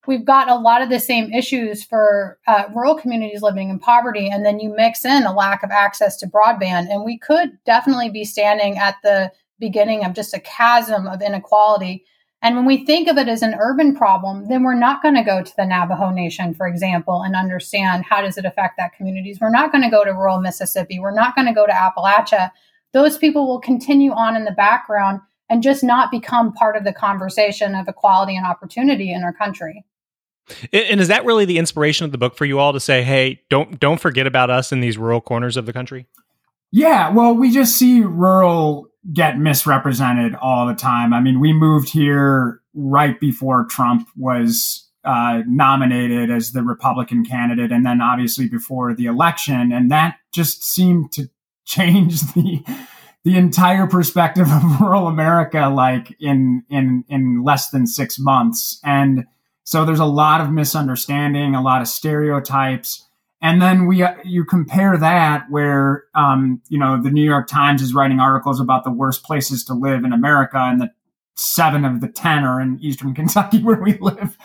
We've 0.06 0.24
got 0.24 0.48
a 0.48 0.54
lot 0.54 0.80
of 0.80 0.88
the 0.88 1.00
same 1.00 1.32
issues 1.32 1.84
for 1.84 2.38
uh, 2.46 2.64
rural 2.74 2.94
communities 2.94 3.42
living 3.42 3.68
in 3.68 3.78
poverty 3.78 4.28
and 4.28 4.44
then 4.44 4.58
you 4.58 4.74
mix 4.74 5.04
in 5.04 5.24
a 5.24 5.34
lack 5.34 5.62
of 5.62 5.70
access 5.70 6.16
to 6.18 6.26
broadband. 6.26 6.88
And 6.88 7.04
we 7.04 7.18
could 7.18 7.58
definitely 7.66 8.08
be 8.08 8.24
standing 8.24 8.78
at 8.78 8.96
the 9.02 9.30
beginning 9.58 10.04
of 10.04 10.14
just 10.14 10.34
a 10.34 10.40
chasm 10.40 11.06
of 11.06 11.20
inequality 11.20 12.04
and 12.42 12.56
when 12.56 12.64
we 12.64 12.84
think 12.86 13.08
of 13.08 13.18
it 13.18 13.28
as 13.28 13.42
an 13.42 13.54
urban 13.58 13.94
problem, 13.94 14.48
then 14.48 14.62
we're 14.62 14.74
not 14.74 15.02
going 15.02 15.14
to 15.14 15.22
go 15.22 15.42
to 15.42 15.56
the 15.56 15.66
Navajo 15.66 16.10
Nation, 16.10 16.54
for 16.54 16.66
example, 16.66 17.22
and 17.22 17.36
understand 17.36 18.04
how 18.04 18.22
does 18.22 18.38
it 18.38 18.46
affect 18.46 18.78
that 18.78 18.94
communities. 18.94 19.38
We're 19.40 19.50
not 19.50 19.72
going 19.72 19.84
to 19.84 19.90
go 19.90 20.04
to 20.04 20.12
rural 20.12 20.40
Mississippi. 20.40 20.98
We're 20.98 21.14
not 21.14 21.34
going 21.34 21.46
to 21.46 21.52
go 21.52 21.66
to 21.66 21.72
Appalachia. 21.72 22.50
Those 22.92 23.18
people 23.18 23.46
will 23.46 23.60
continue 23.60 24.12
on 24.12 24.36
in 24.36 24.44
the 24.44 24.52
background 24.52 25.20
and 25.50 25.62
just 25.62 25.84
not 25.84 26.10
become 26.10 26.52
part 26.54 26.76
of 26.76 26.84
the 26.84 26.94
conversation 26.94 27.74
of 27.74 27.88
equality 27.88 28.36
and 28.36 28.46
opportunity 28.46 29.12
in 29.12 29.22
our 29.22 29.34
country. 29.34 29.84
And 30.72 31.00
is 31.00 31.08
that 31.08 31.24
really 31.24 31.44
the 31.44 31.58
inspiration 31.58 32.06
of 32.06 32.12
the 32.12 32.18
book 32.18 32.36
for 32.36 32.44
you 32.44 32.58
all 32.58 32.72
to 32.72 32.80
say, 32.80 33.02
"Hey, 33.02 33.42
don't 33.50 33.78
don't 33.78 34.00
forget 34.00 34.26
about 34.26 34.50
us 34.50 34.72
in 34.72 34.80
these 34.80 34.98
rural 34.98 35.20
corners 35.20 35.56
of 35.56 35.66
the 35.66 35.72
country"? 35.72 36.06
Yeah, 36.72 37.10
well, 37.10 37.34
we 37.34 37.52
just 37.52 37.76
see 37.76 38.00
rural 38.00 38.89
get 39.12 39.38
misrepresented 39.38 40.34
all 40.34 40.66
the 40.66 40.74
time. 40.74 41.12
I 41.12 41.20
mean, 41.20 41.40
we 41.40 41.52
moved 41.52 41.90
here 41.90 42.60
right 42.74 43.18
before 43.18 43.64
Trump 43.64 44.08
was 44.16 44.88
uh, 45.04 45.42
nominated 45.46 46.30
as 46.30 46.52
the 46.52 46.62
Republican 46.62 47.24
candidate, 47.24 47.72
and 47.72 47.86
then 47.86 48.00
obviously 48.00 48.48
before 48.48 48.94
the 48.94 49.06
election, 49.06 49.72
and 49.72 49.90
that 49.90 50.16
just 50.32 50.62
seemed 50.62 51.12
to 51.12 51.28
change 51.64 52.20
the 52.34 52.62
the 53.22 53.36
entire 53.36 53.86
perspective 53.86 54.48
of 54.50 54.62
rural 54.80 55.08
America, 55.08 55.68
like 55.68 56.14
in 56.20 56.64
in 56.68 57.04
in 57.08 57.42
less 57.42 57.70
than 57.70 57.86
six 57.86 58.18
months. 58.18 58.80
And 58.84 59.26
so 59.64 59.84
there's 59.84 60.00
a 60.00 60.04
lot 60.04 60.40
of 60.40 60.50
misunderstanding, 60.50 61.54
a 61.54 61.62
lot 61.62 61.80
of 61.80 61.88
stereotypes. 61.88 63.06
And 63.42 63.62
then 63.62 63.86
we, 63.86 64.02
uh, 64.02 64.14
you 64.24 64.44
compare 64.44 64.98
that 64.98 65.44
where, 65.48 66.04
um, 66.14 66.60
you 66.68 66.78
know, 66.78 67.00
the 67.02 67.10
New 67.10 67.24
York 67.24 67.48
Times 67.48 67.80
is 67.80 67.94
writing 67.94 68.20
articles 68.20 68.60
about 68.60 68.84
the 68.84 68.90
worst 68.90 69.24
places 69.24 69.64
to 69.64 69.74
live 69.74 70.04
in 70.04 70.12
America, 70.12 70.58
and 70.58 70.80
the 70.80 70.90
seven 71.36 71.84
of 71.84 72.00
the 72.00 72.08
ten 72.08 72.44
are 72.44 72.60
in 72.60 72.78
Eastern 72.80 73.14
Kentucky 73.14 73.62
where 73.62 73.80
we 73.80 73.96
live, 73.98 74.36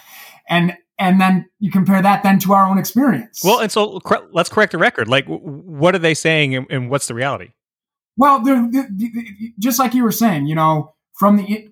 and 0.47 0.77
and 0.97 1.19
then 1.19 1.49
you 1.59 1.71
compare 1.71 2.01
that 2.01 2.23
then 2.23 2.39
to 2.39 2.53
our 2.53 2.65
own 2.65 2.77
experience. 2.77 3.41
Well, 3.43 3.59
and 3.59 3.69
so 3.71 3.99
let's 4.31 4.49
correct 4.49 4.71
the 4.71 4.77
record. 4.77 5.09
Like, 5.09 5.25
what 5.27 5.93
are 5.93 5.99
they 5.99 6.13
saying, 6.13 6.55
and, 6.55 6.65
and 6.69 6.89
what's 6.89 7.07
the 7.07 7.13
reality? 7.13 7.51
Well, 8.17 8.41
they're, 8.41 8.65
they're, 8.71 8.87
just 9.59 9.77
like 9.77 9.93
you 9.93 10.03
were 10.03 10.11
saying, 10.11 10.47
you 10.47 10.55
know, 10.55 10.95
from 11.13 11.35
the 11.35 11.69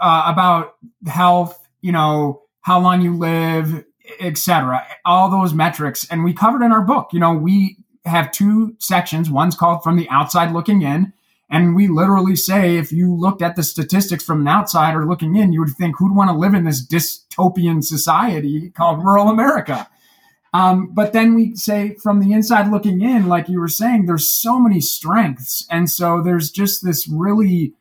uh, 0.00 0.22
about 0.26 0.76
health, 1.06 1.68
you 1.82 1.92
know, 1.92 2.42
how 2.62 2.80
long 2.80 3.02
you 3.02 3.16
live, 3.16 3.84
etc. 4.18 4.86
All 5.04 5.30
those 5.30 5.54
metrics, 5.54 6.06
and 6.10 6.24
we 6.24 6.32
covered 6.32 6.62
in 6.62 6.72
our 6.72 6.82
book. 6.82 7.10
You 7.12 7.20
know, 7.20 7.34
we 7.34 7.76
have 8.04 8.32
two 8.32 8.76
sections. 8.78 9.30
One's 9.30 9.56
called 9.56 9.82
"From 9.82 9.96
the 9.96 10.08
Outside 10.08 10.52
Looking 10.52 10.82
In," 10.82 11.12
and 11.50 11.74
we 11.74 11.88
literally 11.88 12.36
say 12.36 12.76
if 12.76 12.92
you 12.92 13.14
looked 13.14 13.42
at 13.42 13.56
the 13.56 13.62
statistics 13.62 14.24
from 14.24 14.40
an 14.40 14.48
outsider 14.48 15.06
looking 15.06 15.36
in, 15.36 15.52
you 15.52 15.60
would 15.60 15.76
think 15.76 15.96
who'd 15.98 16.14
want 16.14 16.30
to 16.30 16.36
live 16.36 16.54
in 16.54 16.64
this 16.64 16.86
dystopian 16.86 17.82
society 17.82 18.70
called 18.70 19.04
rural 19.04 19.28
America. 19.28 19.88
Um, 20.52 20.92
but 20.92 21.12
then 21.12 21.34
we 21.34 21.54
say 21.54 21.94
from 22.02 22.20
the 22.20 22.32
inside 22.32 22.70
looking 22.70 23.00
in, 23.02 23.28
like 23.28 23.48
you 23.48 23.60
were 23.60 23.68
saying, 23.68 24.06
there's 24.06 24.28
so 24.28 24.58
many 24.58 24.80
strengths, 24.80 25.66
and 25.70 25.88
so 25.88 26.22
there's 26.22 26.50
just 26.50 26.84
this 26.84 27.08
really 27.08 27.74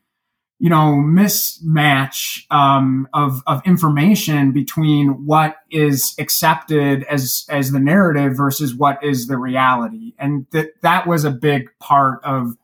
you 0.59 0.69
know 0.69 1.01
mismatch 1.01 2.43
um, 2.51 3.07
of 3.13 3.41
of 3.47 3.61
information 3.65 4.51
between 4.51 5.25
what 5.25 5.55
is 5.71 6.13
accepted 6.19 7.03
as 7.05 7.45
as 7.49 7.71
the 7.71 7.79
narrative 7.79 8.35
versus 8.35 8.75
what 8.75 9.01
is 9.03 9.27
the 9.27 9.37
reality. 9.37 10.13
And 10.19 10.45
that 10.51 10.81
that 10.81 11.07
was 11.07 11.23
a 11.23 11.31
big 11.31 11.69
part 11.79 12.23
of 12.23 12.57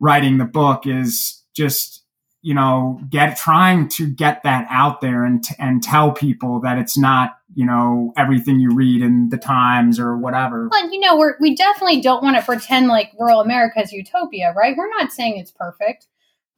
writing 0.00 0.38
the 0.38 0.44
book 0.44 0.86
is 0.86 1.44
just 1.54 2.02
you 2.42 2.54
know 2.54 3.00
get 3.08 3.36
trying 3.36 3.88
to 3.90 4.08
get 4.08 4.42
that 4.42 4.66
out 4.68 5.00
there 5.00 5.24
and 5.24 5.44
and 5.60 5.80
tell 5.80 6.10
people 6.10 6.60
that 6.60 6.76
it's 6.76 6.98
not 6.98 7.38
you 7.54 7.64
know 7.64 8.12
everything 8.16 8.58
you 8.58 8.74
read 8.74 9.00
in 9.00 9.28
the 9.28 9.38
times 9.38 10.00
or 10.00 10.16
whatever. 10.16 10.68
Well, 10.72 10.92
you 10.92 10.98
know 10.98 11.16
we're, 11.16 11.36
we 11.38 11.54
definitely 11.54 12.00
don't 12.00 12.22
want 12.22 12.36
to 12.36 12.42
pretend 12.42 12.88
like 12.88 13.12
rural 13.16 13.40
america 13.40 13.80
is 13.80 13.92
utopia 13.92 14.52
right? 14.56 14.76
We're 14.76 14.90
not 14.90 15.12
saying 15.12 15.38
it's 15.38 15.52
perfect 15.52 16.08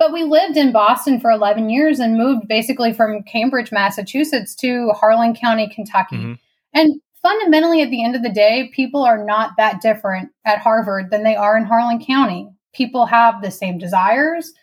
but 0.01 0.15
we 0.15 0.25
lived 0.25 0.57
in 0.57 0.73
Boston 0.73 1.21
for 1.21 1.31
11 1.31 1.69
years 1.69 2.01
and 2.01 2.17
moved 2.17 2.49
basically 2.49 2.91
from 2.91 3.23
Cambridge, 3.25 3.71
Massachusetts 3.71 4.55
to 4.55 4.89
Harlan 4.93 5.37
County, 5.37 5.69
Kentucky. 5.69 6.17
Mm-hmm. 6.17 6.33
And 6.73 7.01
fundamentally, 7.21 7.83
at 7.83 7.91
the 7.91 8.03
end 8.03 8.17
of 8.17 8.23
the 8.23 8.33
day, 8.33 8.71
people 8.75 9.03
are 9.03 9.23
not 9.23 9.51
that 9.59 9.83
different 9.83 10.31
at 10.47 10.59
Harvard 10.59 11.11
than 11.11 11.23
they 11.23 11.37
are 11.37 11.55
in 11.55 11.67
Harlan 11.67 12.03
County. 12.03 12.49
People 12.73 13.05
have 13.05 13.43
the 13.43 13.51
same 13.51 13.77
desires. 13.77 14.55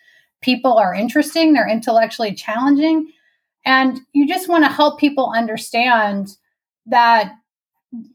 People 0.42 0.76
are 0.76 0.92
interesting. 0.92 1.52
They're 1.52 1.70
intellectually 1.70 2.34
challenging. 2.34 3.12
And 3.64 4.00
you 4.14 4.26
just 4.26 4.48
want 4.48 4.64
to 4.64 4.70
help 4.70 4.98
people 4.98 5.32
understand 5.36 6.36
that 6.86 7.32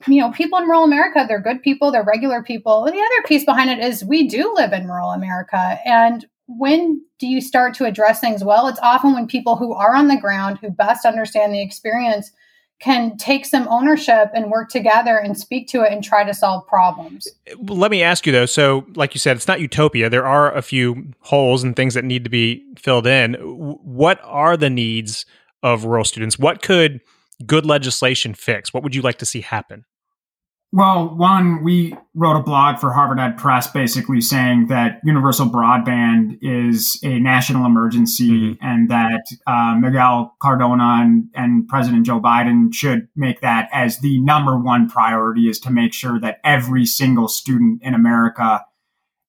you 0.08 0.22
know, 0.22 0.32
people 0.32 0.60
in 0.60 0.66
rural 0.66 0.84
America, 0.84 1.26
they're 1.28 1.42
good 1.42 1.62
people, 1.62 1.90
they're 1.90 2.04
regular 2.04 2.44
people. 2.44 2.86
And 2.86 2.94
the 2.94 3.02
other 3.02 3.28
piece 3.28 3.46
behind 3.46 3.70
it 3.70 3.80
is 3.80 4.04
we 4.04 4.28
do 4.28 4.54
live 4.56 4.74
in 4.74 4.88
rural 4.88 5.12
America 5.12 5.80
and 5.86 6.28
when 6.48 7.02
do 7.20 7.28
you 7.28 7.42
start 7.42 7.74
to 7.76 7.86
address 7.86 8.20
things 8.20 8.44
well? 8.44 8.68
It's 8.68 8.80
often 8.82 9.14
when 9.14 9.28
people 9.28 9.56
who 9.56 9.74
are 9.74 9.96
on 9.96 10.08
the 10.08 10.20
ground, 10.20 10.60
who 10.60 10.70
best 10.70 11.06
understand 11.06 11.54
the 11.54 11.62
experience, 11.62 12.32
can 12.80 13.16
take 13.18 13.46
some 13.46 13.68
ownership 13.70 14.30
and 14.34 14.52
work 14.52 14.70
together 14.70 15.18
and 15.18 15.38
speak 15.38 15.70
to 15.70 15.84
it 15.84 15.92
and 15.94 16.04
try 16.04 16.24
to 16.26 16.34
solve 16.34 16.68
problems. 16.68 17.28
Let 17.58 17.92
me 17.92 18.04
ask 18.04 18.26
you 18.26 18.34
though. 18.34 18.46
So, 18.46 18.86
like 18.96 19.14
you 19.14 19.20
said, 19.20 19.38
it's 19.38 19.48
not 19.48 19.62
utopia. 19.62 20.10
There 20.10 20.26
are 20.26 20.54
a 20.54 20.62
few 20.62 21.14
holes 21.22 21.64
and 21.64 21.76
things 21.76 21.94
that 21.94 22.04
need 22.04 22.26
to 22.26 22.30
be 22.30 22.66
filled 22.78 23.08
in. 23.08 23.36
What 23.36 24.20
are 24.24 24.58
the 24.58 24.70
needs 24.70 25.26
of 25.62 25.86
rural 25.86 26.04
students? 26.04 26.38
What 26.38 26.62
could 26.62 27.00
good 27.46 27.66
legislation 27.66 28.34
fix? 28.34 28.74
What 28.74 28.84
would 28.84 28.96
you 28.96 29.02
like 29.02 29.20
to 29.20 29.26
see 29.26 29.42
happen? 29.42 29.86
Well, 30.76 31.16
one, 31.16 31.64
we 31.64 31.96
wrote 32.16 32.36
a 32.36 32.42
blog 32.42 32.80
for 32.80 32.92
Harvard 32.92 33.20
Ed 33.20 33.38
Press 33.38 33.68
basically 33.70 34.22
saying 34.22 34.70
that 34.70 35.02
universal 35.04 35.46
broadband 35.46 36.40
is 36.42 37.00
a 37.04 37.20
national 37.20 37.68
emergency 37.68 38.56
mm-hmm. 38.56 38.66
and 38.66 38.90
that 38.90 39.22
uh, 39.46 39.76
Miguel 39.80 40.36
Cardona 40.42 41.02
and, 41.04 41.26
and 41.36 41.68
President 41.68 42.08
Joe 42.08 42.20
Biden 42.20 42.74
should 42.74 43.08
make 43.16 43.42
that 43.42 43.70
as 43.72 44.00
the 44.00 44.20
number 44.22 44.58
one 44.58 44.90
priority 44.90 45.48
is 45.48 45.60
to 45.60 45.70
make 45.70 45.94
sure 45.94 46.20
that 46.20 46.40
every 46.44 46.88
single 46.88 47.28
student 47.28 47.84
in 47.84 47.94
America 47.94 48.66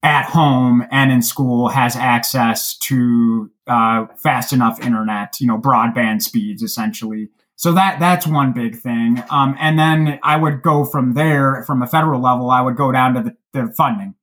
at 0.03 0.25
home 0.25 0.87
and 0.91 1.13
in 1.13 1.21
school 1.21 1.69
has 1.69 1.95
access 1.95 2.75
to 2.79 3.51
uh, 3.67 4.07
fast 4.17 4.55
enough 4.55 4.81
internet, 4.81 5.39
you 5.41 5.47
know, 5.47 5.59
broadband 5.59 6.23
speeds 6.23 6.63
essentially. 6.63 7.29
So 7.57 7.73
that 7.73 8.01
that's 8.01 8.27
one 8.27 8.53
big 8.53 8.77
thing. 8.77 9.23
Um, 9.31 9.57
and 9.61 9.79
then 9.79 10.19
I 10.23 10.37
would 10.37 10.63
go 10.63 10.85
from 10.85 11.15
there, 11.15 11.63
from 11.67 11.83
a 11.83 11.87
federal 11.87 12.21
level, 12.21 12.51
I 12.51 12.61
would 12.61 12.77
go 12.77 12.91
down 12.93 13.15
to 13.15 13.23
the, 13.23 13.37
the 13.53 13.73
funding. 13.73 14.15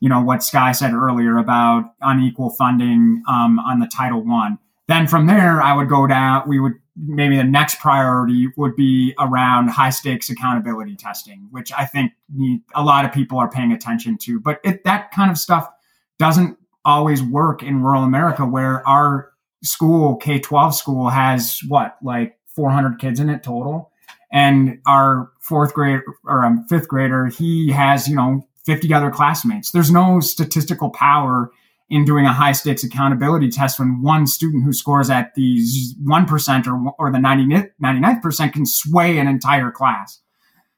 You 0.00 0.08
know 0.08 0.22
what 0.22 0.42
Sky 0.42 0.72
said 0.72 0.92
earlier 0.94 1.36
about 1.36 1.92
unequal 2.00 2.50
funding 2.50 3.22
um, 3.28 3.58
on 3.58 3.80
the 3.80 3.86
Title 3.86 4.24
One. 4.24 4.58
Then 4.88 5.06
from 5.06 5.26
there, 5.26 5.62
I 5.62 5.74
would 5.74 5.88
go 5.88 6.06
down. 6.06 6.48
We 6.48 6.58
would 6.58 6.72
maybe 6.96 7.36
the 7.36 7.44
next 7.44 7.78
priority 7.78 8.48
would 8.56 8.74
be 8.76 9.14
around 9.18 9.68
high 9.68 9.90
stakes 9.90 10.28
accountability 10.28 10.96
testing, 10.96 11.48
which 11.50 11.70
I 11.72 11.84
think 11.84 12.12
need, 12.34 12.62
a 12.74 12.82
lot 12.82 13.04
of 13.04 13.12
people 13.12 13.38
are 13.38 13.50
paying 13.50 13.72
attention 13.72 14.18
to. 14.22 14.40
But 14.40 14.60
it, 14.64 14.84
that 14.84 15.12
kind 15.12 15.30
of 15.30 15.38
stuff 15.38 15.68
doesn't 16.18 16.58
always 16.84 17.22
work 17.22 17.62
in 17.62 17.82
rural 17.82 18.02
America, 18.02 18.44
where 18.44 18.86
our 18.88 19.32
school 19.62 20.16
K 20.16 20.40
twelve 20.40 20.74
school 20.74 21.10
has 21.10 21.60
what 21.68 21.96
like 22.02 22.38
400 22.54 22.98
kids 22.98 23.20
in 23.20 23.28
it 23.28 23.42
total. 23.42 23.90
And 24.32 24.80
our 24.86 25.30
fourth 25.40 25.74
grade 25.74 26.00
or 26.24 26.44
um, 26.44 26.64
fifth 26.68 26.88
grader, 26.88 27.26
he 27.26 27.70
has, 27.70 28.08
you 28.08 28.14
know, 28.14 28.46
50 28.64 28.92
other 28.94 29.10
classmates. 29.10 29.72
There's 29.72 29.90
no 29.90 30.20
statistical 30.20 30.90
power 30.90 31.50
in 31.88 32.04
doing 32.04 32.24
a 32.24 32.32
high 32.32 32.52
stakes 32.52 32.84
accountability 32.84 33.50
test 33.50 33.80
when 33.80 34.00
one 34.00 34.26
student 34.26 34.64
who 34.64 34.72
scores 34.72 35.10
at 35.10 35.34
the 35.34 35.58
1% 36.04 36.66
or, 36.66 36.94
or 36.98 37.10
the 37.10 37.18
90, 37.18 37.68
99th 37.82 38.22
percent 38.22 38.52
can 38.52 38.64
sway 38.64 39.18
an 39.18 39.26
entire 39.26 39.72
class. 39.72 40.20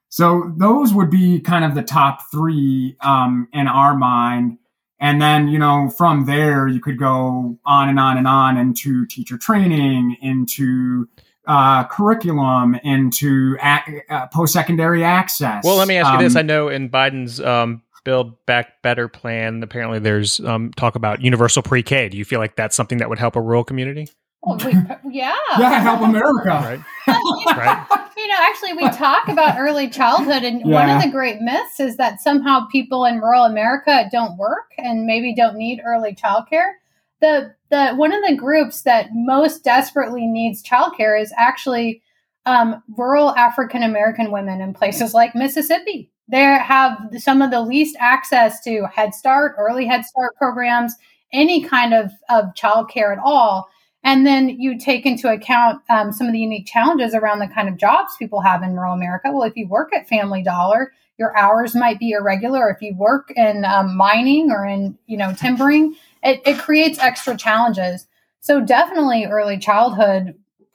So 0.09 0.53
those 0.57 0.95
would 0.95 1.11
be 1.11 1.41
kind 1.41 1.65
of 1.65 1.75
the 1.75 1.83
top 1.83 2.21
three 2.31 2.97
um, 3.01 3.49
in 3.53 3.67
our 3.67 3.97
mind. 3.97 4.59
And 5.01 5.21
then, 5.21 5.49
you 5.49 5.59
know, 5.59 5.91
from 5.91 6.27
there, 6.27 6.69
you 6.69 6.81
could 6.81 6.99
go 6.99 7.59
on 7.65 7.89
and 7.89 7.99
on 7.99 8.17
and 8.17 8.29
on 8.29 8.57
into 8.57 9.05
teacher 9.07 9.37
training, 9.37 10.17
into 10.23 11.09
uh, 11.47 11.85
curriculum, 11.89 12.75
into 12.85 13.57
ac- 13.63 14.03
uh, 14.09 14.27
post 14.29 14.53
secondary 14.53 15.05
access. 15.05 15.65
Well, 15.65 15.77
let 15.77 15.89
me 15.89 15.97
ask 15.97 16.13
you 16.13 16.19
this. 16.19 16.37
Um, 16.37 16.41
I 16.41 16.43
know 16.43 16.69
in 16.69 16.89
Biden's 16.89 17.41
um, 17.41 17.83
Build 18.05 18.45
Back 18.47 18.83
Better 18.83 19.09
plan, 19.09 19.63
apparently 19.63 19.99
there's 19.99 20.41
um, 20.41 20.73
talk 20.77 20.95
about 20.95 21.21
universal 21.21 21.63
pre 21.63 21.83
K. 21.83 22.09
Do 22.09 22.17
you 22.17 22.25
feel 22.25 22.39
like 22.39 22.57
that's 22.57 22.77
something 22.77 22.99
that 22.99 23.09
would 23.09 23.19
help 23.19 23.37
a 23.37 23.41
rural 23.41 23.65
community? 23.65 24.09
Well, 24.43 24.59
we, 24.65 24.73
yeah. 25.13 25.37
yeah, 25.59 25.81
help 25.81 26.03
America. 26.03 26.85
Right. 27.07 27.57
right. 27.57 27.87
You 28.15 28.29
know, 28.29 28.37
actually, 28.39 28.75
we 28.75 28.89
talk 28.91 29.27
about 29.27 29.59
early 29.59 29.91
childhood, 29.91 30.45
and 30.45 30.63
one 30.65 30.89
of 30.89 31.03
the 31.03 31.09
great 31.09 31.41
myths 31.41 31.81
is 31.81 31.97
that 31.97 32.21
somehow 32.21 32.69
people 32.71 33.05
in 33.05 33.19
rural 33.19 33.45
America 33.45 34.09
don't 34.13 34.37
work 34.37 34.71
and 34.79 35.07
maybe 35.07 35.35
don't 35.35 35.57
need 35.57 35.81
early 35.85 36.15
childcare. 36.15 36.75
The 37.21 37.53
the 37.73 37.95
one 37.95 38.13
of 38.13 38.23
the 38.23 38.37
groups 38.37 38.83
that 38.83 39.09
most 39.13 39.65
desperately 39.65 40.27
needs 40.27 40.63
childcare 40.63 41.21
is 41.21 41.33
actually 41.39 42.03
um, 42.45 42.83
rural 42.99 43.35
African 43.35 43.83
American 43.83 44.31
women 44.31 44.61
in 44.61 44.75
places 44.75 45.15
like 45.15 45.35
Mississippi. 45.35 46.11
They 46.29 46.43
have 46.43 46.99
some 47.19 47.41
of 47.41 47.51
the 47.51 47.63
least 47.63 47.97
access 47.99 48.63
to 48.65 48.87
Head 48.95 49.15
Start, 49.15 49.57
early 49.59 49.87
Head 49.87 50.05
Start 50.05 50.37
programs, 50.37 50.95
any 51.33 51.65
kind 51.65 51.95
of 51.95 52.13
of 52.29 52.45
childcare 52.55 53.11
at 53.11 53.19
all. 53.25 53.69
And 54.05 54.27
then 54.27 54.51
you 54.51 54.79
take 54.79 55.07
into 55.07 55.33
account 55.33 55.81
um, 55.89 56.13
some 56.13 56.27
of 56.27 56.35
the 56.35 56.41
unique 56.41 56.67
challenges 56.67 57.15
around 57.15 57.39
the 57.39 57.49
kind 57.49 57.69
of 57.69 57.79
jobs 57.79 58.13
people 58.19 58.43
have 58.43 58.63
in 58.63 58.75
rural 58.75 58.93
America. 58.93 59.31
Well, 59.33 59.45
if 59.45 59.57
you 59.57 59.67
work 59.67 59.95
at 59.95 60.09
Family 60.09 60.43
Dollar, 60.43 60.93
your 61.19 61.35
hours 61.39 61.75
might 61.75 61.99
be 61.99 62.11
irregular. 62.11 62.69
If 62.69 62.83
you 62.83 62.95
work 62.97 63.33
in 63.35 63.65
um, 63.65 63.97
mining 63.97 64.51
or 64.51 64.67
in 64.67 64.99
you 65.07 65.17
know 65.17 65.33
timbering, 65.33 65.97
it, 66.23 66.41
it 66.47 66.59
creates 66.59 66.99
extra 66.99 67.37
challenges. 67.37 68.07
So 68.41 68.61
definitely, 68.61 69.25
early 69.25 69.59
childhood 69.59 70.35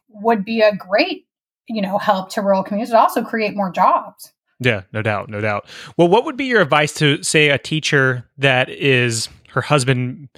would 0.10 0.46
be 0.46 0.62
a 0.62 0.76
great 0.76 1.28
you 1.68 1.82
know 1.82 1.98
help 1.98 2.30
to 2.32 2.42
rural 2.42 2.64
communities. 2.64 2.94
It 2.94 2.98
also 2.98 3.24
create 3.24 3.56
more 3.56 3.72
jobs. 3.72 4.34
Yeah, 4.60 4.84
no 4.92 5.02
doubt, 5.02 5.30
no 5.30 5.40
doubt. 5.40 5.68
Well, 5.98 6.08
what 6.08 6.26
would 6.26 6.38
be 6.38 6.46
your 6.46 6.62
advice 6.62 6.94
to 6.96 7.22
say 7.22 7.50
a 7.50 7.60
teacher 7.60 8.28
that 8.38 8.70
is 8.70 9.30
her 9.50 9.62
husband 9.62 10.30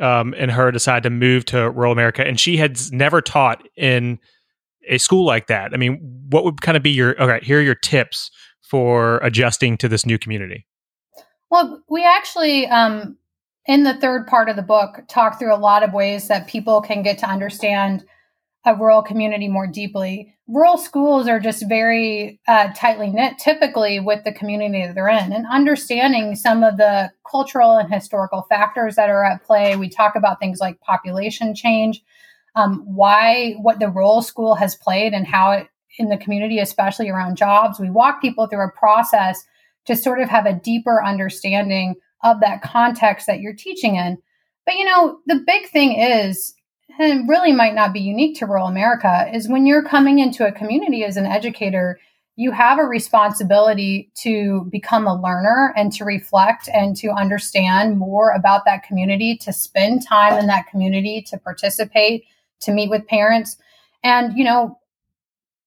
um, 0.00 0.34
and 0.38 0.50
her 0.50 0.70
decide 0.70 1.02
to 1.02 1.10
move 1.10 1.44
to 1.46 1.70
rural 1.70 1.92
America, 1.92 2.26
and 2.26 2.40
she 2.40 2.56
had 2.56 2.72
s- 2.72 2.90
never 2.90 3.20
taught 3.20 3.66
in 3.76 4.18
a 4.88 4.98
school 4.98 5.26
like 5.26 5.48
that? 5.48 5.74
I 5.74 5.76
mean, 5.76 5.98
what 6.30 6.44
would 6.44 6.62
kind 6.62 6.76
of 6.76 6.82
be 6.82 6.90
your 6.90 7.20
okay? 7.20 7.44
Here 7.44 7.58
are 7.58 7.62
your 7.62 7.74
tips 7.74 8.30
for 8.62 9.18
adjusting 9.18 9.76
to 9.78 9.88
this 9.88 10.06
new 10.06 10.18
community. 10.18 10.66
Well, 11.50 11.82
we 11.88 12.04
actually, 12.04 12.66
um, 12.66 13.16
in 13.66 13.82
the 13.82 13.94
third 13.94 14.26
part 14.26 14.48
of 14.48 14.56
the 14.56 14.62
book, 14.62 15.02
talk 15.08 15.38
through 15.38 15.54
a 15.54 15.58
lot 15.58 15.82
of 15.82 15.92
ways 15.92 16.28
that 16.28 16.46
people 16.46 16.80
can 16.80 17.02
get 17.02 17.18
to 17.18 17.28
understand 17.28 18.04
a 18.64 18.74
rural 18.74 19.02
community 19.02 19.48
more 19.48 19.66
deeply. 19.66 20.34
Rural 20.48 20.76
schools 20.76 21.28
are 21.28 21.40
just 21.40 21.68
very 21.68 22.40
uh, 22.48 22.68
tightly 22.76 23.10
knit, 23.10 23.38
typically 23.38 24.00
with 24.00 24.24
the 24.24 24.32
community 24.32 24.84
that 24.84 24.94
they're 24.94 25.08
in, 25.08 25.32
and 25.32 25.46
understanding 25.50 26.34
some 26.34 26.62
of 26.62 26.76
the 26.76 27.10
cultural 27.28 27.76
and 27.76 27.92
historical 27.92 28.46
factors 28.48 28.96
that 28.96 29.10
are 29.10 29.24
at 29.24 29.44
play. 29.44 29.76
We 29.76 29.88
talk 29.88 30.16
about 30.16 30.40
things 30.40 30.60
like 30.60 30.80
population 30.80 31.54
change, 31.54 32.02
um, 32.54 32.82
why, 32.86 33.54
what 33.60 33.78
the 33.78 33.88
rural 33.88 34.22
school 34.22 34.54
has 34.56 34.76
played, 34.76 35.12
and 35.12 35.26
how 35.26 35.52
it 35.52 35.68
in 35.98 36.08
the 36.08 36.18
community, 36.18 36.58
especially 36.58 37.08
around 37.08 37.36
jobs. 37.36 37.80
We 37.80 37.90
walk 37.90 38.20
people 38.20 38.46
through 38.46 38.66
a 38.66 38.78
process 38.78 39.44
to 39.86 39.96
sort 39.96 40.20
of 40.20 40.28
have 40.28 40.46
a 40.46 40.52
deeper 40.52 41.02
understanding 41.02 41.94
of 42.26 42.40
that 42.40 42.62
context 42.62 43.26
that 43.26 43.40
you're 43.40 43.54
teaching 43.54 43.96
in. 43.96 44.18
But 44.64 44.74
you 44.76 44.84
know, 44.84 45.18
the 45.26 45.42
big 45.46 45.68
thing 45.68 45.98
is, 45.98 46.54
and 46.98 47.28
really 47.28 47.52
might 47.52 47.74
not 47.74 47.92
be 47.92 48.00
unique 48.00 48.38
to 48.38 48.46
rural 48.46 48.66
America, 48.66 49.30
is 49.32 49.48
when 49.48 49.66
you're 49.66 49.84
coming 49.84 50.18
into 50.18 50.46
a 50.46 50.52
community 50.52 51.04
as 51.04 51.16
an 51.16 51.26
educator, 51.26 51.98
you 52.36 52.52
have 52.52 52.78
a 52.78 52.84
responsibility 52.84 54.10
to 54.14 54.66
become 54.70 55.06
a 55.06 55.20
learner 55.20 55.72
and 55.76 55.92
to 55.92 56.04
reflect 56.04 56.68
and 56.74 56.96
to 56.96 57.08
understand 57.08 57.98
more 57.98 58.30
about 58.32 58.64
that 58.66 58.82
community, 58.82 59.36
to 59.38 59.52
spend 59.52 60.06
time 60.06 60.38
in 60.38 60.46
that 60.46 60.66
community, 60.66 61.22
to 61.22 61.38
participate, 61.38 62.24
to 62.60 62.72
meet 62.72 62.90
with 62.90 63.06
parents. 63.06 63.56
And, 64.04 64.36
you 64.36 64.44
know, 64.44 64.78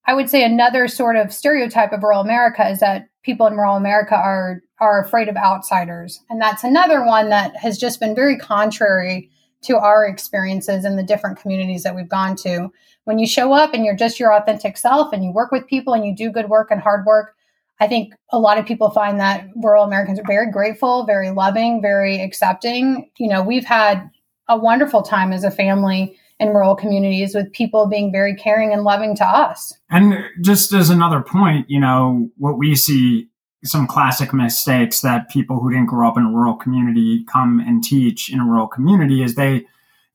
I 0.06 0.14
would 0.14 0.30
say 0.30 0.44
another 0.44 0.88
sort 0.88 1.16
of 1.16 1.34
stereotype 1.34 1.92
of 1.92 2.04
rural 2.04 2.22
America 2.22 2.68
is 2.68 2.80
that 2.80 3.09
people 3.24 3.48
in 3.48 3.56
rural 3.56 3.76
America 3.76 4.16
are 4.16 4.62
are 4.80 5.04
afraid 5.04 5.28
of 5.28 5.36
outsiders, 5.36 6.20
and 6.30 6.42
that's 6.42 6.64
another 6.64 7.06
one 7.06 7.30
that 7.30 7.56
has 7.58 7.78
just 7.78 8.00
been 8.00 8.16
very 8.16 8.38
contrary 8.38 9.30
to 9.62 9.78
our 9.78 10.06
experiences 10.06 10.86
in 10.86 10.96
the 10.96 11.04
different 11.04 11.40
communities 11.40 11.84
that 11.84 11.96
we've 11.96 12.10
gone 12.10 12.36
to. 12.38 12.72
When 13.04 13.20
you 13.20 13.28
show 13.28 13.54
up 13.54 13.74
and 13.74 13.84
you're 13.84 13.96
just 13.96 14.20
your 14.20 14.34
authentic 14.34 14.78
self, 14.78 15.12
and 15.14 15.24
you 15.24 15.32
work 15.32 15.52
with 15.52 15.68
people 15.68 15.94
and 15.94 16.06
you 16.06 16.16
do 16.16 16.32
good 16.32 16.50
work 16.50 16.72
and 16.72 16.82
hard 16.82 17.06
work, 17.06 17.36
I 17.80 17.88
think 17.88 18.14
a 18.32 18.40
lot 18.40 18.58
of 18.58 18.66
people 18.66 18.90
find 18.90 19.20
that 19.20 19.48
rural 19.56 19.86
Americans 19.86 20.20
are 20.20 20.28
very 20.28 20.52
grateful, 20.52 21.06
very 21.06 21.32
loving, 21.32 21.82
very 21.82 22.22
accepting. 22.22 23.10
You 23.18 23.30
know, 23.30 23.42
we've 23.42 23.66
had 23.66 24.10
a 24.48 24.58
wonderful 24.58 25.02
time 25.02 25.32
as 25.32 25.44
a 25.44 25.52
family 25.52 26.19
in 26.40 26.50
rural 26.50 26.76
communities 26.76 27.36
with 27.36 27.52
people 27.52 27.88
being 27.88 28.12
very 28.12 28.36
caring 28.36 28.74
and 28.74 28.84
loving 28.84 29.16
to 29.18 29.26
us. 29.26 29.74
And 29.90 30.18
just 30.42 30.74
as 30.74 30.90
another 30.90 31.22
point, 31.22 31.70
you 31.70 31.80
know, 31.80 32.30
what 32.38 32.58
we 32.58 32.76
see 32.76 33.28
some 33.64 33.88
classic 33.88 34.34
mistakes 34.34 35.02
that 35.02 35.30
people 35.30 35.60
who 35.60 35.70
didn't 35.70 35.88
grow 35.88 36.08
up 36.08 36.18
in 36.18 36.24
a 36.24 36.32
rural 36.32 36.56
community 36.56 37.26
come 37.26 37.60
and 37.60 37.84
teach 37.84 38.32
in 38.32 38.40
a 38.40 38.46
rural 38.46 38.68
community 38.68 39.22
is 39.22 39.36
they 39.36 39.66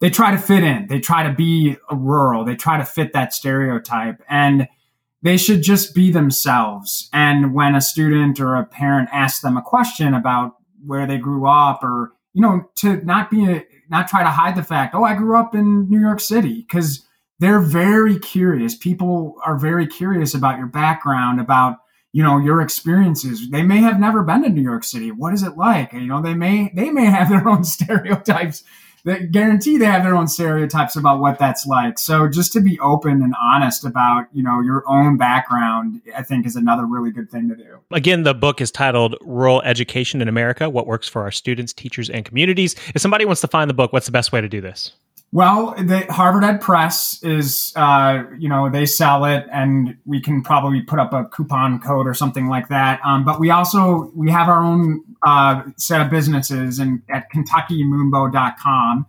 they 0.00 0.10
try 0.10 0.30
to 0.30 0.38
fit 0.38 0.64
in. 0.64 0.86
They 0.88 0.98
try 0.98 1.22
to 1.22 1.32
be 1.32 1.76
rural. 1.90 2.44
They 2.44 2.56
try 2.56 2.78
to 2.78 2.84
fit 2.84 3.12
that 3.12 3.32
stereotype 3.32 4.22
and 4.28 4.66
they 5.22 5.36
should 5.36 5.62
just 5.62 5.94
be 5.94 6.10
themselves. 6.10 7.08
And 7.12 7.54
when 7.54 7.74
a 7.74 7.80
student 7.80 8.40
or 8.40 8.56
a 8.56 8.66
parent 8.66 9.08
asks 9.12 9.40
them 9.40 9.56
a 9.56 9.62
question 9.62 10.12
about 10.12 10.56
where 10.84 11.06
they 11.06 11.16
grew 11.16 11.46
up 11.46 11.82
or 11.82 12.12
you 12.34 12.42
know, 12.42 12.68
to 12.74 12.96
not 13.04 13.30
be 13.30 13.62
not 13.90 14.08
try 14.08 14.22
to 14.22 14.30
hide 14.30 14.56
the 14.56 14.62
fact, 14.62 14.94
oh, 14.94 15.04
I 15.04 15.14
grew 15.14 15.36
up 15.36 15.54
in 15.54 15.88
New 15.88 16.00
York 16.00 16.20
City 16.20 16.64
because 16.66 17.06
they're 17.38 17.60
very 17.60 18.18
curious. 18.18 18.74
People 18.74 19.36
are 19.44 19.58
very 19.58 19.86
curious 19.86 20.34
about 20.34 20.58
your 20.58 20.66
background, 20.66 21.40
about 21.40 21.78
you 22.12 22.22
know 22.22 22.38
your 22.38 22.60
experiences. 22.60 23.50
They 23.50 23.62
may 23.62 23.78
have 23.78 23.98
never 23.98 24.22
been 24.22 24.42
to 24.44 24.48
New 24.48 24.62
York 24.62 24.84
City. 24.84 25.10
What 25.10 25.34
is 25.34 25.42
it 25.42 25.56
like? 25.56 25.92
You 25.92 26.06
know, 26.06 26.22
they 26.22 26.34
may 26.34 26.70
they 26.74 26.90
may 26.90 27.06
have 27.06 27.28
their 27.28 27.48
own 27.48 27.64
stereotypes. 27.64 28.62
That 29.04 29.32
guarantee 29.32 29.76
they 29.76 29.84
have 29.84 30.02
their 30.02 30.16
own 30.16 30.28
stereotypes 30.28 30.96
about 30.96 31.20
what 31.20 31.38
that's 31.38 31.66
like. 31.66 31.98
So 31.98 32.28
just 32.28 32.52
to 32.54 32.60
be 32.60 32.78
open 32.80 33.22
and 33.22 33.34
honest 33.40 33.84
about 33.84 34.26
you 34.32 34.42
know 34.42 34.60
your 34.60 34.82
own 34.86 35.16
background, 35.16 36.00
I 36.16 36.22
think 36.22 36.46
is 36.46 36.56
another 36.56 36.86
really 36.86 37.10
good 37.10 37.30
thing 37.30 37.48
to 37.50 37.54
do. 37.54 37.80
Again, 37.90 38.22
the 38.22 38.34
book 38.34 38.60
is 38.60 38.70
titled 38.70 39.16
Rural 39.20 39.60
Education 39.62 40.22
in 40.22 40.28
America 40.28 40.70
What 40.70 40.86
Works 40.86 41.08
for 41.08 41.22
Our 41.22 41.30
Students, 41.30 41.72
Teachers, 41.72 42.08
and 42.08 42.24
Communities. 42.24 42.74
If 42.94 43.02
somebody 43.02 43.24
wants 43.24 43.42
to 43.42 43.48
find 43.48 43.68
the 43.68 43.74
book, 43.74 43.92
what's 43.92 44.06
the 44.06 44.12
best 44.12 44.32
way 44.32 44.40
to 44.40 44.48
do 44.48 44.60
this? 44.60 44.92
Well, 45.34 45.74
the 45.76 46.06
Harvard 46.10 46.44
Ed 46.44 46.60
Press 46.60 47.20
is, 47.24 47.72
uh, 47.74 48.22
you 48.38 48.48
know, 48.48 48.70
they 48.70 48.86
sell 48.86 49.24
it, 49.24 49.44
and 49.50 49.96
we 50.06 50.20
can 50.20 50.42
probably 50.44 50.80
put 50.80 51.00
up 51.00 51.12
a 51.12 51.24
coupon 51.24 51.80
code 51.80 52.06
or 52.06 52.14
something 52.14 52.46
like 52.46 52.68
that. 52.68 53.00
Um, 53.04 53.24
but 53.24 53.40
we 53.40 53.50
also 53.50 54.12
we 54.14 54.30
have 54.30 54.48
our 54.48 54.62
own 54.62 55.02
uh, 55.26 55.64
set 55.76 56.00
of 56.00 56.08
businesses 56.08 56.78
and 56.78 57.02
at 57.10 57.32
KentuckyMoonbow.com. 57.32 59.06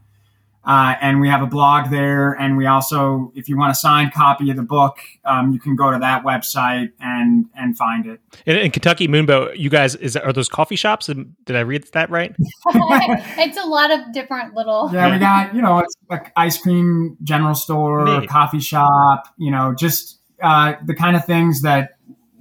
Uh, 0.66 0.96
and 1.00 1.22
we 1.22 1.30
have 1.30 1.44
a 1.44 1.46
blog 1.46 1.92
there. 1.92 2.32
And 2.34 2.58
we 2.58 2.66
also, 2.66 3.32
if 3.36 3.48
you 3.48 3.56
want 3.58 3.72
a 3.72 3.76
signed 3.76 4.14
copy 4.14 4.50
of 4.50 4.56
the 4.56 4.64
book, 4.64 4.98
um, 5.24 5.52
you 5.52 5.60
can 5.60 5.76
go 5.76 5.92
to 5.92 6.00
that 6.00 6.24
website 6.24 6.92
and 7.00 7.46
and 7.56 7.78
find 7.78 8.08
it. 8.08 8.20
In, 8.46 8.58
in 8.58 8.72
Kentucky 8.72 9.08
Moonbow, 9.08 9.58
you 9.58 9.70
guys 9.70 9.96
is 9.96 10.18
are 10.18 10.34
those 10.34 10.50
coffee 10.50 10.76
shops? 10.76 11.06
Did 11.06 11.56
I 11.56 11.60
read 11.60 11.84
that 11.94 12.10
right? 12.10 12.36
it's 12.66 13.58
a 13.58 13.68
lot 13.68 13.92
of 13.92 14.12
different 14.12 14.56
little. 14.56 14.90
Yeah, 14.92 15.12
we 15.12 15.20
got 15.20 15.54
you 15.54 15.62
know 15.62 15.80
it's 15.80 15.96
like 16.10 16.32
ice 16.36 16.58
cream 16.58 17.18
general 17.24 17.56
store, 17.56 18.06
Neat. 18.22 18.30
coffee 18.30 18.60
shop. 18.60 19.28
You 19.38 19.52
know, 19.52 19.76
just 19.76 20.20
uh, 20.42 20.74
the 20.84 20.96
kind 20.96 21.16
of 21.16 21.26
things 21.26 21.62
that 21.62 21.98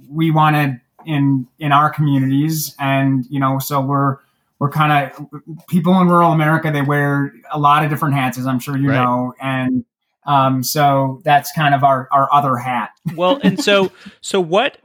we 0.09 0.31
wanted 0.31 0.81
in 1.05 1.47
in 1.59 1.71
our 1.71 1.91
communities, 1.91 2.75
and 2.79 3.25
you 3.29 3.39
know, 3.39 3.59
so 3.59 3.81
we're 3.81 4.17
we're 4.65 4.71
kind 4.71 5.11
of 5.11 5.27
people 5.69 5.99
in 6.01 6.07
rural 6.07 6.31
America. 6.31 6.71
They 6.71 6.81
wear 6.81 7.31
a 7.51 7.59
lot 7.59 7.83
of 7.83 7.91
different 7.91 8.15
hats, 8.15 8.37
as 8.39 8.47
I'm 8.47 8.59
sure 8.59 8.75
you 8.75 8.89
Right. 8.89 8.95
know, 9.03 9.33
and 9.39 9.85
um, 10.25 10.63
so 10.63 11.21
that's 11.23 11.51
kind 11.51 11.75
of 11.75 11.83
our 11.83 12.07
our 12.11 12.27
other 12.33 12.57
hat. 12.57 12.89
well, 13.15 13.39
and 13.43 13.63
so 13.63 13.91
so 14.21 14.41
what 14.41 14.79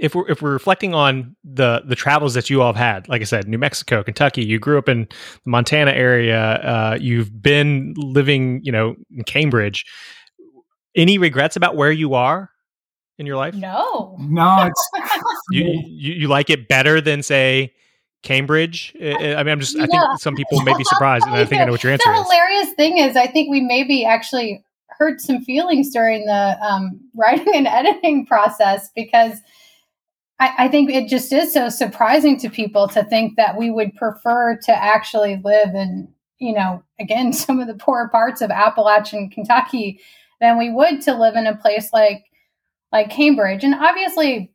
if 0.00 0.14
we're 0.14 0.28
if 0.28 0.42
we're 0.42 0.52
reflecting 0.52 0.92
on 0.92 1.34
the 1.44 1.82
the 1.86 1.94
travels 1.96 2.34
that 2.34 2.50
you 2.50 2.60
all 2.60 2.68
have 2.74 2.76
had? 2.76 3.08
Like 3.08 3.22
I 3.22 3.24
said, 3.24 3.48
New 3.48 3.56
Mexico, 3.56 4.02
Kentucky. 4.02 4.44
You 4.44 4.58
grew 4.58 4.76
up 4.76 4.88
in 4.90 5.08
the 5.44 5.50
Montana 5.50 5.92
area. 5.92 6.38
Uh, 6.56 6.98
you've 7.00 7.40
been 7.42 7.94
living, 7.96 8.60
you 8.62 8.72
know, 8.72 8.96
in 9.16 9.24
Cambridge. 9.24 9.86
Any 10.94 11.16
regrets 11.16 11.56
about 11.56 11.74
where 11.74 11.90
you 11.90 12.12
are 12.12 12.50
in 13.16 13.24
your 13.24 13.36
life? 13.38 13.54
No. 13.54 14.14
No, 14.20 14.66
it's 14.70 14.90
You, 15.50 15.64
you 15.88 16.12
you 16.16 16.28
like 16.28 16.50
it 16.50 16.68
better 16.68 17.00
than 17.00 17.22
say 17.22 17.72
Cambridge? 18.22 18.94
I 19.00 19.42
mean, 19.42 19.48
I'm 19.48 19.60
just. 19.60 19.76
I 19.76 19.86
think 19.86 20.02
some 20.18 20.34
people 20.34 20.60
may 20.62 20.76
be 20.76 20.84
surprised, 20.84 21.26
and 21.26 21.34
I 21.34 21.44
think 21.44 21.60
I 21.60 21.64
know 21.64 21.72
what 21.72 21.82
your 21.82 21.92
answer 21.92 22.08
the 22.08 22.14
is. 22.14 22.28
The 22.28 22.34
hilarious 22.34 22.72
thing 22.74 22.98
is, 22.98 23.16
I 23.16 23.26
think 23.26 23.50
we 23.50 23.60
maybe 23.60 24.04
actually 24.04 24.64
hurt 24.88 25.20
some 25.20 25.42
feelings 25.42 25.90
during 25.90 26.26
the 26.26 26.58
um, 26.64 27.00
writing 27.14 27.52
and 27.54 27.66
editing 27.66 28.24
process 28.26 28.90
because 28.94 29.38
I, 30.38 30.54
I 30.58 30.68
think 30.68 30.90
it 30.90 31.08
just 31.08 31.32
is 31.32 31.52
so 31.52 31.68
surprising 31.68 32.38
to 32.40 32.50
people 32.50 32.88
to 32.88 33.04
think 33.04 33.36
that 33.36 33.56
we 33.56 33.70
would 33.70 33.94
prefer 33.94 34.56
to 34.64 34.72
actually 34.72 35.40
live 35.44 35.74
in, 35.74 36.08
you 36.38 36.54
know, 36.54 36.82
again, 37.00 37.32
some 37.32 37.60
of 37.60 37.66
the 37.66 37.74
poorer 37.74 38.08
parts 38.08 38.40
of 38.40 38.50
Appalachian 38.50 39.30
Kentucky 39.30 40.00
than 40.40 40.58
we 40.58 40.70
would 40.70 41.00
to 41.02 41.14
live 41.14 41.36
in 41.36 41.46
a 41.46 41.56
place 41.56 41.90
like 41.92 42.24
like 42.92 43.10
Cambridge. 43.10 43.64
And 43.64 43.74
obviously, 43.74 44.51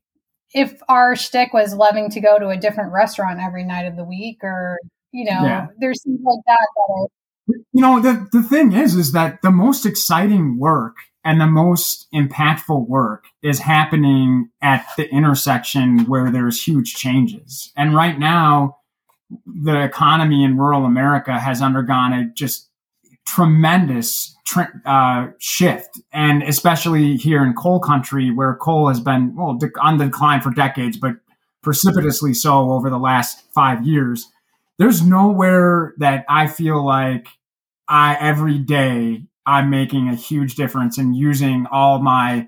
if 0.54 0.80
our 0.88 1.16
shtick 1.16 1.54
was 1.54 1.74
loving 1.74 2.10
to 2.12 2.22
go 2.22 2.40
to 2.40 2.50
a 2.50 2.58
different 2.58 2.94
restaurant 2.94 3.40
every 3.40 3.64
night 3.64 3.86
of 3.86 3.96
the 3.96 4.04
week, 4.04 4.40
or 4.44 4.78
you 5.12 5.26
know, 5.26 5.44
Yeah. 5.44 5.68
there's 5.80 6.04
things 6.04 6.20
like 6.24 6.40
that 6.46 6.68
that 6.76 7.08
you 7.48 7.82
know 7.82 8.00
the, 8.02 8.28
the 8.32 8.44
thing 8.44 8.74
is 8.74 8.96
is 8.96 9.12
that 9.14 9.42
the 9.42 9.52
most 9.52 9.86
exciting 9.86 10.58
work 10.60 10.98
and 11.24 11.42
the 11.42 11.48
most 11.48 12.08
impactful 12.14 12.88
work 12.88 13.26
is 13.42 13.60
happening 13.60 14.50
at 14.62 14.86
the 14.98 15.10
intersection 15.10 16.00
where 16.06 16.32
there's 16.32 16.62
huge 16.62 16.96
changes 16.96 17.72
and 17.76 17.96
right 17.96 18.20
now 18.20 18.78
the 19.46 19.82
economy 19.84 20.44
in 20.44 20.58
rural 20.58 20.86
america 20.86 21.40
has 21.40 21.62
undergone 21.62 22.14
a 22.14 22.26
just 22.34 22.67
tremendous 23.28 24.36
tr- 24.46 24.62
uh, 24.86 25.28
shift. 25.38 26.00
And 26.12 26.42
especially 26.42 27.18
here 27.18 27.44
in 27.44 27.54
coal 27.54 27.80
country 27.80 28.32
where 28.32 28.56
coal 28.56 28.88
has 28.88 29.00
been 29.00 29.36
well 29.36 29.60
on 29.82 29.98
the 29.98 30.06
decline 30.06 30.42
for 30.42 30.50
decades 30.50 30.98
but 30.98 31.18
precipitously 31.62 32.34
so 32.34 32.72
over 32.72 32.90
the 32.90 32.98
last 32.98 33.44
five 33.54 33.86
years 33.86 34.32
there's 34.80 35.02
nowhere 35.02 35.94
that 35.98 36.24
I 36.30 36.48
feel 36.48 36.86
like 36.86 37.28
I 37.88 38.16
every 38.20 38.60
day 38.60 39.24
I'm 39.46 39.70
making 39.70 40.08
a 40.08 40.16
huge 40.16 40.56
difference 40.56 40.98
in 40.98 41.14
using 41.14 41.66
all 41.72 42.00
my 42.00 42.48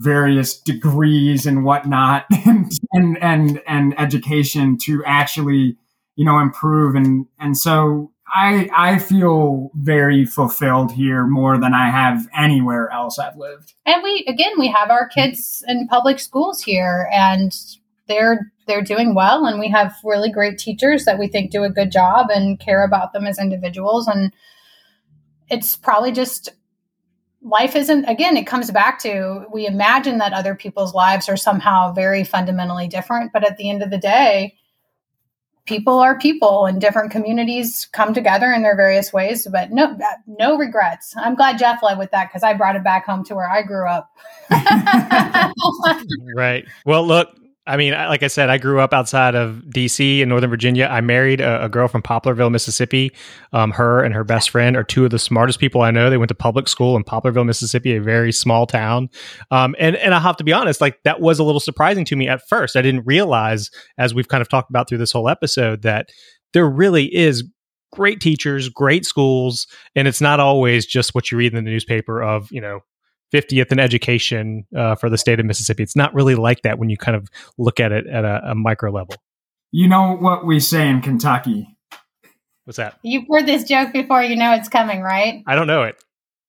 various 0.00 0.58
degrees 0.60 1.46
and 1.46 1.64
whatnot 1.64 2.26
and 2.46 2.70
and 2.92 3.18
and, 3.22 3.62
and 3.66 3.98
education 3.98 4.78
to 4.82 5.02
actually 5.04 5.76
you 6.14 6.24
know 6.24 6.38
improve. 6.38 6.94
And 6.94 7.26
and 7.40 7.56
so 7.56 8.11
I 8.32 8.68
I 8.74 8.98
feel 8.98 9.70
very 9.74 10.24
fulfilled 10.24 10.92
here 10.92 11.26
more 11.26 11.58
than 11.58 11.74
I 11.74 11.90
have 11.90 12.28
anywhere 12.36 12.90
else 12.90 13.18
I've 13.18 13.36
lived. 13.36 13.74
and 13.84 14.02
we 14.02 14.24
again 14.26 14.52
we 14.58 14.68
have 14.68 14.90
our 14.90 15.06
kids 15.08 15.62
in 15.68 15.86
public 15.88 16.18
schools 16.18 16.62
here 16.62 17.08
and 17.12 17.54
they're 18.08 18.52
they're 18.66 18.82
doing 18.82 19.14
well 19.14 19.44
and 19.46 19.60
we 19.60 19.68
have 19.68 19.94
really 20.04 20.30
great 20.30 20.58
teachers 20.58 21.04
that 21.04 21.18
we 21.18 21.28
think 21.28 21.50
do 21.50 21.64
a 21.64 21.70
good 21.70 21.92
job 21.92 22.28
and 22.30 22.58
care 22.58 22.84
about 22.84 23.12
them 23.12 23.26
as 23.26 23.38
individuals 23.38 24.08
and 24.08 24.32
it's 25.50 25.76
probably 25.76 26.12
just 26.12 26.50
life 27.42 27.74
isn't 27.76 28.04
again 28.04 28.36
it 28.36 28.46
comes 28.46 28.70
back 28.70 28.98
to 29.00 29.44
we 29.52 29.66
imagine 29.66 30.18
that 30.18 30.32
other 30.32 30.54
people's 30.54 30.94
lives 30.94 31.28
are 31.28 31.36
somehow 31.36 31.92
very 31.92 32.24
fundamentally 32.24 32.86
different 32.86 33.32
but 33.32 33.44
at 33.44 33.56
the 33.56 33.68
end 33.68 33.82
of 33.82 33.90
the 33.90 33.98
day 33.98 34.54
people 35.64 35.98
are 35.98 36.18
people 36.18 36.66
and 36.66 36.80
different 36.80 37.10
communities 37.10 37.88
come 37.92 38.12
together 38.12 38.52
in 38.52 38.62
their 38.62 38.76
various 38.76 39.12
ways 39.12 39.46
but 39.50 39.70
no 39.70 39.84
uh, 39.84 40.16
no 40.26 40.56
regrets 40.56 41.14
i'm 41.16 41.34
glad 41.34 41.58
Geoff 41.58 41.82
led 41.82 41.98
with 41.98 42.10
that 42.10 42.28
because 42.28 42.42
i 42.42 42.52
brought 42.52 42.76
it 42.76 42.84
back 42.84 43.06
home 43.06 43.24
to 43.24 43.34
where 43.34 43.48
i 43.48 43.62
grew 43.62 43.86
up 43.88 44.10
Right. 46.34 46.66
Well, 46.84 47.06
look, 47.06 47.36
I 47.64 47.76
mean, 47.76 47.92
like 47.92 48.24
I 48.24 48.26
said, 48.26 48.50
I 48.50 48.58
grew 48.58 48.80
up 48.80 48.92
outside 48.92 49.36
of 49.36 49.62
DC 49.68 50.18
in 50.18 50.28
Northern 50.28 50.50
Virginia. 50.50 50.88
I 50.90 51.00
married 51.00 51.40
a, 51.40 51.64
a 51.64 51.68
girl 51.68 51.86
from 51.86 52.02
Poplarville, 52.02 52.50
Mississippi. 52.50 53.12
Um, 53.52 53.70
her 53.70 54.02
and 54.02 54.12
her 54.12 54.24
best 54.24 54.50
friend 54.50 54.76
are 54.76 54.82
two 54.82 55.04
of 55.04 55.12
the 55.12 55.18
smartest 55.18 55.60
people 55.60 55.82
I 55.82 55.92
know. 55.92 56.10
They 56.10 56.16
went 56.16 56.30
to 56.30 56.34
public 56.34 56.66
school 56.66 56.96
in 56.96 57.04
Poplarville, 57.04 57.46
Mississippi, 57.46 57.94
a 57.94 58.02
very 58.02 58.32
small 58.32 58.66
town. 58.66 59.10
Um, 59.52 59.76
and 59.78 59.94
and 59.96 60.12
I 60.12 60.18
have 60.18 60.36
to 60.38 60.44
be 60.44 60.52
honest, 60.52 60.80
like 60.80 61.00
that 61.04 61.20
was 61.20 61.38
a 61.38 61.44
little 61.44 61.60
surprising 61.60 62.04
to 62.06 62.16
me 62.16 62.26
at 62.26 62.40
first. 62.48 62.74
I 62.74 62.82
didn't 62.82 63.06
realize, 63.06 63.70
as 63.96 64.12
we've 64.12 64.28
kind 64.28 64.42
of 64.42 64.48
talked 64.48 64.68
about 64.68 64.88
through 64.88 64.98
this 64.98 65.12
whole 65.12 65.28
episode, 65.28 65.82
that 65.82 66.08
there 66.54 66.68
really 66.68 67.14
is 67.14 67.44
great 67.92 68.20
teachers, 68.20 68.68
great 68.70 69.04
schools, 69.04 69.68
and 69.94 70.08
it's 70.08 70.20
not 70.20 70.40
always 70.40 70.84
just 70.84 71.14
what 71.14 71.30
you 71.30 71.38
read 71.38 71.54
in 71.54 71.64
the 71.64 71.70
newspaper 71.70 72.20
of 72.20 72.50
you 72.50 72.60
know 72.60 72.80
50th 73.32 73.72
in 73.72 73.78
education 73.78 74.66
uh, 74.76 74.94
for 74.94 75.08
the 75.08 75.18
state 75.18 75.40
of 75.40 75.46
Mississippi. 75.46 75.82
It's 75.82 75.96
not 75.96 76.14
really 76.14 76.34
like 76.34 76.62
that 76.62 76.78
when 76.78 76.90
you 76.90 76.96
kind 76.96 77.16
of 77.16 77.28
look 77.58 77.80
at 77.80 77.92
it 77.92 78.06
at 78.06 78.24
a, 78.24 78.50
a 78.50 78.54
micro 78.54 78.90
level. 78.90 79.14
You 79.70 79.88
know 79.88 80.16
what 80.16 80.44
we 80.44 80.60
say 80.60 80.88
in 80.88 81.00
Kentucky? 81.00 81.66
What's 82.64 82.76
that? 82.76 82.98
You've 83.02 83.24
heard 83.28 83.46
this 83.46 83.64
joke 83.64 83.92
before, 83.92 84.22
you 84.22 84.36
know 84.36 84.52
it's 84.52 84.68
coming, 84.68 85.00
right? 85.00 85.42
I 85.46 85.54
don't 85.54 85.66
know 85.66 85.82
it. 85.82 85.96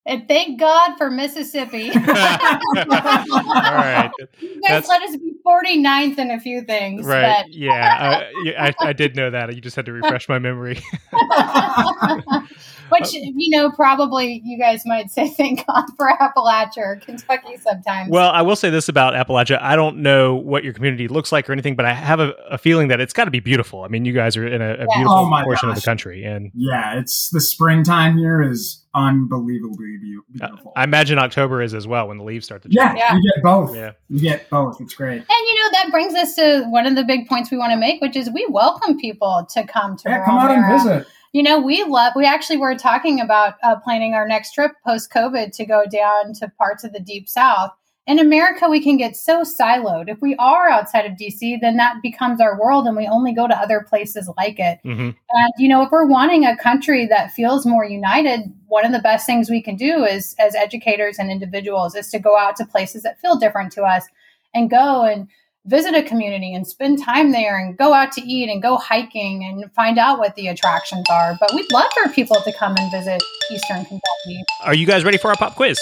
And 0.06 0.28
thank 0.28 0.60
God 0.60 0.98
for 0.98 1.10
Mississippi. 1.10 1.90
All 1.96 2.02
right. 2.04 4.12
You 4.42 4.60
That's- 4.62 4.88
guys 4.88 4.90
let 4.90 5.02
us 5.04 5.18
be 5.18 5.34
49th 5.46 6.18
in 6.18 6.32
a 6.32 6.40
few 6.40 6.62
things. 6.62 7.06
Right. 7.06 7.46
Yeah. 7.50 8.24
I, 8.58 8.68
I, 8.68 8.74
I 8.90 8.94
did 8.94 9.16
know 9.16 9.30
that. 9.30 9.54
You 9.56 9.62
just 9.62 9.76
had 9.76 9.86
to 9.86 9.92
refresh 9.94 10.28
my 10.30 10.40
memory. 10.40 10.82
But, 11.12 12.24
which, 12.90 13.04
uh, 13.08 13.32
you 13.36 13.58
know, 13.58 13.72
probably 13.72 14.42
you 14.46 14.58
guys 14.58 14.86
might 14.86 15.12
say 15.12 15.30
thank 15.30 15.66
God 15.68 15.86
for 15.98 16.10
Appalachia 16.20 16.78
or 16.78 16.96
Kentucky 16.98 17.58
sometimes. 17.58 18.10
Well, 18.10 18.32
I 18.32 18.42
will 18.42 18.56
say 18.56 18.70
this 18.70 18.88
about 18.90 19.14
Appalachia. 19.14 19.62
I 19.62 19.76
don't 19.76 19.98
know 19.98 20.36
what 20.36 20.64
your 20.64 20.74
community 20.74 21.08
looks 21.08 21.32
like 21.32 21.50
or 21.50 21.54
anything, 21.54 21.76
but 21.76 21.86
I 21.86 21.94
have 21.94 22.20
a, 22.20 22.34
a 22.50 22.58
feeling 22.58 22.88
that 22.90 23.00
it's 23.02 23.14
got 23.14 23.26
to 23.26 23.32
be 23.32 23.40
beautiful. 23.42 23.84
I 23.84 23.88
mean, 23.90 24.06
you 24.06 24.14
guys 24.14 24.38
are 24.38 24.48
in 24.48 24.62
a, 24.62 24.66
a 24.66 24.70
Yeah. 24.78 24.86
beautiful 24.96 25.18
Oh 25.18 25.30
my 25.30 25.44
portion 25.44 25.70
of 25.70 25.76
the 25.76 25.82
country. 25.82 26.24
And 26.24 26.52
Yeah, 26.54 27.00
it's 27.00 27.30
the 27.30 27.42
springtime 27.42 28.18
here 28.18 28.42
is 28.42 28.83
unbelievably 28.96 29.98
beau- 29.98 30.20
uh, 30.44 30.48
beautiful. 30.48 30.74
I 30.76 30.84
imagine 30.84 31.18
October 31.20 31.62
is 31.62 31.74
as 31.74 31.88
well 31.88 32.08
when 32.08 32.18
the 32.18 32.24
leaves 32.24 32.46
start 32.46 32.62
to 32.64 32.70
change. 32.70 32.98
Yeah. 32.98 33.16
you 33.16 33.22
get 33.34 33.44
both. 33.44 33.76
Yeah. 33.76 33.92
You 34.10 34.20
get 34.20 34.50
both. 34.50 34.80
It's 34.82 34.94
great. 34.94 35.18
and, 35.18 35.26
you 35.30 35.64
know, 35.64 35.70
that 35.74 35.88
brings 35.92 36.14
us 36.16 36.36
to 36.36 36.64
one 36.70 36.86
of 36.86 36.96
the 36.96 37.04
big 37.04 37.28
points 37.28 37.52
we 37.52 37.58
want 37.58 37.72
to 37.72 37.78
make, 37.78 38.02
which 38.02 38.16
is 38.16 38.30
we 38.32 38.46
welcome 38.50 38.98
people 39.00 39.48
to 39.54 39.64
come 39.66 39.98
to 39.98 40.10
Yeah, 40.10 40.26
come 40.26 40.38
out 40.38 40.52
and 40.52 40.66
visit. 40.72 41.08
You 41.34 41.42
know, 41.42 41.60
we 41.60 41.84
love, 41.84 42.14
we 42.16 42.26
actually 42.26 42.58
were 42.58 42.76
talking 42.76 43.20
about 43.20 43.56
uh, 43.64 43.76
planning 43.78 44.14
our 44.14 44.28
next 44.28 44.54
trip 44.54 44.72
post 44.86 45.12
COVID 45.12 45.52
to 45.56 45.66
go 45.66 45.84
down 45.90 46.34
to 46.36 46.48
parts 46.60 46.84
of 46.84 46.94
the 46.94 47.00
deep 47.00 47.28
south. 47.28 47.72
In 48.06 48.20
America, 48.20 48.68
we 48.70 48.84
can 48.84 48.98
get 48.98 49.16
so 49.16 49.44
siloed. 49.44 50.10
If 50.10 50.22
we 50.22 50.36
are 50.36 50.70
outside 50.70 51.06
of 51.06 51.14
DC, 51.14 51.62
then 51.62 51.78
that 51.78 52.02
becomes 52.04 52.42
our 52.42 52.60
world 52.60 52.86
and 52.86 52.98
we 52.98 53.08
only 53.08 53.32
go 53.34 53.48
to 53.48 53.56
other 53.58 53.80
places 53.90 54.30
like 54.38 54.60
it. 54.60 54.80
hmm 54.84 55.12
And, 55.30 55.54
you 55.58 55.70
know, 55.70 55.82
if 55.84 55.90
we're 55.90 56.06
wanting 56.06 56.46
a 56.46 56.58
country 56.58 57.08
that 57.08 57.32
feels 57.32 57.66
more 57.66 57.86
united, 57.86 58.54
one 58.74 58.88
of 58.88 58.92
the 58.92 58.98
best 58.98 59.28
things 59.28 59.52
we 59.52 59.62
can 59.62 59.76
do 59.76 60.04
is, 60.04 60.36
as 60.40 60.56
educators 60.56 61.20
and 61.20 61.30
individuals, 61.30 61.94
is 61.94 62.10
to 62.10 62.18
go 62.18 62.40
out 62.40 62.56
to 62.56 62.66
places 62.66 63.04
that 63.04 63.22
feel 63.22 63.36
different 63.36 63.72
to 63.72 63.84
us 63.84 64.08
and 64.56 64.68
go 64.68 65.04
and 65.04 65.28
visit 65.68 65.94
a 65.94 66.02
community 66.02 66.56
and 66.56 66.68
spend 66.68 67.00
time 67.00 67.32
there 67.32 67.56
and 67.56 67.78
go 67.78 67.94
out 67.94 68.12
to 68.12 68.22
eat 68.22 68.50
and 68.50 68.64
go 68.64 68.76
hiking 68.78 69.44
and 69.44 69.72
find 69.74 70.00
out 70.00 70.18
what 70.18 70.34
the 70.34 70.48
attractions 70.48 71.06
are. 71.12 71.38
But 71.40 71.54
we'd 71.54 71.72
love 71.72 71.86
for 71.94 72.12
people 72.12 72.38
to 72.38 72.52
come 72.54 72.76
and 72.80 72.92
visit 72.92 73.22
Eastern 73.52 73.86
Kentucky. 73.86 74.44
Are 74.64 74.74
you 74.74 74.88
guys 74.88 75.06
ready 75.06 75.20
for 75.20 75.28
our 75.28 75.36
pop 75.36 75.56
quiz? 75.56 75.80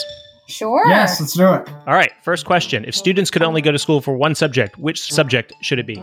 Sure. 0.50 0.86
Yes, 0.90 1.18
let's 1.22 1.32
do 1.32 1.54
it. 1.54 1.70
All 1.88 1.94
right. 1.94 2.12
First 2.24 2.46
question. 2.46 2.84
If 2.84 2.94
students 2.94 3.32
could 3.32 3.42
only 3.42 3.62
go 3.62 3.72
to 3.72 3.80
school 3.80 4.02
for 4.02 4.18
one 4.18 4.36
subject, 4.36 4.78
which 4.78 5.14
subject 5.14 5.54
should 5.62 5.80
it 5.80 5.88
be? 5.88 5.96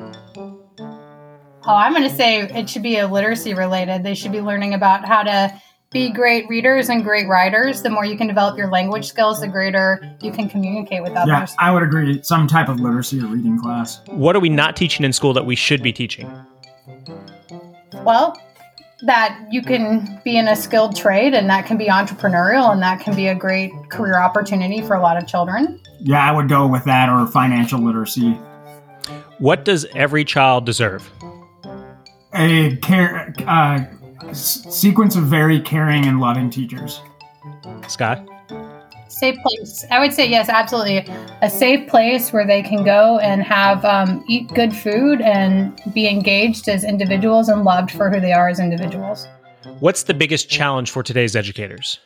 Oh, 1.66 1.74
I'm 1.74 1.92
going 1.92 2.08
to 2.08 2.16
say 2.16 2.40
it 2.40 2.70
should 2.70 2.82
be 2.82 2.96
a 2.96 3.06
literacy 3.06 3.52
related. 3.52 4.04
They 4.04 4.14
should 4.14 4.32
be 4.32 4.40
learning 4.40 4.72
about 4.72 5.06
how 5.06 5.22
to 5.22 5.52
be 5.90 6.10
great 6.10 6.46
readers 6.48 6.90
and 6.90 7.02
great 7.02 7.26
writers. 7.28 7.82
The 7.82 7.88
more 7.88 8.04
you 8.04 8.16
can 8.16 8.26
develop 8.26 8.58
your 8.58 8.70
language 8.70 9.06
skills, 9.06 9.40
the 9.40 9.48
greater 9.48 10.16
you 10.20 10.30
can 10.30 10.48
communicate 10.48 11.02
with 11.02 11.12
others. 11.12 11.28
Yeah, 11.28 11.36
others. 11.38 11.54
I 11.58 11.72
would 11.72 11.82
agree. 11.82 12.22
Some 12.22 12.46
type 12.46 12.68
of 12.68 12.78
literacy 12.78 13.20
or 13.20 13.26
reading 13.26 13.58
class. 13.58 14.00
What 14.06 14.36
are 14.36 14.40
we 14.40 14.50
not 14.50 14.76
teaching 14.76 15.04
in 15.04 15.12
school 15.12 15.32
that 15.32 15.46
we 15.46 15.56
should 15.56 15.82
be 15.82 15.92
teaching? 15.92 16.30
Well, 18.04 18.38
that 19.02 19.38
you 19.50 19.62
can 19.62 20.20
be 20.24 20.36
in 20.36 20.48
a 20.48 20.56
skilled 20.56 20.94
trade 20.94 21.32
and 21.32 21.48
that 21.48 21.64
can 21.66 21.78
be 21.78 21.86
entrepreneurial 21.86 22.70
and 22.70 22.82
that 22.82 23.00
can 23.00 23.14
be 23.14 23.28
a 23.28 23.34
great 23.34 23.72
career 23.88 24.18
opportunity 24.18 24.82
for 24.82 24.94
a 24.94 25.00
lot 25.00 25.16
of 25.16 25.26
children. 25.26 25.80
Yeah, 26.00 26.28
I 26.28 26.32
would 26.32 26.48
go 26.48 26.66
with 26.66 26.84
that 26.84 27.08
or 27.08 27.26
financial 27.26 27.80
literacy. 27.80 28.32
What 29.38 29.64
does 29.64 29.86
every 29.94 30.24
child 30.24 30.66
deserve? 30.66 31.10
A 32.34 32.76
care 32.76 33.34
uh, 33.46 33.84
s- 34.28 34.66
sequence 34.74 35.16
of 35.16 35.24
very 35.24 35.60
caring 35.60 36.06
and 36.06 36.20
loving 36.20 36.50
teachers. 36.50 37.00
Scott? 37.88 38.26
Safe 39.08 39.36
place. 39.42 39.84
I 39.90 40.00
would 40.00 40.12
say 40.12 40.28
yes, 40.28 40.48
absolutely. 40.48 40.98
A 41.42 41.50
safe 41.50 41.88
place 41.88 42.32
where 42.32 42.46
they 42.46 42.62
can 42.62 42.84
go 42.84 43.18
and 43.18 43.42
have 43.42 43.84
um, 43.84 44.24
eat 44.28 44.48
good 44.54 44.74
food 44.74 45.20
and 45.20 45.80
be 45.92 46.06
engaged 46.08 46.68
as 46.68 46.84
individuals 46.84 47.48
and 47.48 47.64
loved 47.64 47.90
for 47.90 48.10
who 48.10 48.20
they 48.20 48.32
are 48.32 48.48
as 48.48 48.60
individuals. 48.60 49.26
What's 49.80 50.04
the 50.04 50.14
biggest 50.14 50.48
challenge 50.48 50.90
for 50.90 51.02
today's 51.02 51.34
educators? 51.34 51.98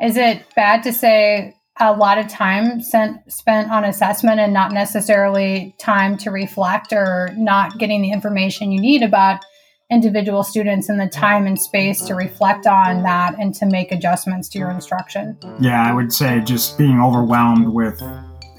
Is 0.00 0.16
it 0.16 0.42
bad 0.56 0.82
to 0.82 0.92
say 0.92 1.54
a 1.78 1.92
lot 1.92 2.18
of 2.18 2.28
time 2.28 2.82
sent, 2.82 3.32
spent 3.32 3.70
on 3.70 3.84
assessment 3.84 4.40
and 4.40 4.52
not 4.52 4.72
necessarily 4.72 5.74
time 5.78 6.16
to 6.18 6.30
reflect 6.30 6.92
or 6.92 7.30
not 7.36 7.78
getting 7.78 8.02
the 8.02 8.10
information 8.10 8.72
you 8.72 8.80
need 8.80 9.02
about 9.02 9.42
individual 9.90 10.42
students 10.42 10.88
and 10.88 11.00
the 11.00 11.08
time 11.08 11.46
and 11.46 11.60
space 11.60 12.00
to 12.02 12.14
reflect 12.14 12.66
on 12.66 13.02
that 13.02 13.34
and 13.38 13.54
to 13.54 13.66
make 13.66 13.92
adjustments 13.92 14.48
to 14.50 14.58
your 14.58 14.70
instruction. 14.70 15.36
Yeah, 15.60 15.82
I 15.82 15.92
would 15.92 16.12
say 16.12 16.40
just 16.40 16.78
being 16.78 17.00
overwhelmed 17.00 17.68
with 17.68 18.00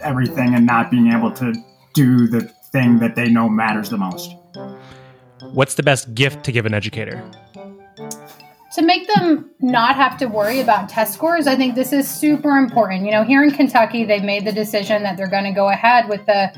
everything 0.01 0.53
and 0.55 0.65
not 0.65 0.91
being 0.91 1.11
able 1.11 1.31
to 1.33 1.53
do 1.93 2.27
the 2.27 2.41
thing 2.71 2.99
that 2.99 3.15
they 3.15 3.29
know 3.29 3.49
matters 3.49 3.89
the 3.89 3.97
most. 3.97 4.35
What's 5.53 5.75
the 5.75 5.83
best 5.83 6.13
gift 6.13 6.43
to 6.45 6.51
give 6.51 6.65
an 6.65 6.73
educator? 6.73 7.23
to 8.73 8.81
make 8.81 9.07
them 9.15 9.49
not 9.59 9.95
have 9.95 10.17
to 10.17 10.27
worry 10.27 10.61
about 10.61 10.87
test 10.87 11.13
scores, 11.13 11.45
I 11.45 11.55
think 11.55 11.75
this 11.75 11.91
is 11.91 12.09
super 12.09 12.57
important. 12.57 13.05
You 13.05 13.11
know, 13.11 13.23
here 13.23 13.43
in 13.43 13.51
Kentucky, 13.51 14.05
they've 14.05 14.23
made 14.23 14.45
the 14.45 14.51
decision 14.51 15.03
that 15.03 15.17
they're 15.17 15.29
going 15.29 15.43
to 15.43 15.51
go 15.51 15.69
ahead 15.69 16.07
with 16.07 16.25
the 16.25 16.53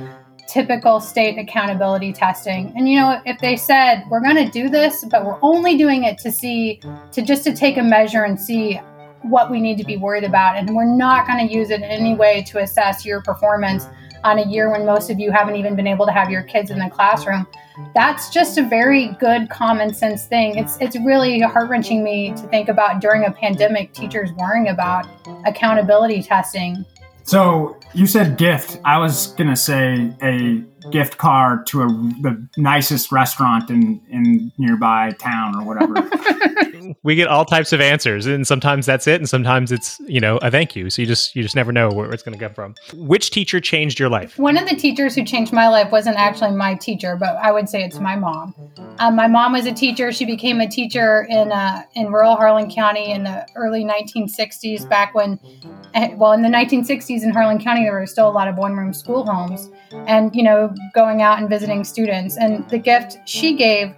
typical 0.48 1.00
state 1.00 1.38
accountability 1.38 2.14
testing. 2.14 2.74
And 2.76 2.90
you 2.90 3.00
know, 3.00 3.22
if 3.26 3.40
they 3.40 3.56
said 3.56 4.04
we're 4.10 4.22
going 4.22 4.36
to 4.36 4.50
do 4.50 4.70
this, 4.70 5.06
but 5.10 5.26
we're 5.26 5.40
only 5.42 5.78
doing 5.78 6.04
it 6.04 6.18
to 6.20 6.32
see 6.32 6.80
to 7.12 7.22
just 7.22 7.44
to 7.46 7.56
take 7.56 7.78
a 7.78 7.84
measure 7.84 8.24
and 8.24 8.40
see 8.40 8.80
what 9.24 9.50
we 9.50 9.60
need 9.62 9.78
to 9.78 9.86
be 9.86 9.98
worried 9.98 10.26
about 10.26 10.58
and 10.58 10.76
we're 10.76 10.84
not 10.84 11.26
going 11.26 11.48
to 11.48 11.54
use 11.54 11.70
it 11.70 11.76
in 11.76 11.84
any 11.84 12.14
way 12.14 12.44
to 12.44 12.60
assess 12.60 13.06
your 13.06 13.22
performance 13.22 13.88
on 14.24 14.40
a 14.40 14.46
year 14.46 14.70
when 14.72 14.86
most 14.86 15.10
of 15.10 15.20
you 15.20 15.32
haven't 15.32 15.56
even 15.56 15.76
been 15.76 15.88
able 15.88 16.06
to 16.06 16.12
have 16.12 16.30
your 16.30 16.44
kids 16.44 16.72
in 16.72 16.80
the 16.80 16.90
classroom. 16.90 17.46
That's 17.94 18.30
just 18.30 18.58
a 18.58 18.64
very 18.64 19.10
good 19.20 19.50
common 19.50 19.94
sense 19.94 20.26
thing. 20.26 20.58
It's 20.58 20.78
it's 20.80 20.96
really 20.98 21.40
heart-wrenching 21.40 22.04
me 22.04 22.30
to 22.32 22.48
think 22.48 22.70
about 22.70 23.02
during 23.02 23.26
a 23.26 23.32
pandemic 23.32 23.94
teachers 23.94 24.32
worrying 24.34 24.70
about 24.70 25.08
accountability 25.46 26.22
testing 26.22 26.86
so 27.24 27.78
you 27.94 28.08
said 28.08 28.38
gift. 28.38 28.80
I 28.84 28.98
was 28.98 29.28
gonna 29.28 29.56
say 29.56 30.14
a 30.22 30.64
gift 30.92 31.18
card 31.18 31.66
to 31.68 31.82
a, 31.82 31.88
the 31.88 32.48
nicest 32.58 33.12
restaurant 33.12 33.70
in 33.70 34.02
in 34.10 34.52
nearby 34.58 35.12
town 35.20 35.56
or 35.56 35.64
whatever. 35.64 36.96
we 37.04 37.16
get 37.16 37.28
all 37.28 37.46
types 37.46 37.74
of 37.74 37.82
answers, 37.82 38.26
and 38.26 38.46
sometimes 38.46 38.86
that's 38.86 39.08
it, 39.08 39.20
and 39.20 39.30
sometimes 39.30 39.72
it's 39.72 40.00
you 40.08 40.20
know 40.20 40.38
a 40.38 40.52
thank 40.52 40.76
you. 40.76 40.90
So 40.90 41.02
you 41.02 41.08
just 41.08 41.36
you 41.36 41.44
just 41.44 41.56
never 41.56 41.72
know 41.72 41.90
where 41.90 42.12
it's 42.12 42.24
going 42.24 42.38
to 42.38 42.44
come 42.44 42.54
from. 42.54 42.76
Which 42.94 43.32
teacher 43.32 43.60
changed 43.60 44.00
your 44.00 44.10
life? 44.10 44.38
One 44.38 44.58
of 44.58 44.68
the 44.68 44.76
teachers 44.76 45.16
who 45.16 45.24
changed 45.24 45.54
my 45.54 45.68
life 45.68 45.92
wasn't 45.92 46.18
actually 46.18 46.52
my 46.52 46.76
teacher, 46.76 47.16
but 47.16 47.36
I 47.38 47.52
would 47.52 47.70
say 47.70 47.84
it's 47.84 48.00
my 48.00 48.16
mom. 48.16 48.56
Um, 49.00 49.16
my 49.16 49.28
mom 49.28 49.54
was 49.54 49.66
a 49.66 49.74
teacher. 49.74 50.12
She 50.12 50.26
became 50.26 50.62
a 50.62 50.68
teacher 50.68 51.26
in 51.30 51.52
uh, 51.52 51.84
in 51.96 52.12
rural 52.12 52.36
Harlan 52.36 52.70
County 52.70 53.12
in 53.12 53.24
the 53.24 53.48
early 53.56 53.84
1960s, 53.84 54.88
back 54.88 55.14
when, 55.14 55.40
eh, 55.94 56.14
well, 56.16 56.32
in 56.34 56.42
the 56.42 56.50
1960s 56.50 57.24
in 57.24 57.32
Harlan 57.32 57.60
County 57.60 57.84
there 57.84 57.94
were 57.94 58.06
still 58.06 58.30
a 58.30 58.32
lot 58.32 58.48
of 58.48 58.58
one 58.58 58.76
room 58.76 58.94
school 58.94 59.26
homes, 59.26 59.70
and 60.08 60.36
you 60.36 60.44
know 60.44 60.73
going 60.94 61.22
out 61.22 61.40
and 61.40 61.50
visiting 61.50 61.84
students. 61.84 62.38
And 62.38 62.68
the 62.70 62.78
gift 62.78 63.18
she 63.26 63.56
gave 63.56 63.96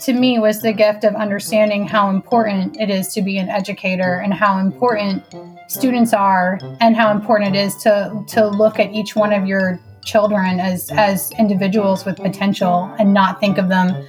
to 0.00 0.12
me 0.12 0.38
was 0.38 0.60
the 0.60 0.72
gift 0.72 1.04
of 1.04 1.14
understanding 1.14 1.86
how 1.86 2.10
important 2.10 2.76
it 2.80 2.90
is 2.90 3.08
to 3.14 3.22
be 3.22 3.38
an 3.38 3.48
educator 3.48 4.16
and 4.16 4.34
how 4.34 4.58
important 4.58 5.22
students 5.68 6.12
are 6.12 6.58
and 6.80 6.96
how 6.96 7.12
important 7.12 7.54
it 7.54 7.58
is 7.58 7.76
to 7.76 8.24
to 8.26 8.48
look 8.48 8.80
at 8.80 8.92
each 8.92 9.14
one 9.14 9.32
of 9.32 9.46
your 9.46 9.78
children 10.04 10.58
as 10.58 10.90
as 10.92 11.30
individuals 11.38 12.04
with 12.04 12.16
potential 12.16 12.92
and 12.98 13.12
not 13.12 13.38
think 13.40 13.58
of 13.58 13.68
them 13.68 14.04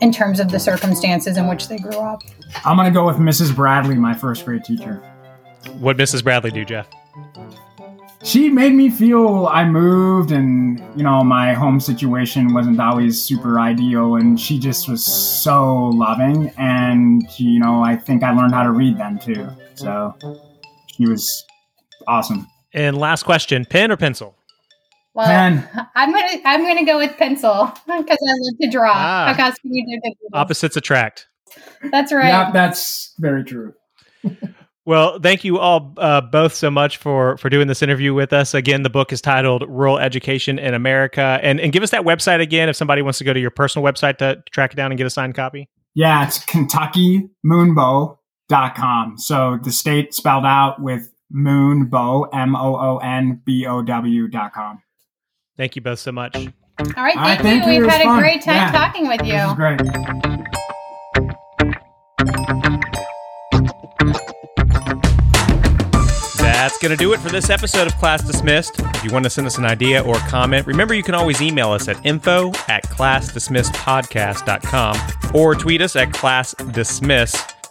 in 0.00 0.12
terms 0.12 0.40
of 0.40 0.50
the 0.50 0.58
circumstances 0.60 1.36
in 1.36 1.48
which 1.48 1.68
they 1.68 1.78
grew 1.78 1.98
up. 1.98 2.22
I'm 2.64 2.76
going 2.76 2.90
to 2.90 2.94
go 2.94 3.04
with 3.04 3.16
Mrs. 3.16 3.54
Bradley, 3.54 3.94
my 3.94 4.14
first 4.14 4.44
grade 4.44 4.64
teacher. 4.64 4.96
What 5.78 5.96
Mrs. 5.96 6.24
Bradley 6.24 6.50
do, 6.50 6.64
Geoff? 6.64 6.88
She 8.22 8.50
made 8.50 8.74
me 8.74 8.90
feel 8.90 9.46
I 9.46 9.64
moved 9.64 10.30
and 10.30 10.78
you 10.96 11.02
know 11.02 11.24
my 11.24 11.54
home 11.54 11.80
situation 11.80 12.52
wasn't 12.52 12.78
always 12.80 13.20
super 13.20 13.58
ideal 13.58 14.16
and 14.16 14.38
she 14.38 14.58
just 14.58 14.88
was 14.88 15.04
so 15.04 15.86
loving 15.88 16.52
and 16.58 17.22
you 17.38 17.58
know 17.58 17.82
I 17.82 17.96
think 17.96 18.22
I 18.22 18.32
learned 18.32 18.54
how 18.54 18.62
to 18.62 18.72
read 18.72 18.98
then 18.98 19.18
too. 19.18 19.48
So 19.74 20.14
she 20.92 21.06
was 21.06 21.44
awesome. 22.06 22.46
And 22.72 22.98
last 22.98 23.24
question, 23.24 23.64
pen 23.64 23.90
or 23.90 23.96
pencil? 23.96 24.36
Well, 25.14 25.26
pen. 25.26 25.68
I'm 25.96 26.12
gonna 26.12 26.40
I'm 26.44 26.62
gonna 26.62 26.84
go 26.84 26.98
with 26.98 27.16
pencil 27.16 27.72
because 27.86 28.18
I 28.28 28.32
love 28.32 28.58
to 28.60 28.70
draw. 28.70 28.92
Ah, 28.94 29.32
because 29.32 29.54
you 29.62 30.00
do 30.00 30.12
opposites 30.32 30.76
attract. 30.76 31.26
That's 31.90 32.12
right. 32.12 32.28
Yeah, 32.28 32.50
that's 32.52 33.14
very 33.18 33.44
true. 33.44 33.74
Well, 34.90 35.20
thank 35.20 35.44
you 35.44 35.60
all 35.60 35.94
uh, 35.98 36.20
both 36.20 36.52
so 36.52 36.68
much 36.68 36.96
for 36.96 37.36
for 37.36 37.48
doing 37.48 37.68
this 37.68 37.80
interview 37.80 38.12
with 38.12 38.32
us. 38.32 38.54
Again, 38.54 38.82
the 38.82 38.90
book 38.90 39.12
is 39.12 39.20
titled 39.20 39.62
"Rural 39.68 40.00
Education 40.00 40.58
in 40.58 40.74
America," 40.74 41.38
and 41.44 41.60
and 41.60 41.72
give 41.72 41.84
us 41.84 41.90
that 41.90 42.02
website 42.02 42.40
again 42.40 42.68
if 42.68 42.74
somebody 42.74 43.00
wants 43.00 43.18
to 43.18 43.24
go 43.24 43.32
to 43.32 43.38
your 43.38 43.52
personal 43.52 43.86
website 43.86 44.18
to 44.18 44.42
track 44.50 44.72
it 44.72 44.76
down 44.76 44.90
and 44.90 44.98
get 44.98 45.06
a 45.06 45.10
signed 45.10 45.36
copy. 45.36 45.68
Yeah, 45.94 46.26
it's 46.26 46.44
KentuckyMoonbow.com. 46.44 49.18
So 49.18 49.60
the 49.62 49.70
state 49.70 50.12
spelled 50.12 50.44
out 50.44 50.82
with 50.82 51.08
Moonbow, 51.32 52.28
M 52.34 52.56
O 52.56 52.74
O 52.74 52.98
N 52.98 53.42
B 53.46 53.66
O 53.66 53.82
W 53.82 54.26
dot 54.26 54.52
com. 54.52 54.82
Thank 55.56 55.76
you 55.76 55.82
both 55.82 56.00
so 56.00 56.10
much. 56.10 56.34
All 56.34 56.42
right, 56.42 56.52
thank, 56.78 56.96
all 56.96 57.04
right, 57.04 57.38
you. 57.38 57.44
Thank 57.44 57.64
We've 57.64 57.86
had 57.88 58.02
fun. 58.02 58.18
a 58.18 58.20
great 58.20 58.42
time 58.42 58.56
yeah. 58.56 58.72
talking 58.72 59.06
with 59.06 59.24
you. 59.24 59.34
This 59.34 59.50
is 59.50 59.54
great. 59.54 59.80
That's 66.60 66.76
going 66.76 66.90
to 66.90 66.96
do 66.96 67.14
it 67.14 67.20
for 67.20 67.30
this 67.30 67.48
episode 67.48 67.86
of 67.86 67.96
Class 67.96 68.22
Dismissed. 68.22 68.80
If 68.80 69.02
you 69.02 69.10
want 69.10 69.24
to 69.24 69.30
send 69.30 69.46
us 69.46 69.56
an 69.56 69.64
idea 69.64 70.02
or 70.02 70.16
comment, 70.16 70.66
remember 70.66 70.92
you 70.92 71.02
can 71.02 71.14
always 71.14 71.40
email 71.40 71.70
us 71.70 71.88
at 71.88 72.04
info 72.04 72.50
at 72.68 72.84
classdismissedpodcast.com 72.84 74.96
or 75.34 75.54
tweet 75.54 75.80
us 75.80 75.96
at 75.96 76.10
classdismiss. 76.10 77.59